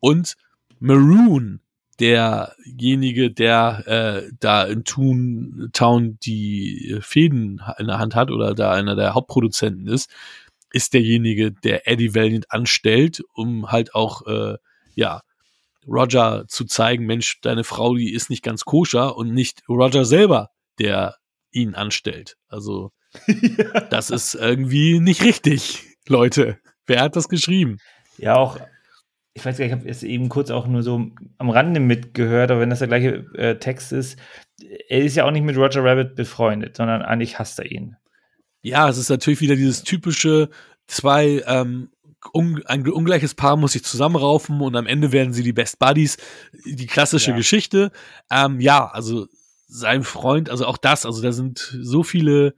[0.00, 0.34] und
[0.80, 1.60] Maroon,
[2.00, 8.96] derjenige, der äh, da in Toontown die Fäden in der Hand hat oder da einer
[8.96, 10.10] der Hauptproduzenten ist,
[10.72, 14.56] ist derjenige, der Eddie Valiant anstellt, um halt auch, äh,
[14.94, 15.20] ja,
[15.86, 20.50] Roger zu zeigen, Mensch, deine Frau, die ist nicht ganz koscher und nicht Roger selber,
[20.78, 21.16] der
[21.50, 22.36] ihn anstellt.
[22.48, 22.92] Also,
[23.26, 23.80] ja.
[23.90, 26.58] das ist irgendwie nicht richtig, Leute.
[26.86, 27.78] Wer hat das geschrieben?
[28.16, 28.58] Ja, auch,
[29.34, 31.06] ich weiß gar nicht, ich habe es eben kurz auch nur so
[31.38, 34.18] am Rande mitgehört, aber wenn das der gleiche äh, Text ist,
[34.88, 37.96] er ist ja auch nicht mit Roger Rabbit befreundet, sondern eigentlich hasst er ihn.
[38.60, 40.50] Ja, es ist natürlich wieder dieses typische
[40.86, 41.90] zwei ähm,
[42.32, 46.18] un, ein ungleiches Paar muss sich zusammenraufen und am Ende werden sie die Best Buddies.
[46.64, 47.36] Die klassische ja.
[47.36, 47.90] Geschichte.
[48.30, 49.26] Ähm, ja, also
[49.66, 52.54] sein Freund, also auch das, also da sind so viele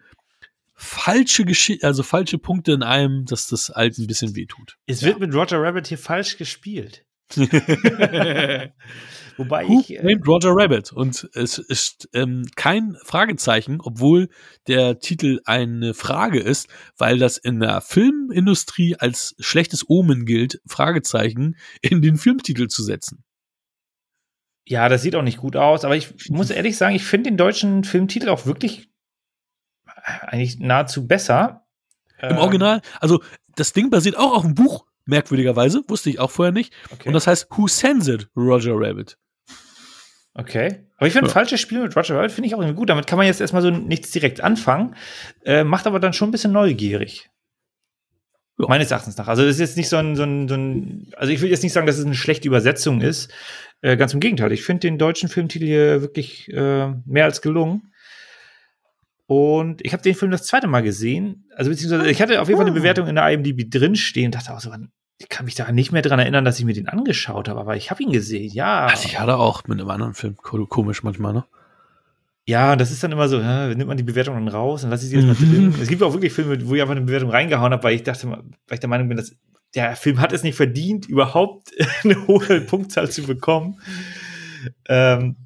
[0.74, 4.76] falsche Geschichte, also falsche Punkte in einem, dass das halt ein bisschen wehtut.
[4.86, 5.08] Es ja.
[5.08, 7.04] wird mit Roger Rabbit hier falsch gespielt.
[9.36, 9.98] Wobei Who ich.
[9.98, 10.92] Äh, named Roger Rabbit.
[10.92, 14.28] Und es ist ähm, kein Fragezeichen, obwohl
[14.68, 21.56] der Titel eine Frage ist, weil das in der Filmindustrie als schlechtes Omen gilt, Fragezeichen
[21.80, 23.24] in den Filmtitel zu setzen.
[24.66, 27.36] Ja, das sieht auch nicht gut aus, aber ich muss ehrlich sagen, ich finde den
[27.36, 28.88] deutschen Filmtitel auch wirklich
[30.04, 31.66] eigentlich nahezu besser.
[32.20, 33.22] Im ähm, Original, also
[33.56, 36.72] das Ding basiert auch auf einem Buch, merkwürdigerweise, wusste ich auch vorher nicht.
[36.92, 37.08] Okay.
[37.08, 39.18] Und das heißt Who Sends It, Roger Rabbit.
[40.34, 40.86] Okay.
[40.96, 41.32] Aber ich finde, ja.
[41.32, 42.90] falsches Spiel mit Roger Rabbit finde ich auch irgendwie gut.
[42.90, 44.96] Damit kann man jetzt erstmal so nichts direkt anfangen,
[45.44, 47.30] äh, macht aber dann schon ein bisschen neugierig.
[48.58, 48.66] Ja.
[48.68, 49.26] Meines Erachtens nach.
[49.26, 51.62] Also, das ist jetzt nicht so ein, so ein, so ein also ich will jetzt
[51.62, 53.32] nicht sagen, dass es eine schlechte Übersetzung ist.
[53.80, 54.52] Äh, ganz im Gegenteil.
[54.52, 57.92] Ich finde den deutschen Filmtitel hier wirklich äh, mehr als gelungen.
[59.26, 61.48] Und ich habe den Film das zweite Mal gesehen.
[61.56, 62.78] Also beziehungsweise ich hatte auf jeden Fall eine ah.
[62.78, 64.70] Bewertung in der IMDb drinstehen und dachte auch so,
[65.18, 67.76] ich kann mich da nicht mehr dran erinnern, dass ich mir den angeschaut habe, aber
[67.76, 68.86] ich habe ihn gesehen, ja.
[68.86, 71.44] Also ich hatte auch mit einem anderen Film, komisch manchmal, ne?
[72.46, 75.04] Ja, das ist dann immer so, hä, nimmt man die Bewertung dann raus und lasse
[75.04, 75.72] ich sie erstmal Mhm.
[75.72, 75.74] drin.
[75.80, 78.28] Es gibt auch wirklich Filme, wo ich einfach eine Bewertung reingehauen habe, weil ich dachte,
[78.28, 79.34] weil ich der Meinung bin, dass
[79.74, 81.72] der Film hat es nicht verdient, überhaupt
[82.04, 83.80] eine hohe Punktzahl zu bekommen.
[84.88, 85.36] Ähm,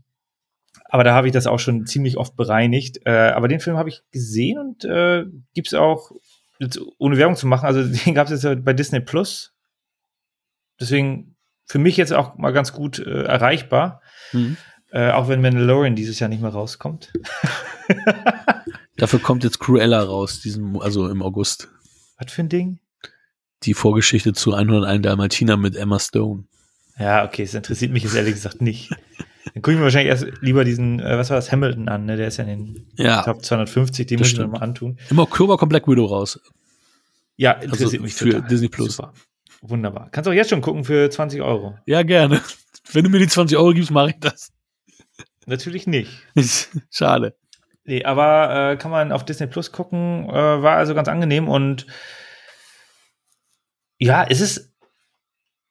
[0.89, 3.01] aber da habe ich das auch schon ziemlich oft bereinigt.
[3.05, 5.25] Äh, aber den Film habe ich gesehen und äh,
[5.55, 6.13] gibt es auch,
[6.59, 9.55] jetzt, ohne Werbung zu machen, also den gab es jetzt bei Disney Plus.
[10.81, 11.37] Deswegen
[11.67, 14.01] für mich jetzt auch mal ganz gut äh, erreichbar.
[14.33, 14.57] Mhm.
[14.91, 17.13] Äh, auch wenn Mandalorian dieses Jahr nicht mehr rauskommt.
[18.97, 21.69] Dafür kommt jetzt Cruella raus, diesen, also im August.
[22.19, 22.81] Was für ein Ding?
[23.65, 26.45] Die Vorgeschichte zu 101 Dalmatiner mit Emma Stone.
[26.99, 28.91] Ja, okay, es interessiert mich jetzt ehrlich gesagt nicht.
[29.55, 32.17] Dann gucke ich mir wahrscheinlich erst lieber diesen, äh, was war das, Hamilton an, ne?
[32.17, 34.99] Der ist ja in den Ja, Top 250, den muss ich mal antun.
[35.11, 36.41] im Oktober kommt Black Widow raus.
[37.37, 38.49] Ja, interessiert Also mich für total.
[38.49, 38.97] Disney Plus.
[38.97, 39.13] Super.
[39.61, 40.09] Wunderbar.
[40.11, 41.77] Kannst auch jetzt schon gucken für 20 Euro.
[41.87, 42.41] Ja, gerne.
[42.93, 44.53] Wenn du mir die 20 Euro gibst, mache ich das.
[45.47, 46.11] Natürlich nicht.
[46.91, 47.37] Schade.
[47.85, 51.87] Nee, aber äh, kann man auf Disney Plus gucken, äh, war also ganz angenehm und
[53.99, 54.73] ja, es ist,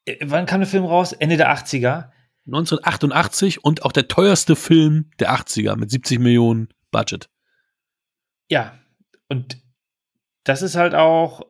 [0.05, 1.13] äh, wann kam der Film raus?
[1.13, 2.09] Ende der 80er.
[2.47, 7.29] 1988 und auch der teuerste Film der 80er mit 70 Millionen Budget.
[8.49, 8.77] Ja,
[9.29, 9.57] und
[10.43, 11.41] das ist halt auch,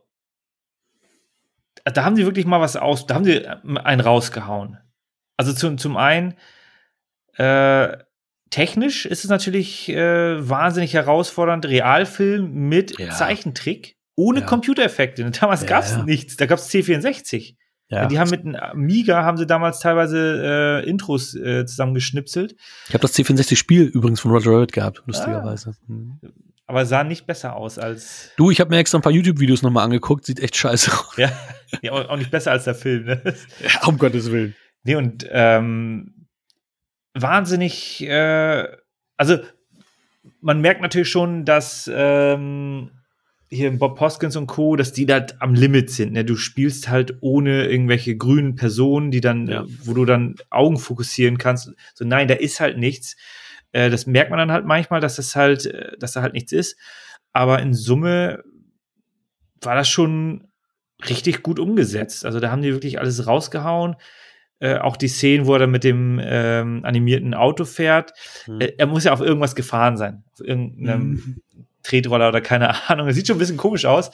[1.86, 4.78] da haben die wirklich mal was aus, da haben die einen rausgehauen.
[5.38, 6.34] Also zum, zum einen,
[7.36, 7.96] äh,
[8.50, 13.12] technisch ist es natürlich äh, wahnsinnig herausfordernd, Realfilm mit Ja.
[13.12, 14.46] Zeichentrick, ohne Ja.
[14.48, 15.30] Computereffekte.
[15.40, 17.57] Damals Ja, gab es nichts, da gab es C64.
[17.90, 18.08] Ja.
[18.08, 22.56] Die haben mit einem Amiga, haben sie damals teilweise äh, Intros äh, zusammengeschnipselt,
[22.88, 25.74] Ich habe das C64-Spiel übrigens von Roger Rabbit gehabt, lustigerweise.
[25.88, 26.20] Mhm.
[26.66, 29.86] aber sahen nicht besser aus als, Du, ich habe mir extra ein paar YouTube-Videos nochmal
[29.86, 31.16] angeguckt, sieht echt scheiße aus.
[31.18, 31.32] ja,
[31.82, 33.22] ja auch auch nicht besser als der Film, ne?
[33.62, 34.54] Ja, um Gottes Willen.
[34.84, 36.28] Nee, und ähm,
[37.14, 38.68] wahnsinnig, äh,
[39.16, 39.38] also
[40.42, 42.92] man merkt natürlich schon, dass ähm,
[43.50, 46.14] hier Bob Hoskins und Co., dass die da am Limit sind.
[46.14, 46.26] Ne?
[46.26, 49.66] Du spielst halt ohne irgendwelche grünen Personen, die dann, Ja.
[49.84, 51.72] wo du dann Augen fokussieren kannst.
[51.94, 53.16] So, nein, da ist halt nichts.
[53.72, 56.52] Äh, das merkt man dann halt manchmal, dass das halt, äh, dass da halt nichts
[56.52, 56.78] ist.
[57.34, 58.44] Aber in Summe
[59.62, 60.48] war das schon
[61.10, 62.26] richtig gut umgesetzt.
[62.26, 63.96] Also da haben die wirklich alles rausgehauen.
[64.60, 68.12] Äh, auch die Szenen, wo er dann mit dem ähm, animierten Auto fährt.
[68.48, 68.62] Mhm.
[68.62, 70.24] Äh, er muss ja auf irgendwas gefahren sein.
[70.34, 71.36] Auf irgendeinem Mhm.
[71.88, 73.08] Tretroller oder keine Ahnung.
[73.08, 74.12] Es sieht schon ein bisschen komisch aus.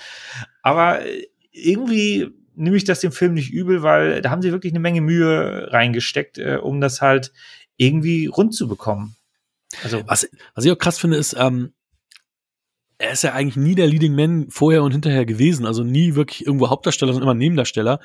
[0.61, 4.73] Aber äh, irgendwie nehme ich das dem Film nicht übel, weil da haben sie wirklich
[4.73, 7.31] eine Menge Mühe reingesteckt, äh, um das halt
[7.77, 9.15] irgendwie rund zu bekommen.
[9.83, 11.73] Also, Was, was ich auch krass finde, ist, ähm,
[12.99, 15.65] er ist ja eigentlich nie der Leading Man vorher und hinterher gewesen.
[15.65, 17.99] Also nie wirklich irgendwo Hauptdarsteller, sondern immer Nebendarsteller.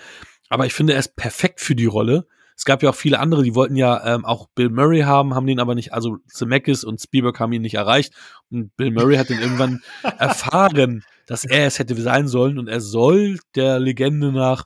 [0.48, 2.26] Aber ich finde, er ist perfekt für die Rolle.
[2.58, 5.46] Es gab ja auch viele andere, die wollten ja ähm, auch Bill Murray haben, haben
[5.46, 8.12] den aber nicht, also Zemeckis und Spielberg haben ihn nicht erreicht.
[8.50, 9.80] Und Bill Murray hat dann irgendwann
[10.18, 12.58] erfahren, dass er es hätte sein sollen.
[12.58, 14.64] Und er soll der Legende nach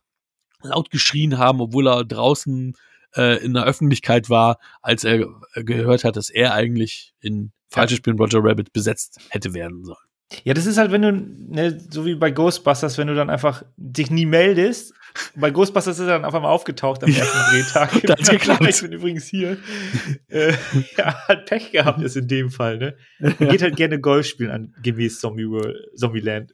[0.63, 2.75] laut geschrien haben, obwohl er draußen
[3.15, 7.99] äh, in der Öffentlichkeit war, als er äh, gehört hat, dass er eigentlich in falsches
[7.99, 9.99] Spielen Roger Rabbit besetzt hätte werden sollen.
[10.45, 13.65] ja, das ist halt, wenn du, ne, so wie bei Ghostbusters, wenn du dann einfach
[13.77, 14.95] dich nie meldest.
[15.37, 18.03] Bei Ghostbusters ist er dann auf einmal aufgetaucht am ersten Drehtag.
[18.07, 18.67] Da hat's geklappt.
[18.69, 19.59] Ich bin übrigens hier.
[20.29, 20.53] äh,
[20.99, 22.97] ja, hat Pech gehabt, ist in dem Fall, ne?
[23.21, 26.51] Er geht halt gerne Golf spielen an gemäß Zombie World, Zombieland.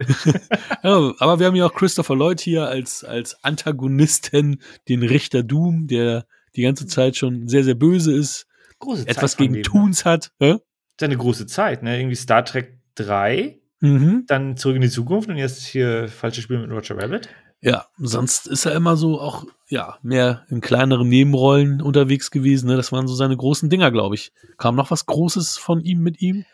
[0.82, 5.86] Ja, aber wir haben ja auch Christopher Lloyd hier als, als Antagonisten, den Richter Doom,
[5.86, 8.46] der die ganze Zeit schon sehr, sehr böse ist,
[8.80, 9.62] Große etwas von gegen ne?
[9.62, 10.30] Toons hat.
[10.40, 10.56] Hä?
[11.00, 11.98] eine große Zeit, ne?
[11.98, 14.24] Irgendwie Star Trek 3, Mhm.
[14.26, 17.28] dann zurück in die Zukunft und jetzt hier falsche Spiel mit Roger Rabbit.
[17.60, 22.68] Ja, sonst ist er immer so auch, ja, mehr in kleineren Nebenrollen unterwegs gewesen.
[22.68, 22.76] Ne?
[22.76, 24.32] Das waren so seine großen Dinger, glaube ich.
[24.58, 26.44] Kam noch was Großes von ihm mit ihm?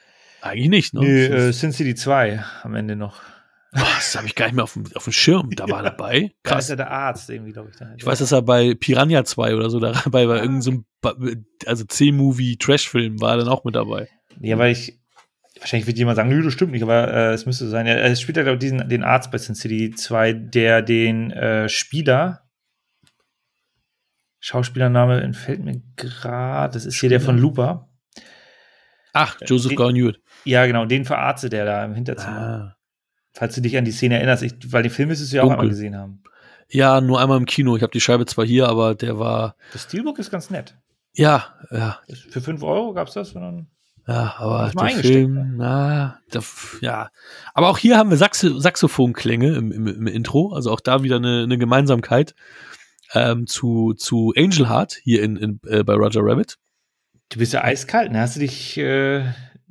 [0.40, 1.00] Eigentlich nicht, ne?
[1.00, 3.20] Nee, äh, Sin City 2 am Ende noch.
[3.72, 5.50] Boah, das habe ich gar nicht mehr auf dem, auf dem Schirm.
[5.57, 6.20] Da war er dabei.
[6.20, 6.68] Da ist Krass.
[6.68, 7.76] ja der Arzt irgendwie, glaube ich.
[7.76, 7.92] Da.
[7.96, 10.36] Ich weiß, dass er bei Piranha 2 oder so dabei war.
[10.40, 11.16] Irgend so ein, Ba-
[11.66, 14.09] also C-Movie-Trash-Film war er dann auch mit dabei.
[14.40, 14.98] Ja, weil ich.
[15.61, 17.86] Wahrscheinlich wird jemand sagen, nö, das stimmt nicht, aber äh, es müsste sein.
[17.86, 21.30] Er, er spielt ja, glaube ich, diesen, den Arzt bei Sin City 2, der den
[21.30, 22.40] äh, Spieler.
[24.40, 26.74] Schauspielername entfällt mir gerade.
[26.74, 27.88] Das ist hier der von Looper.
[29.12, 30.20] Ach, Joseph die- Gordon-Levitt.
[30.44, 32.74] Ja, genau, den verarztet der da im Hinterzimmer.
[32.74, 32.76] Ah.
[33.32, 35.46] Falls du dich an die Szene erinnerst, ich, weil den Film müsstest du ja auch
[35.46, 35.61] Dunkel.
[35.61, 36.22] einmal gesehen haben.
[36.68, 37.76] Ja, nur einmal im Kino.
[37.76, 40.76] Ich habe die Scheibe zwar hier, aber der war, Das Steelbook ist ganz nett.
[41.14, 42.00] ja, ja,
[42.30, 43.30] Für 5 Euro gab es das?
[43.30, 43.68] Sondern
[44.07, 46.42] ja, aber der Film, na, der,
[46.80, 47.11] ja.
[47.55, 51.16] Aber auch hier haben wir Saxo Saxophonklänge im, im, im Intro, also auch da wieder
[51.16, 52.34] eine, eine Gemeinsamkeit
[53.14, 56.59] ähm, zu, zu Angel Heart hier in, in, äh, bei Roger Rabbit.
[57.30, 58.20] du bist ja eiskalt, ne?
[58.20, 59.24] Hast du dich äh,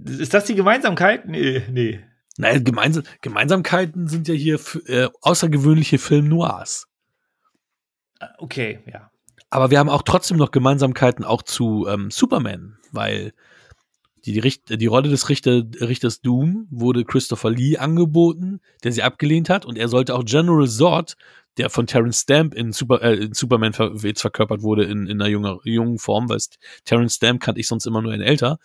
[0.04, 1.28] Ist das die Gemeinsamkeit?
[1.28, 2.00] Nee, nee.
[2.38, 6.88] Naja, Gemeinsam Gemeinsamkeiten sind ja hier äh, außergewöhnliche Film Noirs.
[8.40, 9.12] Okay, ja.
[9.52, 13.34] Aber wir haben auch trotzdem noch Gemeinsamkeiten auch zu ähm, Superman, weil
[14.26, 19.50] die, die, die Rolle des Richter, Richters Doom wurde Christopher Lee angeboten, der sie abgelehnt
[19.50, 21.16] hat, und er sollte auch General Zod,
[21.58, 25.22] der von Terrence Stamp in, Super, äh, in Superman ver jetzt verkörpert wurde in, in
[25.22, 26.40] einer jungen, jungen Form, weil
[26.86, 28.58] Terrence Stamp kannte ich sonst immer nur in älter.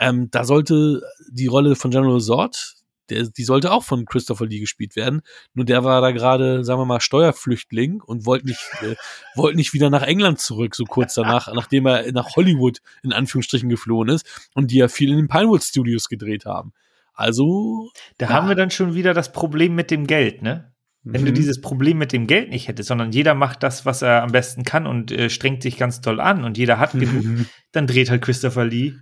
[0.00, 2.74] Ähm, da sollte die Rolle von General Zod,
[3.10, 5.22] der, die sollte auch von Christopher Lee gespielt werden.
[5.52, 8.94] Nur der war da gerade, sagen wir mal, Steuerflüchtling und wollte nicht, äh,
[9.34, 13.68] wollte nicht wieder nach England zurück, so kurz danach, nachdem er nach Hollywood in Anführungsstrichen
[13.68, 16.72] geflohen ist und die ja viel in den Pinewood Studios gedreht haben.
[17.14, 17.90] Also.
[18.18, 18.32] Da ja.
[18.32, 20.72] haben wir dann schon wieder das Problem mit dem Geld, ne?
[21.06, 21.26] Wenn mhm.
[21.26, 24.32] du dieses Problem mit dem Geld nicht hättest, sondern jeder macht das, was er am
[24.32, 27.46] besten kann und äh, strengt sich ganz toll an und jeder hat genug, mhm.
[27.72, 28.94] dann dreht halt Christopher Lee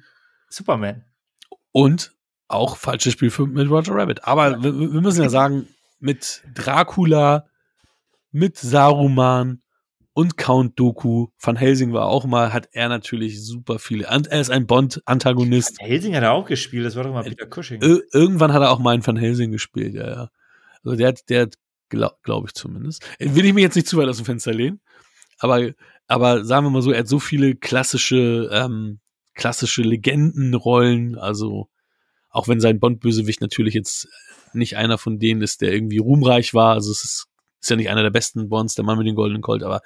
[0.49, 1.05] Superman.
[1.71, 2.13] Und
[2.53, 4.25] auch falsches Spiel für, mit Roger Rabbit.
[4.25, 7.47] Aber wir, wir, müssen ja sagen, mit Dracula,
[8.31, 9.63] mit Saruman
[10.15, 14.05] und Count Doku, Van Helsing war auch mal, hat er natürlich super viele.
[14.05, 15.81] Er ist ein Bond-Antagonist.
[15.81, 17.81] Van Helsing hat er auch gespielt, das war doch mal Peter Cushing.
[17.81, 20.29] Ir irgendwann hat er auch mal einen Van Helsing gespielt, ja, ja.
[20.85, 21.55] Also der hat, der hat,
[21.89, 23.05] glaube glaub ich zumindest.
[23.19, 24.81] Will ich mir jetzt nicht zu weit aus dem Fenster lehnen,
[25.39, 25.71] aber,
[26.09, 29.01] aber sagen wir mal so, er hat so viele klassische, ähm,
[29.35, 31.69] klassische Legendenrollen, also
[32.33, 34.09] auch wenn sein Bond-Bösewicht natürlich jetzt
[34.55, 37.27] nicht einer von denen ist, der irgendwie ruhmreich war, also es ist,
[37.61, 39.83] ist ja nicht einer der besten Bonds, der Mann mit dem goldenen Colt, aber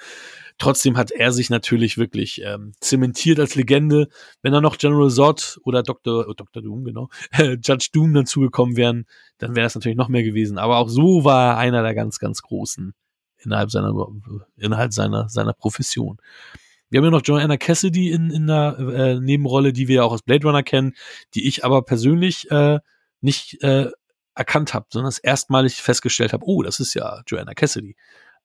[0.56, 4.08] trotzdem hat er sich natürlich wirklich ähm, zementiert als Legende.
[4.42, 6.26] Wenn da noch General Zod oder Dr.
[6.28, 6.62] Oh, Dr.
[6.62, 9.04] Doom, genau, Judge Doom dazugekommen wären,
[9.38, 10.56] dann wäre das natürlich noch mehr gewesen.
[10.56, 12.94] Aber auch so war er einer der ganz, ganz großen
[13.38, 13.92] innerhalb seiner,
[14.56, 16.18] innerhalb seiner, seiner Profession.
[16.90, 20.12] Wir haben ja noch Joanna Cassidy in, in der äh, Nebenrolle, die wir ja auch
[20.12, 20.94] aus Blade Runner kennen,
[21.34, 22.78] die ich aber persönlich äh,
[23.20, 23.90] nicht äh,
[24.34, 27.96] erkannt habe, sondern das erstmalig festgestellt habe, oh, das ist ja Joanna Cassidy.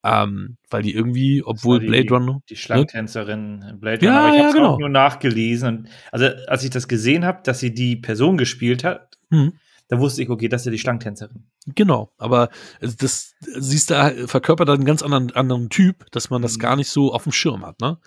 [0.04, 2.42] Ähm, weil die irgendwie, obwohl die, Blade Runner.
[2.50, 3.78] Die Schlangtänzerin ne?
[3.80, 4.12] Blade Runner.
[4.12, 4.74] Ja, aber ich habe es genau.
[4.74, 5.89] auch nur nachgelesen.
[6.12, 9.54] Also, als ich das gesehen habe, dass sie die Person gespielt hat, hm.
[9.89, 11.44] da wusste ich, okay, das ist ja die Schlangtänzerin.
[11.76, 12.50] Genau, aber
[12.82, 16.62] das siehst du, verkörpert einen ganz anderen, anderen Typ, dass man das mhm.
[16.62, 18.00] gar nicht so auf dem Schirm hat, ne?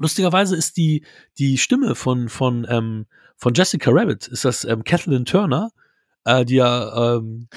[0.00, 1.04] Lustigerweise ist die,
[1.38, 3.04] die Stimme von, von, ähm,
[3.36, 5.72] von Jessica Rabbit, ist das ähm, Kathleen Turner,
[6.24, 7.48] äh, die ja ähm,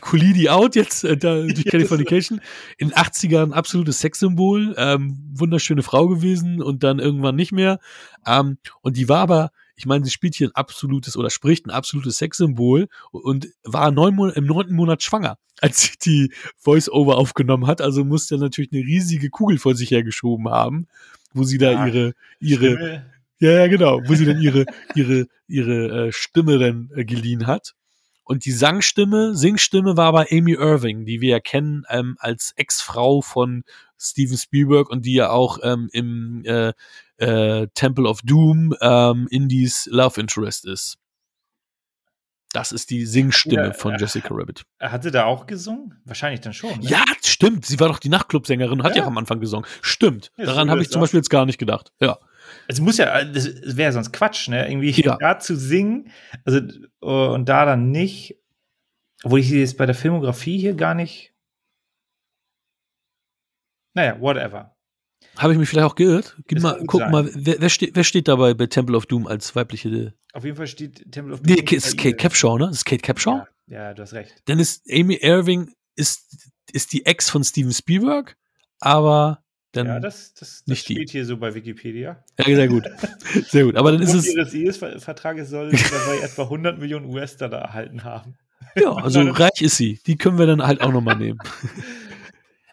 [0.00, 2.40] Kulidi Out jetzt äh, da, durch Californication.
[2.78, 7.80] In den 80ern absolutes Sexsymbol, ähm, wunderschöne Frau gewesen und dann irgendwann nicht mehr.
[8.24, 11.70] Ähm, und die war aber, ich meine, sie spielt hier ein absolutes oder spricht ein
[11.70, 17.66] absolutes Sexsymbol und war neun Mon im neunten Monat schwanger, als sie die Voice-Over aufgenommen
[17.66, 17.80] hat.
[17.80, 20.86] Also musste natürlich eine riesige Kugel vor sich hergeschoben haben
[21.34, 23.06] wo sie da ihre, ihre, Stimme.
[23.40, 27.74] ja, ja, genau, wo sie dann ihre, ihre, ihre äh, Stimme dann äh, geliehen hat.
[28.24, 33.20] Und die Sangstimme, Singstimme war aber Amy Irving, die wir ja kennen ähm, als Ex-Frau
[33.20, 33.64] von
[33.98, 36.72] Steven Spielberg und die ja auch ähm, im äh,
[37.16, 40.98] äh, Temple of Doom ähm, Indies Love Interest ist.
[42.52, 44.64] Das ist die Singstimme ja, von Jessica Rabbit.
[44.78, 45.94] Hat sie da auch gesungen?
[46.04, 46.80] Wahrscheinlich dann schon.
[46.80, 46.88] Ne?
[46.88, 47.64] Ja, stimmt.
[47.64, 48.98] Sie war doch die Nachtclub-Sängerin, hat ja.
[48.98, 49.66] ja auch am Anfang gesungen.
[49.80, 50.30] Stimmt.
[50.36, 51.92] Ja, Daran habe ich zum Beispiel jetzt gar nicht gedacht.
[52.00, 52.18] Ja.
[52.68, 54.68] Es muss ja, das wäre sonst Quatsch, ne?
[54.68, 56.10] Irgendwie da zu singen,
[56.44, 56.60] also
[57.00, 58.36] und da dann nicht,
[59.24, 61.32] obwohl ich sie jetzt bei der Filmografie hier gar nicht.
[63.94, 64.74] Naja, whatever.
[65.38, 66.36] Habe ich mich vielleicht auch geirrt?
[66.46, 67.10] Gib mal, guck sein.
[67.10, 70.14] mal, wer, wer, steht, wer steht dabei bei Temple of Doom als weibliche?
[70.32, 71.56] Auf jeden Fall steht Temple of Doom.
[71.56, 72.66] Nee, ist Kate Capshaw, ne?
[72.66, 73.46] Das ist Kate Capshaw?
[73.66, 74.34] Ja, ja, du hast recht.
[74.46, 78.36] Dann ist Amy Irving ist, ist die Ex von Steven Spielberg,
[78.80, 81.12] aber dann ja, das, das, das nicht steht die.
[81.12, 82.22] hier so bei Wikipedia.
[82.38, 82.84] Ja, sehr gut.
[83.48, 83.76] Sehr gut.
[83.76, 84.28] Aber dann ist es.
[84.28, 88.36] ihres Ehevertrages soll dabei etwa 100 Millionen US-Dollar erhalten haben.
[88.76, 89.98] Ja, also reich ist sie.
[90.06, 91.38] Die können wir dann halt auch nochmal nehmen.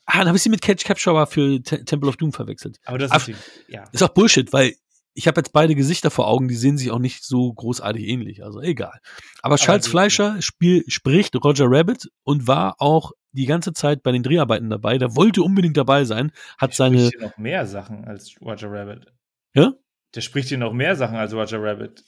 [0.06, 2.80] Ah, dann habe ich sie mit Catch Capture aber für T Temple of Doom verwechselt.
[2.84, 3.38] Aber das ist,
[3.70, 3.86] ja.
[3.94, 4.76] ist auch Bullshit, weil
[5.20, 8.42] ich habe jetzt beide Gesichter vor Augen, die sehen sich auch nicht so großartig ähnlich,
[8.42, 9.02] also egal.
[9.42, 14.14] Aber, aber Charles Fleischer spiel, spricht Roger Rabbit und war auch die ganze Zeit bei
[14.14, 14.98] den Dreharbeiten dabei.
[14.98, 16.98] Der wollte unbedingt dabei sein, hat Der seine.
[17.00, 19.14] Spricht hier noch mehr Sachen als Roger Rabbit.
[19.54, 19.74] Ja?
[20.16, 22.06] Der spricht hier noch mehr Sachen als Roger Rabbit.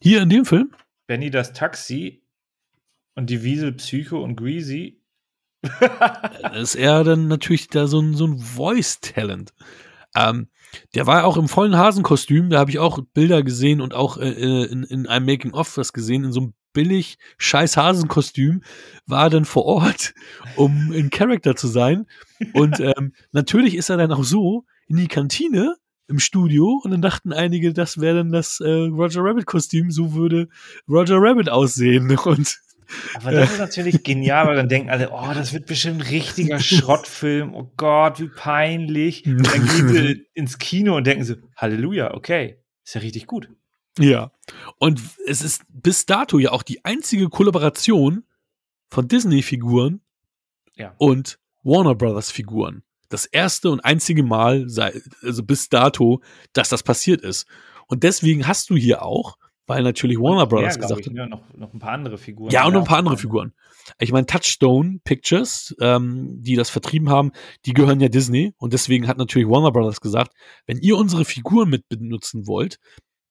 [0.00, 0.72] Hier in dem Film?
[1.08, 2.22] Benny das Taxi
[3.16, 5.02] und die Wiesel Psycho und Greasy
[6.54, 9.52] ist er dann natürlich da so ein, so ein Voice-Talent.
[10.14, 10.48] Ähm,
[10.94, 14.30] der war auch im vollen Hasenkostüm, da habe ich auch Bilder gesehen und auch äh,
[14.30, 18.62] äh, in, in einem Making-of was gesehen, in so einem billig scheiß Hasenkostüm,
[19.06, 20.14] war dann vor Ort,
[20.56, 22.06] um in Character zu sein.
[22.52, 25.76] Und ähm, natürlich ist er dann auch so in die Kantine
[26.08, 30.48] im Studio und dann dachten einige, das wäre dann das äh, Roger Rabbit-Kostüm, so würde
[30.88, 32.16] Roger Rabbit aussehen.
[32.24, 32.58] Und
[33.14, 36.58] aber das ist natürlich genial, weil dann denken alle, oh, das wird bestimmt ein richtiger
[36.60, 37.54] Schrottfilm.
[37.54, 39.26] Oh Gott, wie peinlich.
[39.26, 43.48] Und dann gehen sie ins Kino und denken so, Halleluja, okay, ist ja richtig gut.
[43.98, 44.30] Ja.
[44.78, 48.24] Und es ist bis dato ja auch die einzige Kollaboration
[48.90, 50.00] von Disney-Figuren
[50.76, 50.94] Ja.
[50.98, 52.82] und Warner Brothers Figuren.
[53.08, 54.66] Das erste und einzige Mal,
[55.22, 56.20] also bis dato,
[56.52, 57.46] dass das passiert ist.
[57.86, 61.28] Und deswegen hast du hier auch, weil natürlich Warner Brothers Ja, gesagt ich, hat, ne?
[61.28, 62.50] noch, noch ein paar andere Figuren.
[62.50, 63.16] ja, und noch ein paar andere.
[63.16, 63.52] Figuren.
[63.98, 67.32] Ich meine, Touchstone Pictures, ähm, die das vertrieben haben,
[67.64, 68.52] die gehören ja Disney.
[68.58, 70.32] Und deswegen hat natürlich Warner Brothers gesagt,
[70.66, 72.78] wenn ihr unsere Figuren mit benutzen wollt,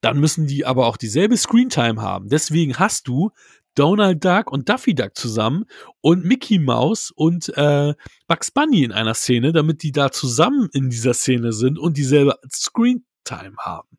[0.02, 2.30] dann müssen die aber auch dieselbe Screentime haben.
[2.30, 3.32] Deswegen hast du
[3.76, 5.66] Donald Duck und Daffy Duck zusammen
[5.99, 7.94] und Mickey Mouse und äh,
[8.28, 12.38] Bugs Bunny in einer Szene, damit die da zusammen in dieser Szene sind und dieselbe
[12.49, 13.90] Screentime haben.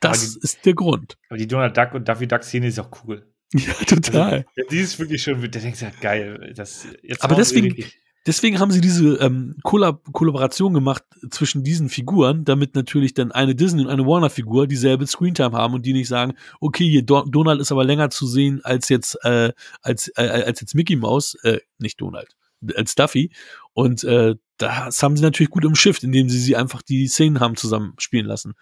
[0.00, 1.16] Das die- ist der Grund.
[1.28, 3.26] Aber die Donald Duck und Daffy Duck Szene ist auch cool.
[3.54, 4.44] Ja, total.
[4.56, 6.52] Ja, die ist wirklich schon, da denkst du ja, geil.
[6.54, 7.84] Das, jetzt Aber deswegen-
[8.26, 13.54] Deswegen haben sie diese ähm, Kollab Kollaboration gemacht zwischen diesen Figuren, damit natürlich dann eine
[13.54, 17.58] Disney und eine Warner-Figur dieselbe Screentime haben und die nicht sagen, okay, hier Do Donald
[17.58, 21.60] ist aber länger zu sehen als jetzt äh, als äh, als jetzt Mickey Mouse, äh,
[21.78, 22.36] nicht Donald,
[22.76, 23.30] als Duffy.
[23.72, 27.40] Und äh, das haben sie natürlich gut im Shift, indem sie sie einfach die Szenen
[27.40, 28.56] haben zusammen spielen lassen.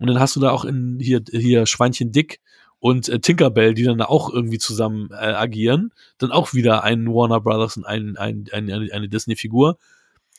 [0.00, 2.40] Und dann hast du da auch in hier hier Schweinchen Dick
[2.80, 7.06] und äh, Tinkerbell, die dann da auch irgendwie zusammen äh, agieren dann auch wieder einen
[7.06, 9.78] Warner Brothers und ein, ein, ein, eine, eine Disney-Figur.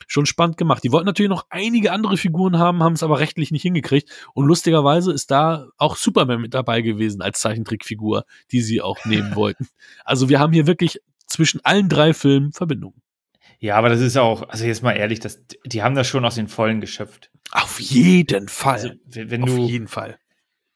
[0.08, 0.84] Schon spannend gemacht.
[0.84, 4.10] Die wollten natürlich noch einige andere Figuren haben, haben es aber rechtlich nicht hingekriegt.
[4.34, 9.36] Und lustigerweise ist da auch Superman mit dabei gewesen als Zeichentrickfigur, die sie auch nehmen
[9.36, 9.68] wollten.
[10.04, 13.02] Also wir haben hier wirklich zwischen allen drei Filmen Verbindungen.
[13.62, 16.36] Ja, aber das ist auch, also jetzt mal ehrlich, das, die haben das schon aus
[16.36, 17.30] den Vollen geschöpft.
[17.52, 18.74] Auf jeden Fall.
[18.74, 20.18] Also, wenn wenn Auf du, jeden Fall.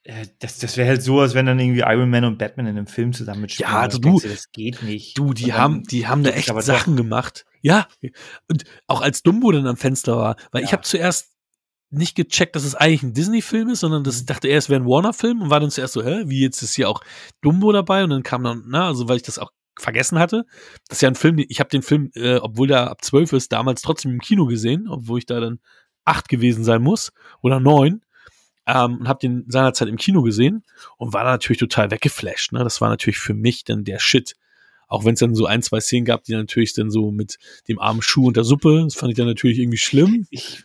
[0.03, 2.77] äh, das, das wäre halt so, als wenn dann irgendwie Iron Man und Batman in
[2.77, 3.71] einem Film zusammen mitspielen.
[3.71, 5.17] Ja, also denkst du- das geht nicht.
[5.17, 6.67] Du, die dann haben, die haben da echt aber doch.
[6.67, 7.45] Sachen gemacht.
[7.61, 7.87] Ja.
[8.47, 10.77] Und auch als Dumbo dann am Fenster war, weil ich Ja.
[10.77, 11.31] habe zuerst
[11.89, 14.81] nicht gecheckt, dass es eigentlich ein Disney-Film ist, sondern das ich dachte erst, es wäre
[14.81, 17.01] ein Warner-Film und war dann zuerst so, hä, wie jetzt ist hier auch
[17.41, 20.45] Dumbo dabei und dann kam dann, na, also weil ich das auch vergessen hatte.
[20.87, 23.51] Das ist ja ein Film, ich habe den Film, äh, obwohl der ab zwölf ist,
[23.51, 25.59] damals trotzdem im Kino gesehen, obwohl ich da dann
[26.05, 27.11] acht gewesen sein muss
[27.41, 28.01] oder neun.
[28.67, 30.63] Ähm, und habe den seinerzeit im Kino gesehen
[30.97, 32.51] und war natürlich total weggeflasht.
[32.51, 32.63] Ne?
[32.63, 34.35] Das war natürlich für mich dann der Shit.
[34.87, 37.37] Auch wenn es dann so ein, zwei Szenen gab, die natürlich dann so mit
[37.67, 40.25] dem armen Schuh und der Suppe, das fand ich dann natürlich irgendwie schlimm.
[40.31, 40.63] ich,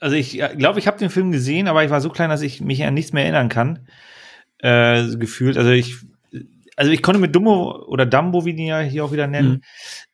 [0.00, 2.60] also ich glaube, ich habe den Film gesehen, aber ich war so klein, dass ich
[2.60, 3.86] mich an nichts mehr erinnern kann.
[4.58, 5.56] Äh, gefühlt.
[5.56, 5.96] Also ich,
[6.76, 9.60] also ich konnte mit Dumbo oder Dumbo, wie die ja hier auch wieder nennen, Mhm.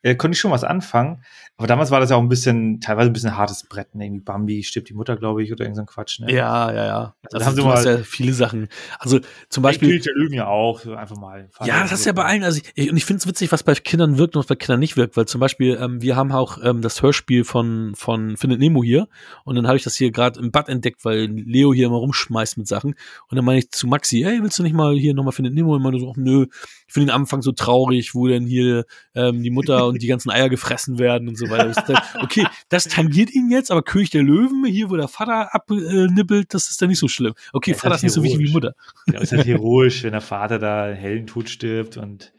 [0.02, 1.22] Äh, konnte ich schon was anfangen.
[1.56, 3.94] Aber damals war das ja auch ein bisschen, teilweise ein bisschen hartes Brett.
[3.94, 4.06] Ne?
[4.06, 6.18] Irgendwie Bambi stirbt die Mutter, glaube ich, oder irgend so ein Quatsch.
[6.20, 6.32] Ne?
[6.32, 7.14] Ja, ja, ja.
[7.24, 8.68] Also Also, haben sie du hast mal- ja viele Sachen.
[8.98, 11.48] Also zum Beispiel der Löwen ja auch, einfach mal.
[11.64, 12.42] Ja, das ist ja bei allen.
[12.42, 14.80] Also ich, und ich finde es witzig, was bei Kindern wirkt und was bei Kindern
[14.80, 18.58] nicht wirkt, weil zum Beispiel ähm, wir haben auch ähm, das Hörspiel von von Findet
[18.58, 19.08] Nemo hier
[19.44, 22.58] und dann habe ich das hier gerade im Bad entdeckt, weil Leo hier immer rumschmeißt
[22.58, 22.94] mit Sachen
[23.28, 25.74] und dann meine ich zu Maxi, ey, willst du nicht mal hier nochmal Findet Nemo?
[25.76, 26.46] Und meine so, nö,
[26.92, 30.28] ich finde den Anfang so traurig, wo dann hier ähm, die Mutter und die ganzen
[30.30, 31.72] Eier gefressen werden und so weiter.
[32.20, 36.68] Okay, das tangiert ihn jetzt, aber König der Löwen, hier wo der Vater abnippelt, das
[36.68, 37.32] ist dann nicht so schlimm.
[37.54, 38.52] Okay, Ja, Vater halt ist nicht so wichtig wie.
[38.52, 38.74] Mutter.
[39.10, 42.34] Ja, ist halt heroisch, wenn der Vater da einen Heldentod stirbt und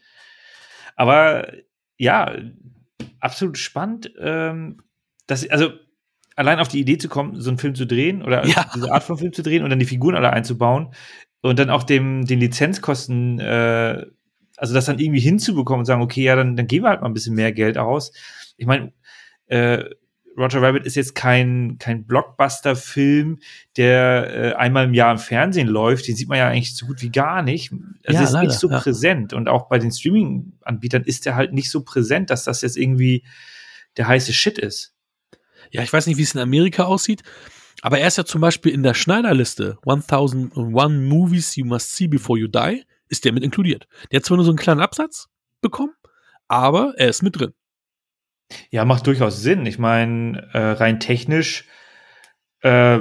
[0.96, 1.48] aber
[1.98, 2.36] ja,
[3.20, 4.78] absolut spannend, ähm,
[5.26, 5.72] dass, also
[6.36, 8.70] allein auf die Idee zu kommen, so einen Film zu drehen oder Ja.
[8.76, 10.94] diese Art von Film zu drehen und dann die Figuren alle einzubauen
[11.42, 14.06] und dann auch dem, den Lizenzkosten, äh,
[14.64, 17.10] also das dann irgendwie hinzubekommen und sagen, okay, ja, dann, dann geben wir halt mal
[17.10, 18.14] ein bisschen mehr Geld aus.
[18.56, 18.94] Ich meine,
[19.48, 19.84] äh,
[20.38, 23.40] Roger Rabbit ist jetzt kein, kein Blockbuster-Film,
[23.76, 26.07] der äh, einmal im Jahr im Fernsehen läuft.
[26.07, 27.73] Den sieht man ja eigentlich so gut wie gar nicht.
[28.06, 28.80] Also Ja, ist leider, nicht so ja.
[28.80, 29.34] präsent.
[29.34, 33.26] Und auch bei den Streaming-Anbietern ist der halt nicht so präsent, dass das jetzt irgendwie
[33.98, 34.95] der heiße Shit ist.
[35.72, 37.22] Ja, ich weiß nicht, wie es in Amerika aussieht,
[37.81, 42.40] aber er ist ja zum Beispiel in der Schneiderliste 1001 Movies You Must See Before
[42.40, 43.88] You Die, ist der mit inkludiert.
[44.11, 45.30] Der hat zwar nur so einen kleinen Absatz
[45.61, 45.94] bekommen,
[46.48, 47.53] aber er ist mit drin.
[48.72, 49.65] Ja, macht durchaus Sinn.
[49.65, 51.65] Ich meine, äh, rein technisch,
[52.61, 52.99] äh,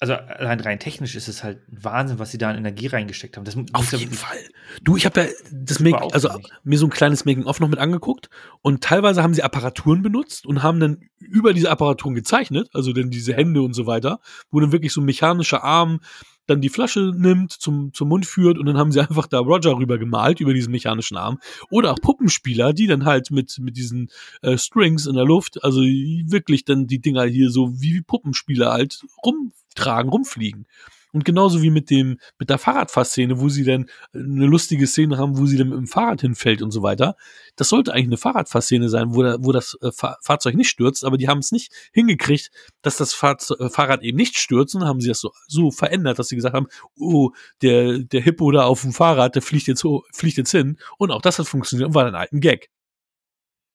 [0.00, 3.44] also rein, rein technisch ist es halt Wahnsinn, was sie da an Energie reingesteckt haben.
[3.44, 4.38] Das Auf jeden Fall.
[4.82, 6.28] Du, ich habe ja das Make, also
[6.64, 8.28] mir so ein kleines Making-of noch mit angeguckt
[8.62, 13.10] und teilweise haben sie Apparaturen benutzt und haben dann über diese Apparaturen gezeichnet, also dann
[13.10, 14.18] diese Hände und so weiter,
[14.50, 16.00] wo dann wirklich so ein mechanischer Arm
[16.46, 19.76] dann die Flasche nimmt, zum, zum Mund führt und dann haben sie einfach da Roger
[19.76, 21.38] rüber gemalt über diesen mechanischen Arm.
[21.70, 24.10] Oder auch Puppenspieler, die dann halt mit, mit diesen
[24.42, 29.04] äh, Strings in der Luft, also wirklich dann die Dinger hier so wie Puppenspieler halt
[29.24, 30.66] rumtragen, rumfliegen.
[31.12, 35.38] Und genauso wie mit dem, mit der Fahrradfahrszene, wo sie dann eine lustige Szene haben,
[35.38, 37.16] wo sie dann mit dem Fahrrad hinfällt und so weiter.
[37.56, 41.18] Das sollte eigentlich eine Fahrradfahrszene sein, wo, da, wo das äh, Fahrzeug nicht stürzt, aber
[41.18, 45.00] die haben es nicht hingekriegt, dass das Fahrzeug, äh, Fahrrad eben nicht stürzt und haben
[45.00, 46.68] sie das so, so verändert, dass sie gesagt haben,
[46.98, 47.30] oh,
[47.60, 49.84] der, der Hippo da auf dem Fahrrad, der fliegt jetzt,
[50.14, 50.78] fliegt jetzt hin.
[50.96, 52.70] Und auch das hat funktioniert und war ein alten Gag.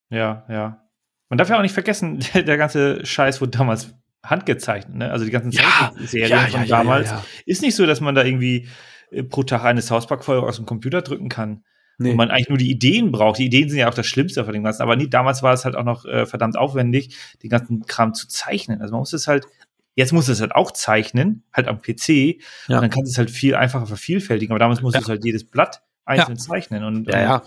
[0.09, 0.81] Ja, ja.
[1.29, 3.93] Man darf ja auch nicht vergessen, der ganze Scheiß wurde damals
[4.23, 5.11] handgezeichnet, ne?
[5.11, 7.13] Also die ganzen ja, Serien ja, von ja, damals.
[7.45, 8.67] Ist nicht so, dass man da irgendwie
[9.11, 11.63] äh, pro Tag eine South Park-Folge aus dem Computer drücken kann.
[11.99, 12.11] Nee.
[12.11, 13.39] Wo man eigentlich nur die Ideen braucht.
[13.39, 14.83] Die Ideen sind ja auch das Schlimmste von dem Ganzen.
[14.83, 18.27] Aber nie, damals war es halt auch noch äh, verdammt aufwendig, den ganzen Kram zu
[18.27, 18.81] zeichnen.
[18.81, 19.47] Also man muss es halt,
[19.95, 22.09] jetzt muss es halt auch zeichnen, halt am PC.
[22.67, 22.75] Ja.
[22.75, 24.51] Und dann kannst du es halt viel einfacher vervielfältigen.
[24.51, 26.83] Aber damals musst du halt jedes Blatt einzeln zeichnen.
[26.83, 27.43] Und Ja, ja.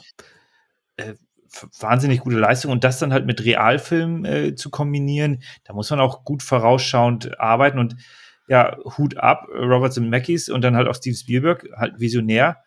[0.97, 1.15] äh,
[1.78, 2.70] wahnsinnig gute Leistung.
[2.70, 7.40] Und das dann halt mit Realfilm äh, zu kombinieren, da muss man auch gut vorausschauend
[7.40, 7.78] arbeiten.
[7.78, 7.97] Und
[8.48, 12.59] ja, Hut ab, Robert Zemeckis und dann halt auch Steve Spielberg, halt visionär,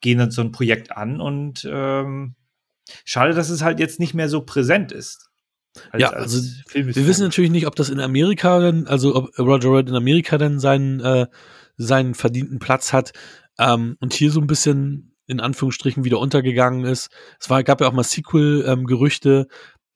[0.00, 1.20] gehen dann so ein Projekt an.
[1.20, 2.34] Und ähm,
[3.04, 5.28] schade, dass es halt jetzt nicht mehr so präsent ist.
[5.90, 9.38] Als, Ja, als also Wir wissen natürlich nicht, ob das in Amerika dann, also ob
[9.38, 11.26] Roger Rabbit in Amerika dann seinen, äh,
[11.76, 13.12] seinen verdienten Platz hat.
[13.58, 17.10] Ähm, und hier so ein bisschen in Anführungsstrichen wieder untergegangen ist.
[17.38, 19.46] Es war, gab ja auch mal Sequel-Gerüchte,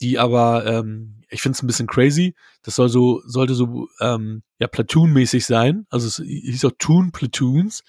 [0.00, 2.34] die aber, ähm, ich finde es ein bisschen crazy.
[2.62, 5.86] Das soll so, sollte so ähm, ja Platoon-mäßig sein.
[5.90, 7.82] Also es hieß auch Toon Platoons,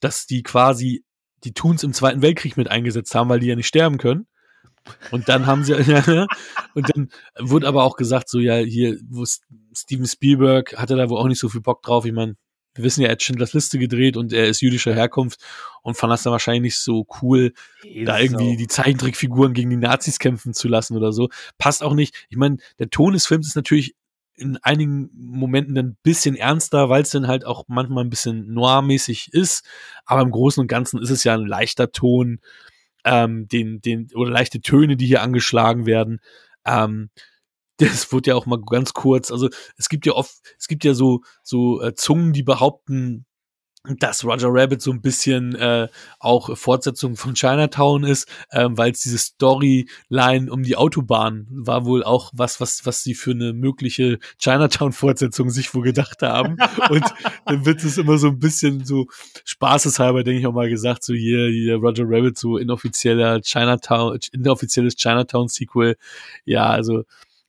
[0.00, 1.04] dass die quasi
[1.44, 4.26] die Toons im Zweiten Weltkrieg mit eingesetzt haben, weil die ja nicht sterben können.
[5.10, 6.26] Und dann haben sie, ja,
[6.74, 7.08] und dann
[7.38, 9.24] wurde aber auch gesagt, so, ja, hier, wo
[9.74, 12.04] Steven Spielberg hatte da wohl auch nicht so viel Bock drauf.
[12.04, 12.36] Ich meine,
[12.74, 15.40] wir wissen ja, er hat Schindlers Liste gedreht und er ist jüdischer Herkunft
[15.82, 17.52] und fand das dann wahrscheinlich nicht so cool,
[18.04, 21.28] da irgendwie die Zeichentrickfiguren gegen die Nazis kämpfen zu lassen oder so.
[21.58, 22.26] Passt auch nicht.
[22.28, 23.94] Ich meine, der Ton des Films ist natürlich
[24.36, 28.52] in einigen Momenten dann ein bisschen ernster, weil es dann halt auch manchmal ein bisschen
[28.52, 29.64] noir-mäßig ist.
[30.04, 32.40] Aber im Großen und Ganzen ist es ja ein leichter Ton,
[33.04, 36.20] ähm, den, den, oder leichte Töne, die hier angeschlagen werden.
[36.66, 37.10] Ähm,
[37.78, 40.94] das wurde ja auch mal ganz kurz, also es gibt ja oft, es gibt ja
[40.94, 43.26] so, so äh, Zungen, die behaupten,
[43.98, 45.88] dass Roger Rabbit so ein bisschen äh,
[46.18, 52.02] auch Fortsetzung von Chinatown ist, ähm, weil es diese Storyline um die Autobahn war wohl
[52.02, 56.56] auch was, was, was sie für eine mögliche Chinatown-Fortsetzung sich wohl gedacht haben.
[56.88, 57.04] Und
[57.44, 59.06] dann wird es immer so ein bisschen so
[59.44, 64.96] spaßeshalber, denke ich auch mal gesagt, so hier, hier Roger Rabbit, so inoffizieller Chinatown, inoffizielles
[64.96, 65.96] Chinatown-Sequel.
[66.46, 67.04] Ja, also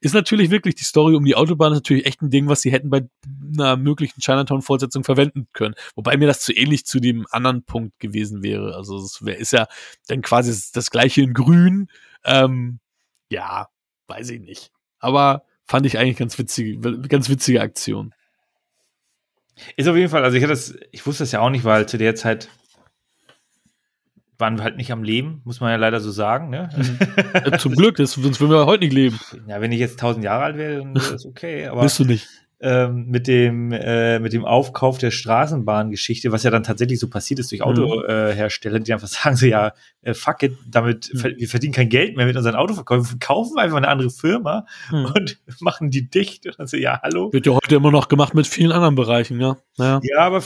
[0.05, 2.71] ist natürlich wirklich die Story um die Autobahn ist natürlich echt ein Ding, was sie
[2.71, 3.09] hätten bei
[3.57, 5.73] einer möglichen Chinatown-Fortsetzung verwenden können.
[5.95, 8.75] Wobei mir das zu ähnlich zu dem anderen Punkt gewesen wäre.
[8.75, 9.65] Also es wär, ist ja
[10.05, 11.87] dann quasi das, gleiche in Grün.
[12.23, 12.77] Ähm,
[13.29, 13.69] ja,
[14.05, 14.71] weiß ich nicht.
[14.99, 18.13] Aber fand ich eigentlich ganz witzige, ganz witzige Aktion.
[19.75, 21.89] Ist auf jeden Fall, also ich hatte das, ich wusste das ja auch nicht, weil
[21.89, 22.49] zu der Zeit
[24.37, 26.49] waren wir halt nicht am Leben, muss man ja leider so sagen.
[26.49, 26.69] Ne?
[27.33, 29.19] Äh, Zum Glück, das, sonst würden wir heute nicht leben.
[29.47, 31.67] Ja, wenn ich jetzt 1000 Jahre alt wäre, dann wäre das okay.
[31.67, 32.27] Aber Bist du nicht.
[32.59, 37.39] ähm, mit, dem, äh, mit dem Aufkauf der Straßenbahngeschichte, was ja dann tatsächlich so passiert
[37.39, 37.67] ist durch Mhm.
[37.67, 39.71] Autohersteller, äh, Hersteller, die einfach sagen so, ja,
[40.01, 41.33] äh, fuck it, damit, Mhm.
[41.37, 45.05] wir verdienen kein Geld mehr mit unseren Autoverkäufen, wir kaufen einfach eine andere Firma Hm.
[45.15, 46.45] und machen die dicht.
[46.45, 47.31] Und dann so, ja, hallo.
[47.31, 49.57] Wird ja heute immer noch gemacht mit vielen anderen Bereichen, ja.
[49.77, 49.99] Naja.
[50.03, 50.41] Ja, aber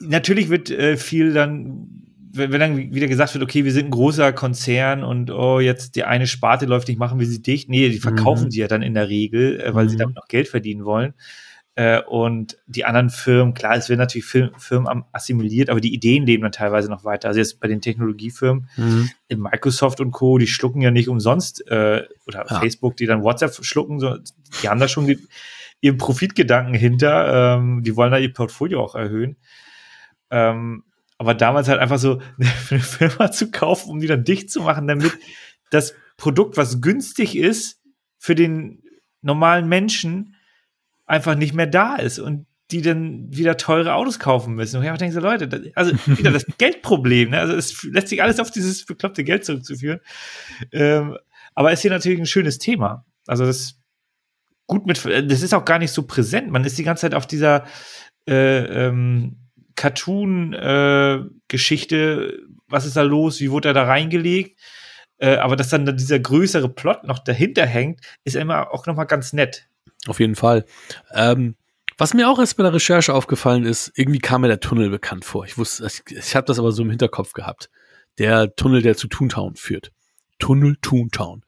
[0.00, 2.02] natürlich wird äh, viel dann,
[2.36, 6.04] wenn, dann wieder gesagt wird, okay, wir sind ein großer Konzern und oh, jetzt die
[6.04, 7.68] eine Sparte läuft nicht, machen wir sie dicht.
[7.68, 8.50] Nee, die verkaufen Mhm.
[8.50, 10.00] sie ja dann in der Regel, äh, weil sie Mhm.
[10.00, 11.14] damit noch Geld verdienen wollen.
[11.78, 16.24] Äh, und die anderen Firmen, klar, es werden natürlich Fir- Firmen assimiliert, aber die Ideen
[16.24, 17.28] leben dann teilweise noch weiter.
[17.28, 19.10] Also jetzt bei den Technologiefirmen, Mhm.
[19.28, 22.60] in Microsoft und Co., die schlucken ja nicht umsonst, äh, oder Ja.
[22.60, 24.16] Facebook, die dann WhatsApp schlucken, so,
[24.62, 25.18] die haben da schon die,
[25.82, 29.36] ihren Profitgedanken hinter, ähm, die wollen da ihr Portfolio auch erhöhen.
[30.30, 30.82] Ähm,
[31.18, 32.20] aber damals halt einfach so
[32.70, 35.12] eine Firma zu kaufen, um die dann dicht zu machen, damit
[35.70, 37.80] das Produkt, was günstig ist,
[38.18, 38.82] für den
[39.22, 40.36] normalen Menschen
[41.04, 44.78] einfach nicht mehr da ist und die dann wieder teure Autos kaufen müssen.
[44.78, 47.38] Und ich denke so, Leute, das, also wieder das Geldproblem, ne?
[47.38, 50.00] Also es lässt sich alles auf dieses bekloppte Geld zurückzuführen.
[50.72, 51.16] Ähm,
[51.54, 53.04] aber ist hier natürlich ein schönes Thema.
[53.26, 53.78] Also das
[54.66, 56.50] gut mit, das ist auch gar nicht so präsent.
[56.50, 57.64] Man ist die ganze Zeit auf dieser
[58.28, 59.45] äh, ähm,
[59.76, 62.38] Cartoon-Geschichte,
[62.68, 64.58] was ist da los, wie wurde er da reingelegt?
[65.18, 69.04] Äh, aber dass dann dieser größere Plot noch dahinter hängt, ist immer auch noch mal
[69.04, 69.66] ganz nett.
[70.06, 70.66] Auf jeden Fall.
[71.14, 71.56] Ähm,
[71.96, 75.24] Was mir auch erst bei der Recherche aufgefallen ist, irgendwie kam mir der Tunnel bekannt
[75.24, 75.46] vor.
[75.46, 77.70] Ich wusste, ich, ich habe das aber so im Hinterkopf gehabt.
[78.18, 79.92] Der Tunnel, der zu Toontown führt.
[80.38, 81.42] Tunnel Toontown.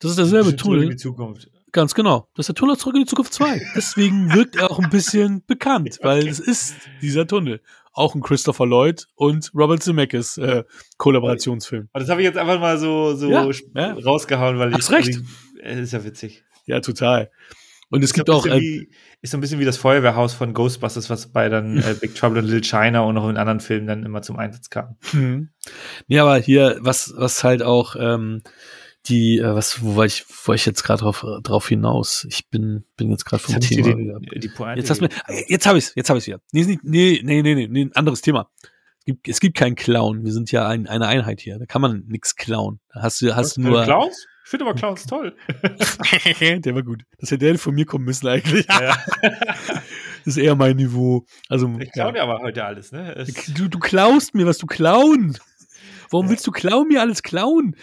[0.00, 0.96] Das ist derselbe Bestimmt zurück in Tunnel.
[0.96, 1.50] die Zukunft.
[1.76, 2.26] Ganz genau.
[2.34, 3.60] Das ist der Tunnel zurück in die Zukunft 2.
[3.76, 7.60] Deswegen wirkt er auch ein bisschen bekannt, weil es ist dieser Tunnel.
[7.92, 10.64] Auch ein Christopher Lloyd und Robert Zemeckis äh,
[10.96, 11.90] Kollaborationsfilm.
[11.92, 13.92] Aber das habe ich jetzt einfach mal so, so Ja, ja.
[13.92, 14.76] rausgehauen, weil ich.
[14.76, 15.16] Hast recht.
[15.16, 15.24] weil
[15.58, 16.44] Ich, äh, ist ja witzig.
[16.64, 17.30] Ja, total.
[17.90, 18.88] Und es Ist gibt auch, äh, wie,
[19.20, 22.38] ist so ein bisschen wie das Feuerwehrhaus von Ghostbusters, was bei dann äh, Big Trouble
[22.38, 24.96] in Little China und auch in anderen Filmen dann immer zum Einsatz kam.
[25.12, 25.50] Mhm.
[26.08, 28.42] Nee, aber hier, was, was halt auch, ähm,
[29.08, 32.26] die, äh, was, wo war ich, wo war ich jetzt gerade drauf, drauf hinaus?
[32.28, 35.66] Ich bin, bin jetzt gerade vom Thema den, die Pointe Jetzt hast du mir, jetzt
[35.66, 36.40] habe ich's, jetzt habe ich's wieder.
[36.52, 38.50] Nee, nee, nee, nee, nee, nee, ein anderes Thema.
[38.98, 40.24] Es gibt, es gibt keinen Clown.
[40.24, 41.58] Wir sind ja ein, eine Einheit hier.
[41.58, 42.80] Da kann man nix klauen.
[42.92, 43.84] Da hast du, hast du nur.
[43.84, 44.26] Klaus?
[44.44, 45.36] Ich finde aber Klaus toll.
[46.40, 47.02] der war gut.
[47.18, 48.66] Das hätte der von mir kommen müssen eigentlich.
[48.68, 48.96] Ja.
[50.24, 51.24] Das ist eher mein Niveau.
[51.48, 51.92] Also, Ich ja.
[51.92, 53.14] klaue dir aber heute alles, ne?
[53.14, 55.38] Es, Du, du klaust mir was, du klauen.
[56.10, 57.76] Warum willst du klauen mir alles klauen?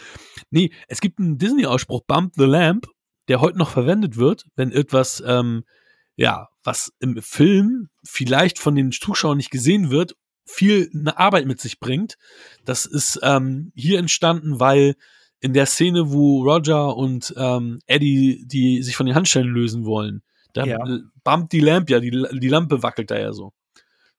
[0.49, 2.87] Nee, es gibt einen Disney-Ausspruch, Bump the Lamp,
[3.27, 5.63] der heute noch verwendet wird, wenn etwas, ähm,
[6.15, 11.59] ja, was im Film vielleicht von den Zuschauern nicht gesehen wird, viel eine Arbeit mit
[11.61, 12.15] sich bringt.
[12.65, 14.95] Das ist ähm, hier entstanden, weil
[15.39, 20.21] in der Szene, wo Roger und ähm, Eddie die sich von den Handschellen lösen wollen,
[20.53, 20.77] da Ja.
[20.85, 23.53] äh, bumpt die Lampe ja, die, die Lampe wackelt da ja so.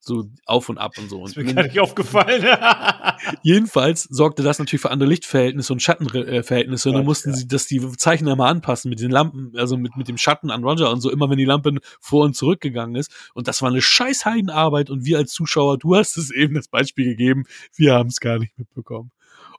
[0.06, 1.24] So auf und ab und so.
[1.24, 2.44] ist Und mir gar nicht aufgefallen.
[3.42, 6.88] Jedenfalls sorgte das natürlich für andere Lichtverhältnisse und Schattenverhältnisse.
[6.90, 7.36] Und dann mussten ja.
[7.36, 10.62] sie, dass die Zeichner mal anpassen mit den Lampen, also mit, mit dem Schatten an
[10.62, 13.12] Roger und so, immer wenn die Lampe vor und zurück gegangen ist.
[13.34, 14.90] Und das war eine scheiß Heidenarbeit.
[14.90, 17.44] Und wir als Zuschauer, du hast es eben das Beispiel gegeben,
[17.74, 19.10] wir haben es gar nicht mitbekommen.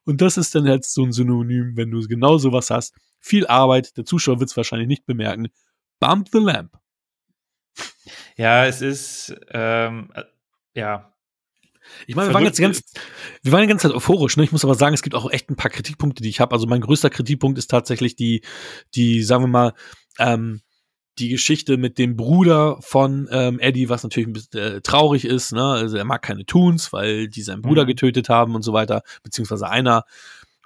[0.05, 2.95] Und das ist dann jetzt so ein Synonym, wenn du genau sowas hast.
[3.19, 5.47] Viel Arbeit, der Zuschauer wird es wahrscheinlich nicht bemerken.
[5.99, 6.77] Bump the Lamp.
[8.37, 10.23] ja, es ist, ähm, äh,
[10.75, 11.11] ja.
[12.07, 12.81] Ich meine, wir waren jetzt ganze,
[13.43, 14.43] wir waren die ganze Zeit euphorisch, ne?
[14.43, 16.53] Ich muss aber sagen, es gibt auch echt ein paar Kritikpunkte, die ich habe.
[16.53, 18.41] Also mein größter Kritikpunkt ist tatsächlich die,
[18.95, 19.73] die, sagen wir mal,
[20.17, 20.61] ähm,
[21.19, 25.53] die Geschichte mit dem Bruder von ähm, Eddie, was natürlich ein bisschen äh, traurig ist,
[25.53, 25.63] ne?
[25.63, 27.87] Also er mag keine Toons, weil die seinen Bruder Mhm.
[27.87, 30.05] getötet haben und so weiter, beziehungsweise einer.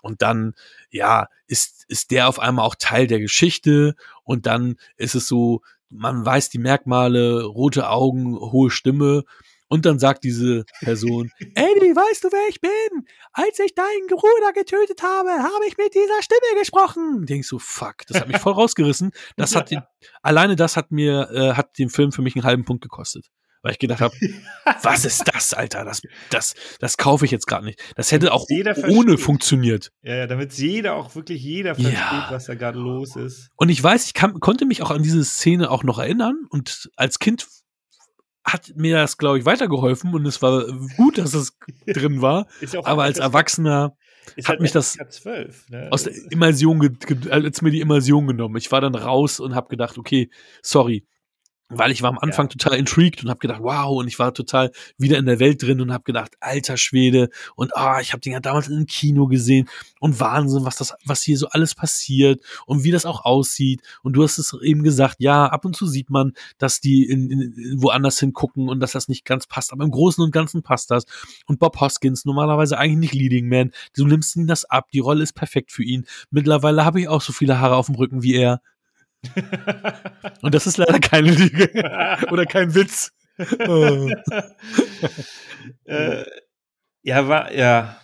[0.02, 0.54] Und dann,
[0.90, 5.62] ja, ist, ist der auf einmal auch Teil der Geschichte und dann ist es so,
[5.90, 9.26] man weiß die Merkmale, rote Augen, hohe Stimme
[9.70, 13.06] und dann sagt diese Person, Eddie, weißt du, wer ich bin?
[13.32, 17.26] Als ich deinen Bruder getötet habe, habe ich mit dieser Stimme gesprochen.
[17.26, 19.12] Denkst so, fuck, das hat mich voll rausgerissen.
[19.38, 19.82] Das hat den,
[20.22, 23.28] alleine das hat mir, äh, hat den Film für mich einen halben Punkt gekostet.
[23.62, 24.16] Weil ich gedacht habe,
[24.84, 25.84] was ist das, Alter?
[25.84, 27.82] Das, das, das kaufe ich jetzt gerade nicht.
[27.98, 29.20] Das hätte auch Jeder ohne versteht.
[29.20, 29.92] funktioniert.
[30.02, 31.90] Ja, ja, damit jeder auch wirklich jeder Ja.
[31.90, 33.50] versteht, was da gerade los ist.
[33.58, 36.38] Und ich weiß, ich kann, konnte mich auch an diese Szene auch noch erinnern.
[36.50, 37.46] Und als Kind
[38.44, 40.14] hat mir das, glaube ich, weitergeholfen.
[40.14, 40.66] Und es war
[40.98, 41.58] gut, dass es
[41.88, 42.48] drin war.
[42.84, 43.96] Aber als Erwachsener
[44.44, 45.88] hat mich das FSK 12, ne?
[45.92, 48.58] aus der Immersion, ge ge als mir die Immersion genommen.
[48.58, 50.30] Ich war dann raus und habe gedacht, okay,
[50.62, 51.06] sorry.
[51.72, 54.72] Weil ich war am Anfang total intrigued und habe gedacht, wow, und ich war total
[54.98, 58.34] wieder in der Welt drin und habe gedacht, alter Schwede, und ah, ich habe den
[58.34, 59.70] ja damals im Kino gesehen
[60.00, 63.82] und Wahnsinn, was das, was hier so alles passiert und wie das auch aussieht.
[64.02, 67.30] Und du hast es eben gesagt, ja, ab und zu sieht man, dass die in,
[67.30, 70.90] in, woanders hingucken und dass das nicht ganz passt, aber im Großen und Ganzen passt
[70.90, 71.06] das.
[71.46, 75.22] Und Bob Hoskins, normalerweise eigentlich nicht Leading Man, du nimmst ihm das ab, die Rolle
[75.24, 76.06] ist perfekt für ihn.
[76.32, 78.62] Mittlerweile habe ich auch so viele Haare auf dem Rücken wie er.
[80.42, 81.70] Und das ist leider keine Lüge
[82.32, 83.12] oder kein Witz.
[83.68, 84.10] Oh.
[85.86, 86.26] äh,
[87.04, 88.00] ja, war, ja,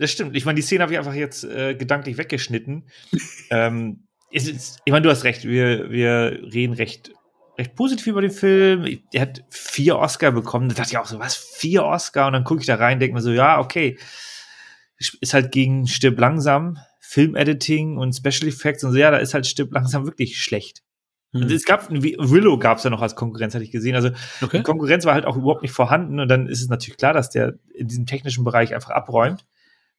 [0.00, 0.34] das stimmt.
[0.34, 2.88] Ich meine, die Szene habe ich einfach jetzt äh, gedanklich weggeschnitten.
[3.50, 7.12] ähm, es ist, ich meine, du hast recht, wir, wir reden recht,
[7.58, 9.02] recht positiv über den Film.
[9.12, 10.70] Er hat vier Oscar bekommen.
[10.70, 12.28] Da dachte ich auch so, was, vier Oscar?
[12.28, 13.98] Und dann gucke ich da rein, denke mir so, ja, okay.
[15.20, 16.78] Ist halt gegen Stirb langsam,
[17.10, 20.84] Filmediting und Special Effects und so, ja, da ist halt Stirb langsam wirklich schlecht.
[21.32, 21.42] Hm.
[21.42, 23.96] es gab, Willow gab es ja noch als Konkurrenz, hatte ich gesehen.
[23.96, 24.10] Also
[24.40, 24.58] Okay.
[24.58, 27.28] die Konkurrenz war halt auch überhaupt nicht vorhanden und dann ist es natürlich klar, dass
[27.30, 29.44] der in diesem technischen Bereich einfach abräumt,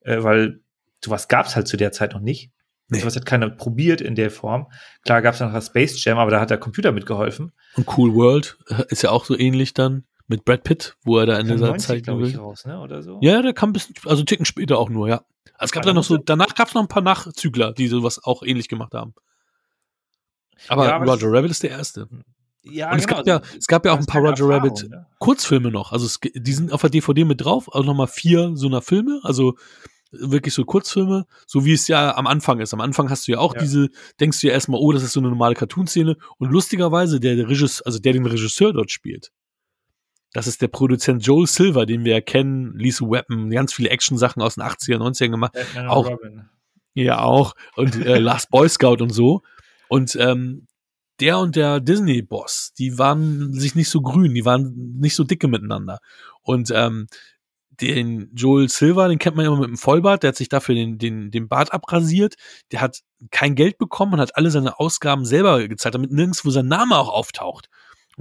[0.01, 0.61] äh, weil
[1.03, 2.51] sowas gab es halt zu der Zeit noch nicht.
[2.87, 2.99] Nee.
[2.99, 4.67] Sowas hat keiner probiert in der Form.
[5.03, 7.51] Klar gab es noch das Space Jam, aber da hat der Computer mitgeholfen.
[7.75, 11.25] Und Cool World äh, ist ja auch so ähnlich dann mit Brad Pitt, wo er
[11.27, 12.03] da in dieser 90, Zeit.
[12.03, 12.79] glaube ich, raus, ne?
[12.79, 13.19] Oder so.
[13.21, 15.21] Ja, der kam ein bisschen, also Ticken später auch nur, ja.
[15.53, 17.87] Also es gab Ah, dann noch so, danach gab es noch ein paar Nachzügler, die
[17.87, 19.13] sowas auch ähnlich gemacht haben.
[20.67, 22.07] Aber, Ja, aber Roger Rabbit ist der erste.
[22.63, 23.17] Ja, Und es genau.
[23.23, 25.07] gab ja, es gab ja auch ein paar Roger Rabbit ne?
[25.19, 25.91] Kurzfilme noch.
[25.91, 29.19] Also es, die sind auf der DVD mit drauf, also nochmal vier so einer Filme.
[29.23, 29.55] Also
[30.11, 32.73] wirklich so Kurzfilme, so wie es ja am Anfang ist.
[32.73, 33.61] Am Anfang hast du ja auch Ja.
[33.61, 33.87] diese,
[34.19, 36.17] denkst du ja erstmal, oh, das ist so eine normale Cartoon-Szene.
[36.37, 39.31] Und lustigerweise, der, der Regisseur, also der den Regisseur dort spielt,
[40.33, 44.41] das ist der Produzent Joel Silver, den wir ja kennen, Lethal Weapon, ganz viele Action-Sachen
[44.41, 45.53] aus den 80er, 90er gemacht.
[45.53, 46.49] Batman Auch- Robin.
[46.93, 47.53] Ja, auch.
[47.75, 49.41] Und äh, Last Boy Scout und so.
[49.87, 50.67] Und ähm,
[51.19, 55.47] der und der Disney-Boss, die waren sich nicht so grün, die waren nicht so dicke
[55.47, 55.99] miteinander.
[56.41, 57.07] Und ähm,
[57.69, 60.97] den Joel Silver, den kennt man immer mit dem Vollbart, der hat sich dafür den,
[60.97, 62.35] den, den Bart abrasiert,
[62.71, 62.99] der hat
[63.31, 67.09] kein Geld bekommen und hat alle seine Ausgaben selber gezahlt, damit nirgendwo sein Name auch
[67.09, 67.69] auftaucht.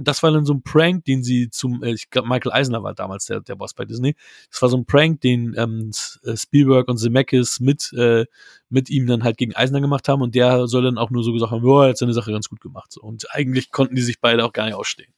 [0.03, 2.93] Das war dann so ein Prank, den sie zum, äh, ich glaube, Michael Eisner war
[2.93, 4.15] damals der, der Boss bei Disney.
[4.51, 5.91] Das war so ein Prank, den ähm,
[6.23, 8.25] äh, Spielberg und Zemeckis mit, äh,
[8.69, 11.33] mit ihm dann halt gegen Eisner gemacht haben und der soll dann auch nur so
[11.33, 12.91] gesagt haben, ja, er hat seine Sache ganz gut gemacht.
[12.91, 13.01] So.
[13.01, 15.13] Und eigentlich konnten die sich beide auch gar nicht ausstehen.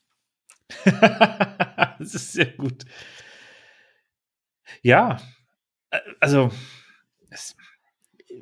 [0.86, 2.86] das ist sehr gut.
[4.82, 5.20] Ja,
[5.92, 6.52] äh, also
[7.30, 7.56] es,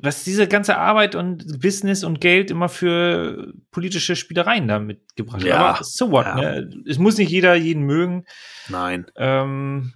[0.02, 5.46] was diese ganze Arbeit und Business und Geld immer für politische Spielereien da mitgebracht hat.
[5.46, 6.34] Ja, Aber so what, ja.
[6.34, 6.70] ne?
[6.86, 8.24] Es muss nicht jeder jeden mögen.
[8.68, 9.06] Nein.
[9.16, 9.92] Ähm,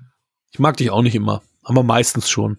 [0.52, 2.58] Ich mag dich auch nicht immer, aber meistens schon.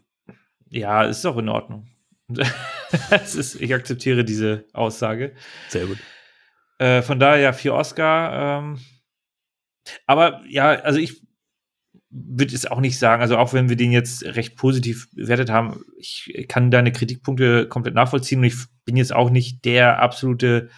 [0.70, 1.88] ja, ist auch in Ordnung.
[3.12, 5.34] ist, ich akzeptiere diese Aussage.
[5.70, 5.98] Sehr gut.
[6.80, 8.60] Äh, von daher ja, vier Oscar.
[8.60, 8.80] Ähm,
[10.06, 11.24] aber ja, also ich
[12.10, 15.84] würde es auch nicht sagen, also auch wenn wir den jetzt recht positiv bewertet haben,
[15.98, 18.56] ich kann deine Kritikpunkte komplett nachvollziehen und ich
[18.86, 20.70] bin jetzt auch nicht der absolute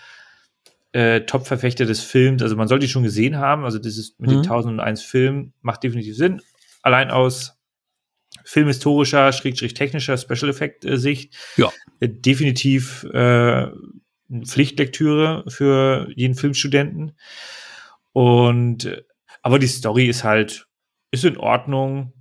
[0.91, 2.41] äh, Top-Verfechter des Films.
[2.41, 3.64] Also man sollte ihn schon gesehen haben.
[3.64, 4.35] Also das ist mit Mhm.
[4.35, 6.41] den 1001 Filmen macht definitiv Sinn.
[6.81, 7.60] Allein aus
[8.43, 11.35] filmhistorischer, schrägstrich technischer Special Effect äh, Sicht.
[11.57, 11.72] Ja.
[11.99, 13.68] Äh, definitiv äh,
[14.45, 17.11] Pflichtlektüre für jeden Filmstudenten.
[18.14, 19.03] Und äh,
[19.43, 20.68] aber die Story ist halt
[21.11, 22.14] ist in Ordnung.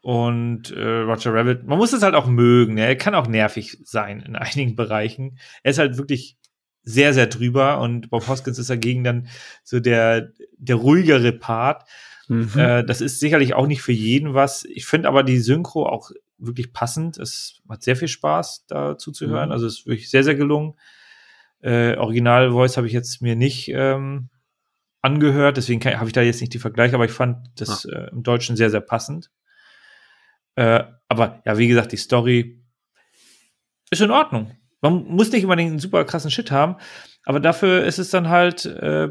[0.00, 2.74] Und äh, Roger Rabbit, man muss es halt auch mögen.
[2.74, 2.86] Ne?
[2.86, 5.38] Er kann auch nervig sein in einigen Bereichen.
[5.62, 6.36] Er ist halt wirklich
[6.82, 9.28] sehr, sehr drüber und Bob Hoskins ist dagegen dann
[9.62, 11.86] so der, der ruhigere Part.
[12.28, 12.52] Mhm.
[12.56, 14.64] Äh, das ist sicherlich auch nicht für jeden was.
[14.64, 17.18] Ich finde aber die Synchro auch wirklich passend.
[17.18, 19.48] Es hat sehr viel Spaß, dazu zu hören.
[19.48, 19.52] Mhm.
[19.52, 20.74] Also es ist wirklich sehr, sehr gelungen.
[21.60, 24.30] Äh, Original-Voice habe ich jetzt mir nicht ähm,
[25.02, 28.22] angehört, deswegen habe ich da jetzt nicht die Vergleiche, aber ich fand das äh, im
[28.22, 29.30] Deutschen sehr, sehr passend.
[30.56, 32.60] Äh, aber ja, wie gesagt, die Story
[33.90, 34.56] ist in Ordnung.
[34.80, 36.76] Man muss nicht immer den super krassen Shit haben,
[37.24, 39.08] aber dafür ist es dann halt äh,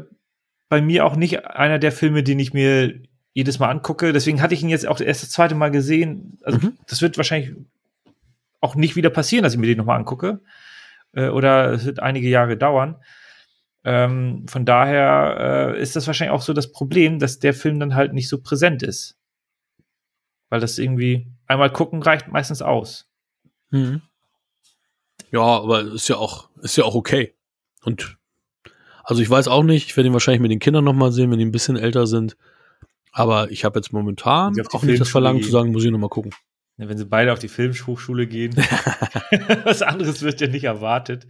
[0.68, 3.00] bei mir auch nicht einer der Filme, den ich mir
[3.32, 4.12] jedes Mal angucke.
[4.12, 6.38] Deswegen hatte ich ihn jetzt auch erst das zweite Mal gesehen.
[6.42, 6.78] Also Mhm.
[6.86, 7.54] das wird wahrscheinlich
[8.60, 10.40] auch nicht wieder passieren, dass ich mir den nochmal angucke.
[11.12, 12.96] Äh, oder es wird einige Jahre dauern.
[13.88, 17.94] Ähm, von daher äh, ist das wahrscheinlich auch so das Problem, dass der Film dann
[17.94, 19.16] halt nicht so präsent ist.
[20.50, 23.08] Weil das irgendwie einmal gucken reicht meistens aus.
[23.70, 24.02] Mhm.
[25.30, 27.34] Ja, aber ist ja auch, ist ja auch okay.
[27.82, 28.18] Und
[29.04, 31.38] also ich weiß auch nicht, ich werde ihn wahrscheinlich mit den Kindern nochmal sehen, wenn
[31.38, 32.36] die ein bisschen älter sind.
[33.12, 36.34] Aber ich habe jetzt momentan auch nicht das Verlangen zu sagen, muss ich nochmal gucken.
[36.76, 38.54] Ja, wenn sie beide auf die Filmhochschule gehen.
[39.64, 41.26] Was anderes wird ja nicht erwartet.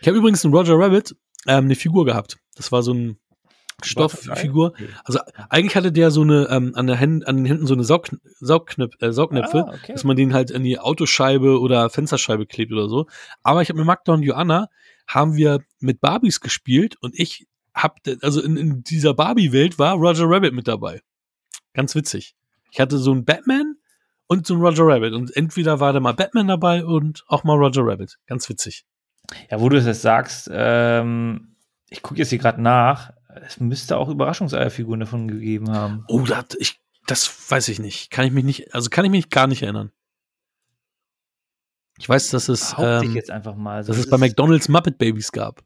[0.00, 1.16] Ich habe übrigens in Roger Rabbit
[1.46, 2.38] ähm, eine Figur gehabt.
[2.56, 3.18] Das war so ein
[3.82, 4.68] Stofffigur.
[4.68, 4.88] Okay.
[5.04, 5.18] Also
[5.48, 8.08] eigentlich hatte der so eine ähm, an, der Händen, an den Händen so eine Saug,
[8.40, 9.92] Saugknöpf, äh, Saugnäpfe, Ah, okay.
[9.92, 13.06] dass man den halt in die Autoscheibe oder Fensterscheibe klebt oder so.
[13.42, 14.68] Aber ich habe mit Magda und Joanna
[15.06, 20.26] haben wir mit Barbies gespielt und ich hab, also in, in dieser Barbie-Welt war Roger
[20.28, 21.00] Rabbit mit dabei.
[21.74, 22.36] Ganz witzig.
[22.70, 23.76] Ich hatte so einen Batman
[24.28, 27.56] und so einen Roger Rabbit und entweder war da mal Batman dabei und auch mal
[27.56, 28.18] Roger Rabbit.
[28.26, 28.84] Ganz witzig.
[29.50, 31.56] Ja, wo du das sagst, ähm,
[31.88, 33.12] ich gucke jetzt hier gerade nach.
[33.46, 36.04] Es müsste auch Überraschungseierfiguren davon gegeben haben.
[36.08, 38.10] Oh, das, ich, das weiß ich nicht.
[38.10, 39.90] Kann ich mich nicht, also kann ich mich gar nicht erinnern.
[41.98, 43.84] Ich weiß, dass es, ähm, jetzt einfach mal.
[43.84, 43.92] so.
[43.92, 45.62] dass es bei McDonalds Muppet Babies gab.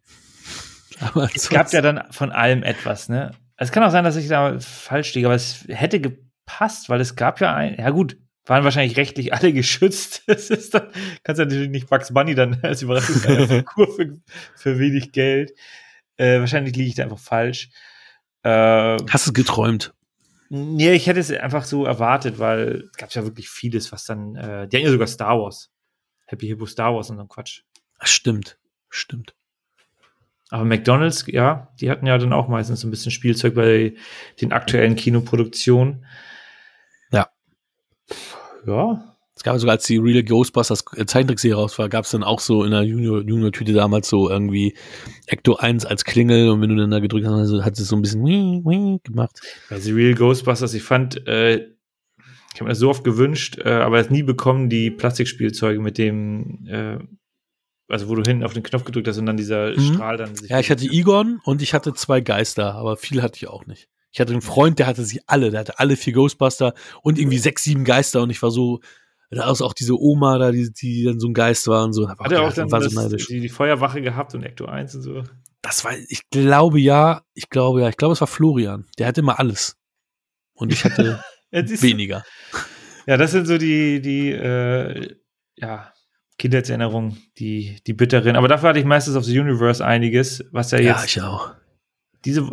[1.00, 3.32] Aber Es gab ja dann von allem etwas, ne?
[3.56, 7.16] Es kann auch sein, dass ich da falsch liege, aber es hätte gepasst, weil es
[7.16, 8.16] gab ja ein, ja gut,
[8.48, 10.22] waren wahrscheinlich rechtlich alle geschützt.
[10.26, 10.88] Das ist dann,
[11.22, 14.18] kannst ja natürlich nicht Bugs Bunny dann als Überraschungsfigur für,
[14.56, 15.52] für wenig Geld.
[16.16, 17.70] Äh, wahrscheinlich liege ich da einfach falsch.
[18.42, 19.94] Äh, Hast du geträumt?
[20.50, 24.34] nee, ich hätte es einfach so erwartet, weil es gab ja wirklich vieles, was dann,
[24.34, 25.70] äh, die hatten ja sogar Star Wars.
[26.26, 27.62] Happy Hippo Star Wars und so ein Quatsch.
[27.98, 28.58] Ach, stimmt.
[28.88, 29.34] Stimmt.
[30.50, 33.94] Aber McDonalds, ja, die hatten ja dann auch meistens so ein bisschen Spielzeug bei
[34.40, 36.06] den aktuellen Kinoproduktionen.
[38.66, 39.14] Ja.
[39.36, 42.40] Es gab sogar, als die Real Ghostbusters äh, Zeichentrickserie raus war, gab es dann auch
[42.40, 44.74] so in der Junior- Junior-Tüte damals so irgendwie
[45.26, 47.94] Ecto 1 als Klingel und wenn du dann da gedrückt hast, also hat es so
[47.94, 49.40] ein bisschen gemacht.
[49.70, 51.68] The Real Ghostbusters, ich fand, äh,
[52.54, 55.96] Ich habe mir das so oft gewünscht, äh, aber es nie bekommen, die Plastikspielzeuge mit
[55.98, 56.98] dem, äh,
[57.86, 59.94] also wo du hinten auf den Knopf gedrückt hast und dann dieser Mhm.
[59.94, 60.50] Strahl dann sich.
[60.50, 63.88] Ja, ich hatte Egon und ich hatte zwei Geister, aber viel hatte ich auch nicht.
[64.10, 67.38] Ich hatte einen Freund, der hatte sie alle, der hatte alle vier Ghostbuster und irgendwie
[67.38, 68.80] sechs, sieben Geister und ich war so,
[69.30, 72.08] da ist auch diese Oma da, die, die dann so ein Geist war und so.
[72.08, 73.26] Hat er auch dann war so neidisch.
[73.26, 75.24] die, die Feuerwache gehabt und Ecto 1 und so?
[75.60, 78.86] Das war, ich glaube ja, ich glaube ja, ich glaube es war Florian.
[78.98, 79.76] Der hatte immer alles.
[80.54, 82.24] Und ich hatte Ja, weniger.
[83.06, 85.16] Ja, das sind so die, die, äh,
[85.56, 85.92] ja,
[86.36, 88.36] Kindheitserinnerungen, die, die bitteren.
[88.36, 91.52] Aber dafür hatte ich meistens auf The Universe einiges, was ja Ja, jetzt, ich auch.
[92.24, 92.48] Diese,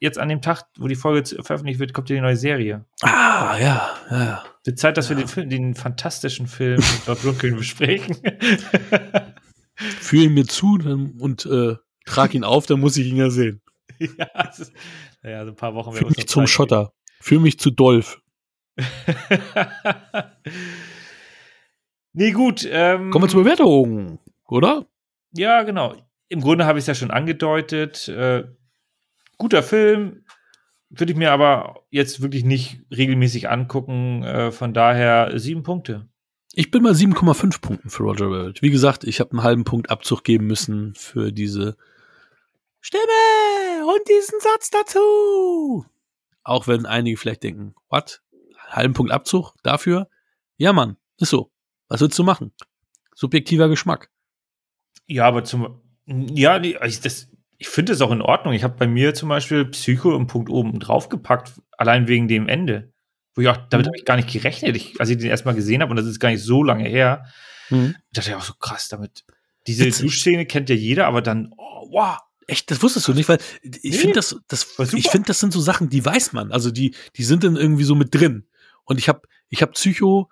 [0.00, 2.84] jetzt an dem Tag, wo die Folge veröffentlicht wird, kommt ja die neue Serie.
[3.02, 4.44] Ah, ja, ja, ja.
[4.64, 8.16] Wird Zeit, dass wir den, Film, den fantastischen Film mit Lord Brooklyn besprechen.
[9.76, 13.30] Fühl ihn mir zu dann, und äh, trag ihn auf, dann muss ich ihn ja
[13.30, 13.60] sehen.
[13.98, 14.72] ja, ist,
[15.22, 16.92] naja, so ein paar Wochen Fühl werden wir mich zum Zeit Schotter.
[17.20, 18.20] Fühl mich zu Dolph.
[22.12, 22.66] nee, gut.
[22.70, 24.86] Ähm, Kommen wir zur Bewertung, oder?
[25.32, 25.94] Ja, genau.
[26.28, 28.08] Im Grunde habe ich es ja schon angedeutet.
[28.08, 28.44] Äh,
[29.38, 30.24] guter Film.
[30.90, 34.22] Würde ich mir aber jetzt wirklich nicht regelmäßig angucken.
[34.22, 36.08] Äh, von daher sieben Punkte.
[36.54, 38.62] Ich bin bei 7,5 Punkten für Roger Rabbit.
[38.62, 41.76] Wie gesagt, ich habe einen halben Punkt Abzug geben müssen für diese
[42.80, 43.02] Stimme
[43.86, 45.84] und diesen Satz dazu.
[46.42, 48.22] Auch wenn einige vielleicht denken, what?
[48.70, 50.08] Halben Punkt Abzug dafür?
[50.56, 51.50] Ja, Mann, ist so.
[51.88, 52.52] Was willst du machen?
[53.14, 54.10] Subjektiver Geschmack.
[55.06, 55.80] Ja, aber zum.
[56.06, 57.27] Ja, nee, ich, das-
[57.58, 58.54] ich finde es auch in Ordnung.
[58.54, 62.92] Ich habe bei mir zum Beispiel Psycho im Punkt oben draufgepackt, allein wegen dem Ende.
[63.34, 63.88] Wo ich auch, damit Mhm.
[63.90, 64.76] habe ich gar nicht gerechnet.
[64.76, 67.24] Ich, als ich den erstmal gesehen habe, und das ist gar nicht so lange her,
[67.70, 67.94] Mhm.
[68.12, 69.24] dachte ich auch so krass damit.
[69.66, 69.90] Diese.
[69.90, 72.18] Duschszene kennt ja jeder, aber dann, oh, wow.
[72.46, 73.98] Echt, das wusstest du nicht, weil ich Nee.
[73.98, 76.50] finde das, das ich finde, das sind so Sachen, die weiß man.
[76.50, 78.46] Also die, die sind dann irgendwie so mit drin.
[78.84, 79.20] Und ich habe,
[79.50, 80.30] ich habe Psycho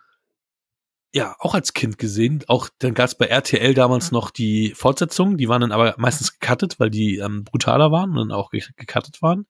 [1.12, 2.42] ja auch als Kind gesehen.
[2.48, 6.38] Auch dann gab es bei RTL damals noch die Fortsetzungen, die waren dann aber meistens
[6.38, 9.46] gecuttet, weil die ähm, brutaler waren und dann auch ge gecuttet waren.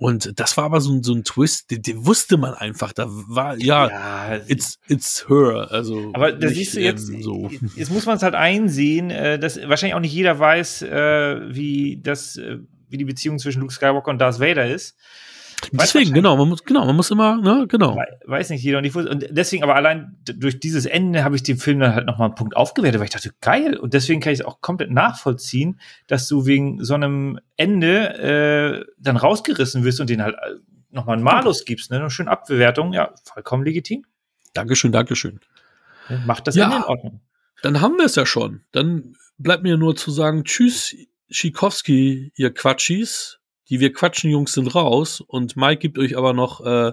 [0.00, 2.92] Und das war aber so, ein- so ein Twist, den, den wusste man einfach.
[2.92, 5.68] Da war, ja, ja it's, it's her.
[5.72, 7.50] Also, Aber da siehst du jetzt, ähm, so.
[7.74, 12.00] jetzt muss man es halt einsehen, äh, dass wahrscheinlich auch nicht jeder weiß, äh, wie
[12.00, 12.58] das, äh,
[12.88, 14.96] wie die Beziehung zwischen Luke Skywalker und Darth Vader ist.
[15.72, 17.96] Deswegen, genau, man muss, genau, man muss immer, ne, genau.
[17.96, 18.78] Wei- Weiß nicht jeder.
[18.78, 21.94] Und, ich wusste, und deswegen, aber allein durch dieses Ende habe ich den Film dann
[21.94, 23.76] halt nochmal einen Punkt aufgewertet, weil ich dachte, geil.
[23.76, 28.92] Und deswegen kann ich es auch komplett nachvollziehen, dass du wegen so einem Ende äh,
[28.98, 30.54] dann rausgerissen wirst und den halt äh,
[30.90, 31.98] nochmal einen Malus gibst, ne?
[31.98, 32.92] Eine schöne Abbewertung.
[32.92, 34.04] Ja, vollkommen legitim.
[34.54, 35.40] Dankeschön, Dankeschön.
[36.26, 36.64] Macht das Ja.
[36.64, 37.20] Ende in Ordnung.
[37.62, 38.62] Dann haben wir es ja schon.
[38.72, 40.94] Dann bleibt mir nur zu sagen, tschüss,
[41.30, 43.37] Schikowski, ihr Quatschis.
[43.70, 46.92] Die wir quatschen Jungs sind raus und Mike gibt euch aber noch äh,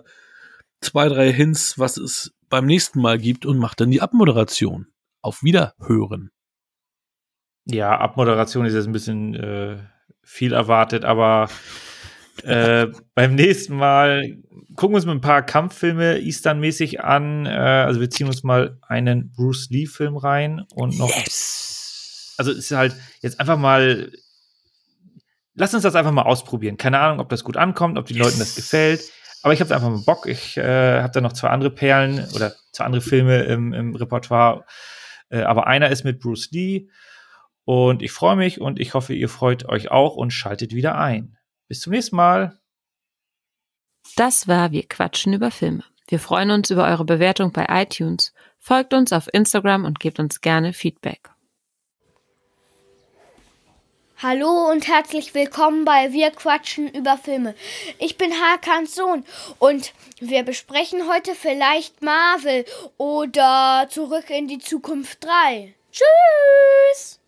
[0.82, 4.88] zwei, drei Hints, was es beim nächsten Mal gibt und macht dann die Abmoderation.
[5.22, 6.30] Auf Wiederhören.
[7.66, 9.78] Ja, Abmoderation ist jetzt ein bisschen äh,
[10.22, 11.50] viel erwartet, aber
[12.44, 14.38] äh, beim nächsten Mal
[14.76, 17.46] gucken wir uns mal ein paar Kampffilme Eastern-mäßig an.
[17.46, 21.12] Äh, also wir ziehen uns mal einen Bruce Lee-Film rein und noch.
[22.38, 24.12] Also es ist halt jetzt einfach mal.
[25.56, 26.78] Lass uns das einfach mal ausprobieren.
[26.78, 29.02] Keine Ahnung, ob das gut ankommt, ob den Leuten das gefällt.
[29.42, 30.26] Aber ich habe einfach mal Bock.
[30.26, 34.66] Ich äh, habe da noch zwei andere Perlen oder zwei andere Filme im, im Repertoire.
[35.30, 36.88] Äh, aber einer ist mit Bruce Lee.
[37.64, 41.38] Und ich freue mich und ich hoffe, ihr freut euch auch und schaltet wieder ein.
[41.68, 42.60] Bis zum nächsten Mal.
[44.16, 45.84] Das war Wir quatschen über Filme.
[46.08, 48.34] Wir freuen uns über eure Bewertung bei iTunes.
[48.60, 51.35] Folgt uns auf Instagram und gebt uns gerne Feedback.
[54.24, 57.54] Hallo und herzlich willkommen bei Wir quatschen über Filme.
[58.00, 59.26] Ich bin Hakans Sohn
[59.60, 62.64] und wir besprechen heute vielleicht Marvel
[62.96, 65.74] oder Zurück in die Zukunft 3.
[65.92, 67.20] Tschüss!